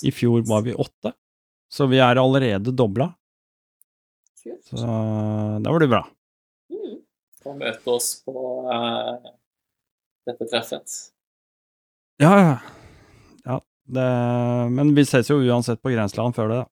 [0.08, 1.12] I fjor var vi åtte,
[1.68, 3.10] så vi er allerede dobla.
[4.44, 4.64] Kult.
[4.68, 4.98] Så
[5.64, 6.04] det blir bra.
[6.74, 6.98] Mm.
[7.44, 8.34] Får møte oss på
[8.68, 9.32] uh,
[10.28, 10.98] dette treffet.
[12.22, 12.58] Ja, ja.
[13.48, 13.58] ja
[13.98, 14.08] det,
[14.76, 16.70] men vi ses jo uansett på Grenseland før det, da.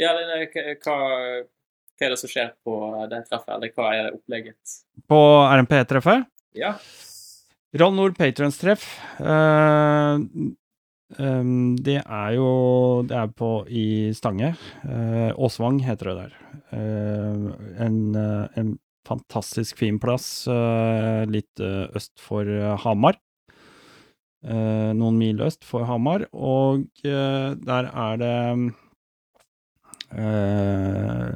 [0.00, 2.76] Ja, det er- hva, hva er det som skjer på
[3.10, 4.78] det treffet, eller hva er det opplegget?
[5.08, 5.18] På
[5.52, 6.24] RMP-treffet.
[6.56, 6.74] Ja.
[7.80, 8.86] Roll Nord Patrons-treff.
[9.20, 10.18] eh,
[11.18, 14.54] em, det er jo Det er på i Stange.
[14.84, 16.38] Uh, Åsvang heter det der.
[16.72, 17.52] Uh,
[17.82, 23.18] en, uh, en fantastisk fin plass eh, litt eh, øst for eh, Hamar.
[24.42, 26.26] Eh, noen mil øst for Hamar.
[26.32, 28.36] Og eh, der er det
[30.18, 31.32] eh,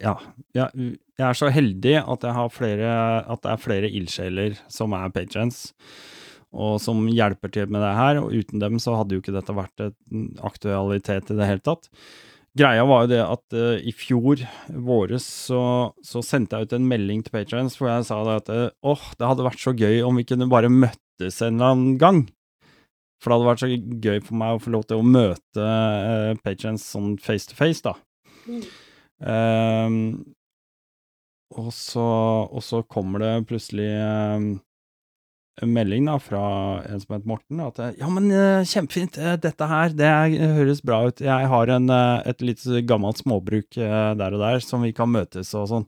[0.00, 0.14] ja,
[0.56, 2.92] ja, jeg er så heldig at jeg flere
[3.28, 5.66] At det er flere ildsjeler som er patrons,
[6.50, 8.20] og som hjelper til med det her.
[8.22, 11.90] Og uten dem så hadde jo ikke dette vært en aktualitet i det hele tatt.
[12.58, 14.42] Greia var jo det at uh, i fjor
[14.74, 15.62] våres så,
[16.02, 19.04] så sendte jeg ut en melding til patrons hvor jeg sa det at åh, åh,
[19.20, 22.24] det hadde vært så gøy om vi kunne bare møttes en eller annen gang.
[23.20, 23.70] For det hadde vært så
[24.08, 27.84] gøy for meg å få lov til å møte uh, patrons sånn face to face,
[27.86, 27.94] da.
[28.50, 28.64] Mm.
[29.20, 29.96] Um,
[31.52, 32.06] og, så,
[32.48, 34.50] og så kommer det plutselig en
[35.66, 36.42] melding da fra
[36.88, 40.54] en som heter Morten, at eh, ja, men eh, kjempefint, eh, dette her, det er,
[40.56, 41.20] høres bra ut.
[41.24, 45.12] Jeg har en, eh, et litt gammelt småbruk eh, der og der som vi kan
[45.12, 45.86] møtes og sånn.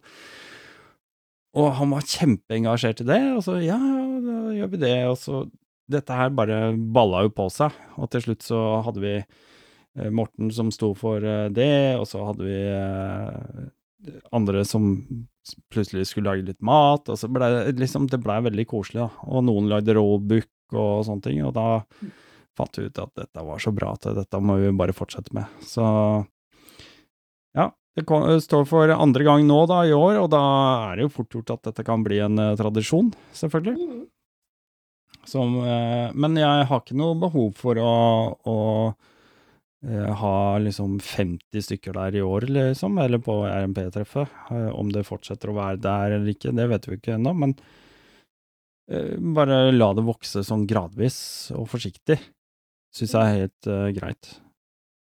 [1.58, 4.96] Og han var kjempeengasjert i det, og så ja, da gjør vi det.
[5.10, 5.44] Og så
[5.92, 10.48] Dette her bare balla jo på seg, og til slutt så hadde vi eh, Morten
[10.54, 14.86] som sto for eh, det, og så hadde vi eh, andre som
[15.72, 19.26] plutselig skulle lage litt mat, og så ble det liksom, det ble veldig koselig, da.
[19.28, 21.82] Og noen lagde rollbook og sånne ting, og da
[22.56, 25.48] fant vi ut at dette var så bra at dette må vi bare fortsette med.
[25.64, 25.84] Så
[27.56, 30.42] ja, det kom, står for andre gang nå da, i år, og da
[30.90, 33.88] er det jo fort gjort at dette kan bli en uh, tradisjon, selvfølgelig.
[33.88, 34.04] Mm.
[35.28, 37.94] Som, uh, men jeg har ikke noe behov for å,
[38.48, 38.56] å
[39.82, 44.36] ha liksom 50 stykker der i år, liksom, eller på RMP-treffet.
[44.54, 47.56] Eh, om det fortsetter å være der eller ikke, det vet vi ikke ennå, men
[48.90, 51.18] eh, bare la det vokse sånn gradvis
[51.56, 52.20] og forsiktig,
[52.94, 54.30] syns jeg er helt uh, greit.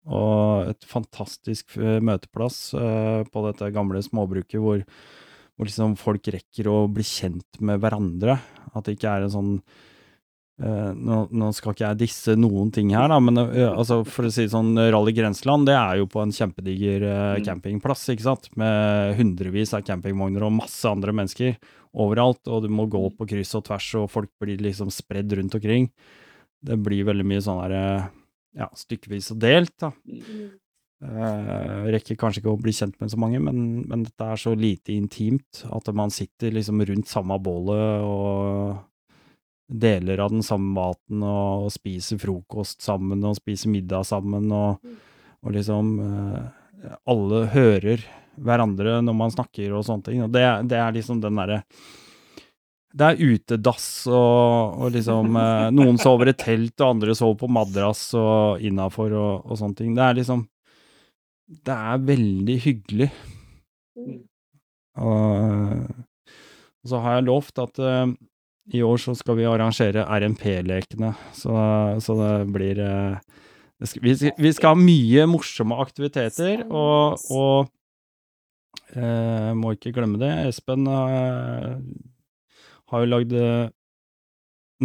[0.09, 4.81] Og et fantastisk eh, møteplass uh, på dette gamle småbruket hvor,
[5.53, 8.39] hvor liksom folk rekker å bli kjent med hverandre.
[8.71, 9.55] At det ikke er en sånn
[10.61, 14.29] eh, nå, nå skal ikke jeg disse noen ting her, da, men uh, altså, for
[14.29, 17.45] å si sånn, Rally Grenseland det er jo på en kjempediger uh, Mm.
[17.47, 18.49] campingplass, ikke sant?
[18.59, 21.57] Med hundrevis av campingvogner og masse andre mennesker
[21.91, 25.57] overalt, og du må gå på kryss og tvers, og folk blir liksom spredd rundt
[25.57, 25.89] omkring.
[26.61, 27.75] Det blir veldig mye sånn her
[28.55, 29.91] ja, stykkevis og delt, da.
[31.01, 34.51] Eh, rekker kanskje ikke å bli kjent med så mange, men, men dette er så
[34.53, 38.75] lite intimt at man sitter liksom rundt samme bålet og
[39.71, 44.83] deler av den samme maten og, spiser frokost sammen og spiser middag sammen og,
[45.41, 48.03] og liksom eh, Alle hører
[48.41, 50.23] hverandre når man snakker og sånne ting.
[50.25, 51.61] Og det, det er liksom den derre
[52.91, 57.51] det er utedass og, og liksom eh, Noen sover i telt, og andre sover på
[57.51, 59.93] madrass og innafor og, og sånne ting.
[59.95, 60.43] Det er liksom
[61.67, 63.09] Det er veldig hyggelig.
[63.99, 64.19] Mm.
[65.01, 66.03] Og,
[66.83, 68.11] og så har jeg lovt at eh,
[68.71, 71.55] i år så skal vi arrangere RMP-lekene, så,
[72.03, 73.19] så det blir eh,
[73.81, 77.71] det skal, vi, skal, vi skal ha mye morsomme aktiviteter, og, og
[78.93, 80.31] eh, må ikke glemme det.
[80.51, 81.71] Espen eh,
[82.93, 83.71] har jo lagd eh,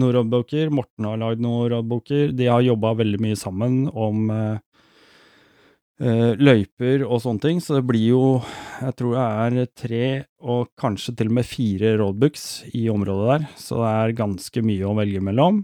[0.01, 2.33] noen rådboker, Morten har lagd noen rådboker.
[2.37, 4.66] De har jobba veldig mye sammen om eh, eh,
[5.97, 8.25] løyper og sånne ting, så det blir jo
[8.83, 10.09] Jeg tror det er tre
[10.45, 12.45] og kanskje til og med fire roadbooks
[12.77, 15.63] i området der, så det er ganske mye å velge mellom.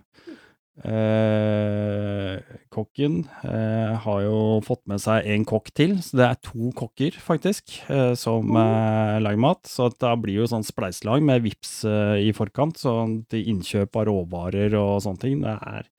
[0.82, 2.38] Eh,
[2.72, 7.18] kokken eh, har jo fått med seg en kokk til, så det er to kokker,
[7.20, 9.68] faktisk, eh, som eh, lager mat.
[9.68, 14.08] Så da blir jo sånn spleiselag med vips eh, i forkant, sånn til innkjøp av
[14.08, 15.44] råvarer og sånne ting.
[15.44, 15.90] Det er,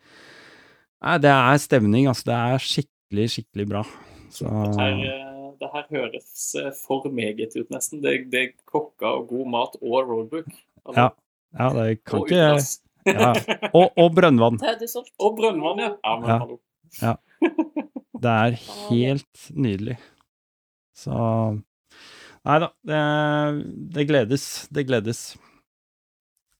[1.05, 2.31] nei, det er stemning, altså.
[2.33, 3.85] Det er skikkelig, skikkelig bra.
[4.33, 8.01] Så Det her, eh, det her høres eh, for meget ut, nesten.
[8.01, 10.49] Det, det er kokker og god mat og roadbook.
[10.87, 11.09] Altså, Ja,
[11.59, 12.39] ja, det kan og ikke
[13.05, 13.33] ja.
[13.75, 14.57] og, og brønnvann.
[15.19, 15.91] Og brønnvann, ja.
[15.93, 16.37] ja, men, Ja.
[16.39, 16.57] hallo.
[18.23, 18.57] Det er
[18.89, 19.99] helt nydelig.
[20.97, 21.13] Så
[22.43, 23.01] Nei da, det,
[23.95, 24.67] det gledes.
[24.73, 25.21] Det gledes.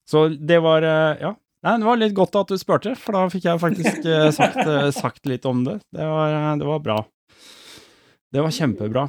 [0.08, 1.34] Så det var eh, Ja.
[1.64, 4.04] Nei, det var litt godt at du spurte, for da fikk jeg faktisk
[4.36, 4.66] sagt,
[4.98, 5.78] sagt litt om det.
[5.96, 6.98] Det var, det var bra.
[8.34, 9.08] Det var kjempebra.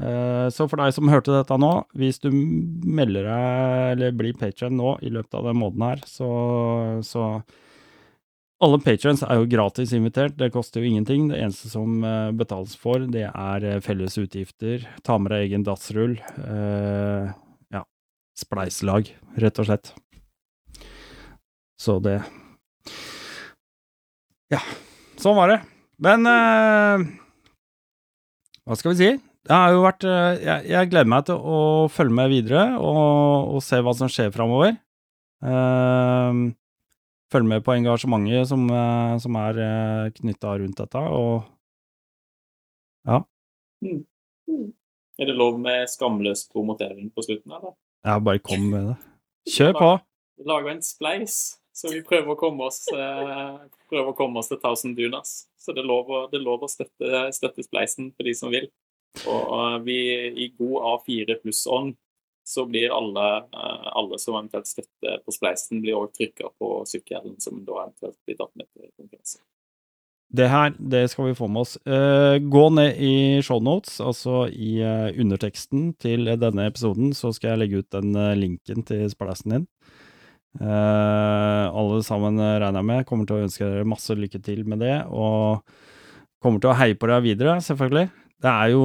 [0.00, 4.76] Eh, Så for deg som hørte dette nå, hvis du melder deg eller blir patron
[4.78, 6.30] nå i løpet av den måneden her, så,
[7.06, 7.24] så
[8.60, 11.28] alle patrions er jo gratis invitert, det koster jo ingenting.
[11.30, 14.84] Det eneste som eh, betales for, det er eh, felles utgifter.
[15.06, 16.18] Ta med deg egen dassrull.
[16.44, 17.30] eh,
[17.72, 17.84] ja,
[18.36, 19.94] spleiselag, rett og slett.
[21.80, 22.18] Så det
[24.52, 24.58] Ja,
[25.22, 25.60] sånn var det.
[26.02, 26.26] Men
[28.68, 29.10] hva skal vi si?
[29.48, 31.60] Det har jo vært eh, jeg, jeg gleder meg til å
[31.92, 34.76] følge med videre og, og se hva som skjer framover.
[35.40, 36.52] Uh,
[37.32, 41.48] følge med på engasjementet som, eh, som er uh, knytta rundt dette, og
[45.20, 47.72] Er det lov med skamløs promotering på slutten, eller?
[48.04, 48.96] Ja, bare kom med det.
[49.54, 49.90] Kjør på!
[50.40, 54.50] Vi lager en spleis, så vi prøver å komme oss, eh, prøver å komme oss
[54.50, 55.30] til 1000 dunas.
[55.56, 58.68] Så det er lov å, støtte, støtte spleisen for de som vil.
[59.24, 60.00] Og eh, vi
[60.44, 61.94] i god A4 pluss-ånd
[62.44, 67.38] så blir alle, eh, alle som eventuelt støtter på spleisen, blir også trykka på sykkelen,
[67.40, 69.40] som da eventuelt blir tatt med til konkurranse.
[70.30, 71.72] Det her, det skal vi få med oss.
[72.54, 74.76] Gå ned i shownotes, altså i
[75.18, 79.66] underteksten til denne episoden, så skal jeg legge ut den linken til spleisen din.
[80.58, 84.82] Eh, alle sammen regner jeg med kommer til å ønske dere masse lykke til med
[84.82, 85.62] det, og
[86.42, 88.08] kommer til å heie på deg videre, selvfølgelig.
[88.40, 88.84] Det er jo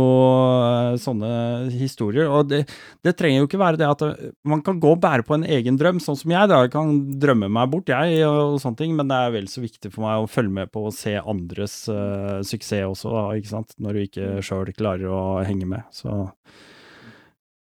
[0.67, 1.29] eh, sånne
[1.71, 2.65] historier, og det,
[3.07, 5.47] det trenger jo ikke være det at eh, man kan gå og bære på en
[5.47, 6.59] egen drøm, sånn som jeg da.
[6.65, 6.91] Jeg kan
[7.23, 10.25] drømme meg bort, jeg, og, sånne ting, men det er vel så viktig for meg
[10.25, 14.03] å følge med på og se andres uh, suksess også, da, ikke sant, når du
[14.03, 15.87] ikke sjøl klarer å henge med.
[15.95, 16.11] Så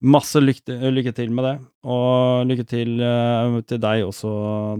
[0.04, 1.54] masse lykke, lykke til med det,
[1.88, 4.30] og lykke til uh, til deg også,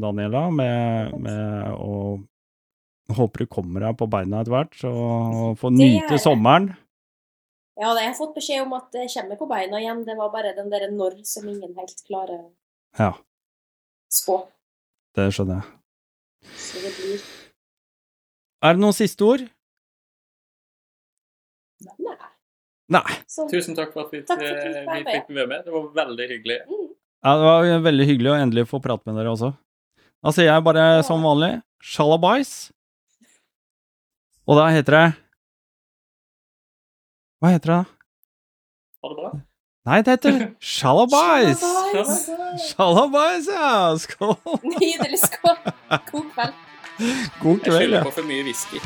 [0.02, 1.98] Daniela, med, med å
[3.14, 6.70] Håper du kommer deg på beina etter hvert, og får nyte sommeren.
[7.76, 10.00] Ja, jeg har fått beskjed om at jeg kommer på beina igjen.
[10.06, 12.48] Det var bare den der når som ingen helt klarer å
[12.96, 13.10] Ja,
[14.08, 14.38] spå.
[15.18, 16.48] det skjønner jeg.
[16.56, 17.20] Så det blir
[18.64, 19.44] Er det noen siste ord?
[21.84, 22.13] Nei.
[22.94, 23.16] Nei.
[23.30, 25.08] Så Tusen takk for at vi, Takk for at eh, vi med.
[25.10, 25.64] fikk være med.
[25.66, 26.58] Det var veldig hyggelig.
[26.70, 26.84] mm.
[27.24, 29.48] Ja, det var veldig hyggelig å endelig få prate med dere også.
[30.24, 31.54] Da sier jeg bare som vanlig
[31.84, 32.50] shalabais.
[34.44, 35.06] Og da heter det
[37.40, 37.84] Hva heter det da?
[39.04, 39.32] Ha det bra.
[39.88, 40.38] Nei, det heter
[40.74, 41.64] shalabais!
[42.70, 43.48] Shalabais.
[43.52, 43.72] Ja!
[44.00, 44.36] Skål!
[44.64, 45.58] Nydelig skål.
[46.12, 46.62] God kveld.
[47.42, 48.80] God Jeg skylder på for mye whisky.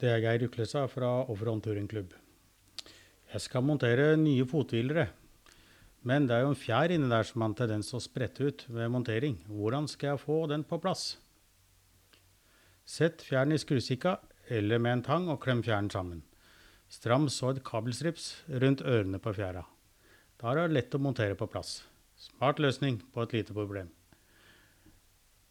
[0.00, 2.14] Det er Geir Uklesa fra Offroad Touringklubb.
[3.30, 5.10] Jeg skal montere nye fothvilere.
[6.08, 8.64] Men det er jo en fjær inni der som har en tendens å sprette ut
[8.72, 9.36] ved montering.
[9.44, 11.18] Hvordan skal jeg få den på plass?
[12.88, 14.16] Sett fjæren i skrusikka
[14.48, 16.24] eller med en tang og klem fjæren sammen.
[16.90, 19.66] Stram så et kabelstrips rundt ørene på fjæra.
[20.40, 21.82] Da er det lett å montere på plass.
[22.16, 23.92] Smart løsning på et lite problem.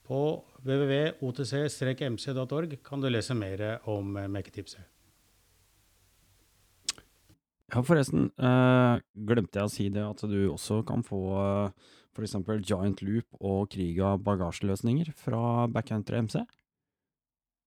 [0.09, 4.81] På www.otc-mc.org kan du lese mer om meketipset.
[7.69, 11.69] Ja, forresten, eh, glemte jeg å si det at du også kan få, eh,
[12.25, 16.39] eksempel Giant Loop og Kriga bagasjeløsninger fra Backcountry MC?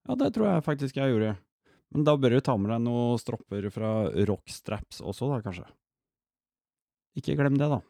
[0.08, 1.38] Ja, det tror jeg faktisk jeg gjorde.
[1.92, 5.70] Men da bør du ta med deg noen stropper fra Rockstraps også, da, kanskje.
[7.16, 7.80] Ikke glem det, da.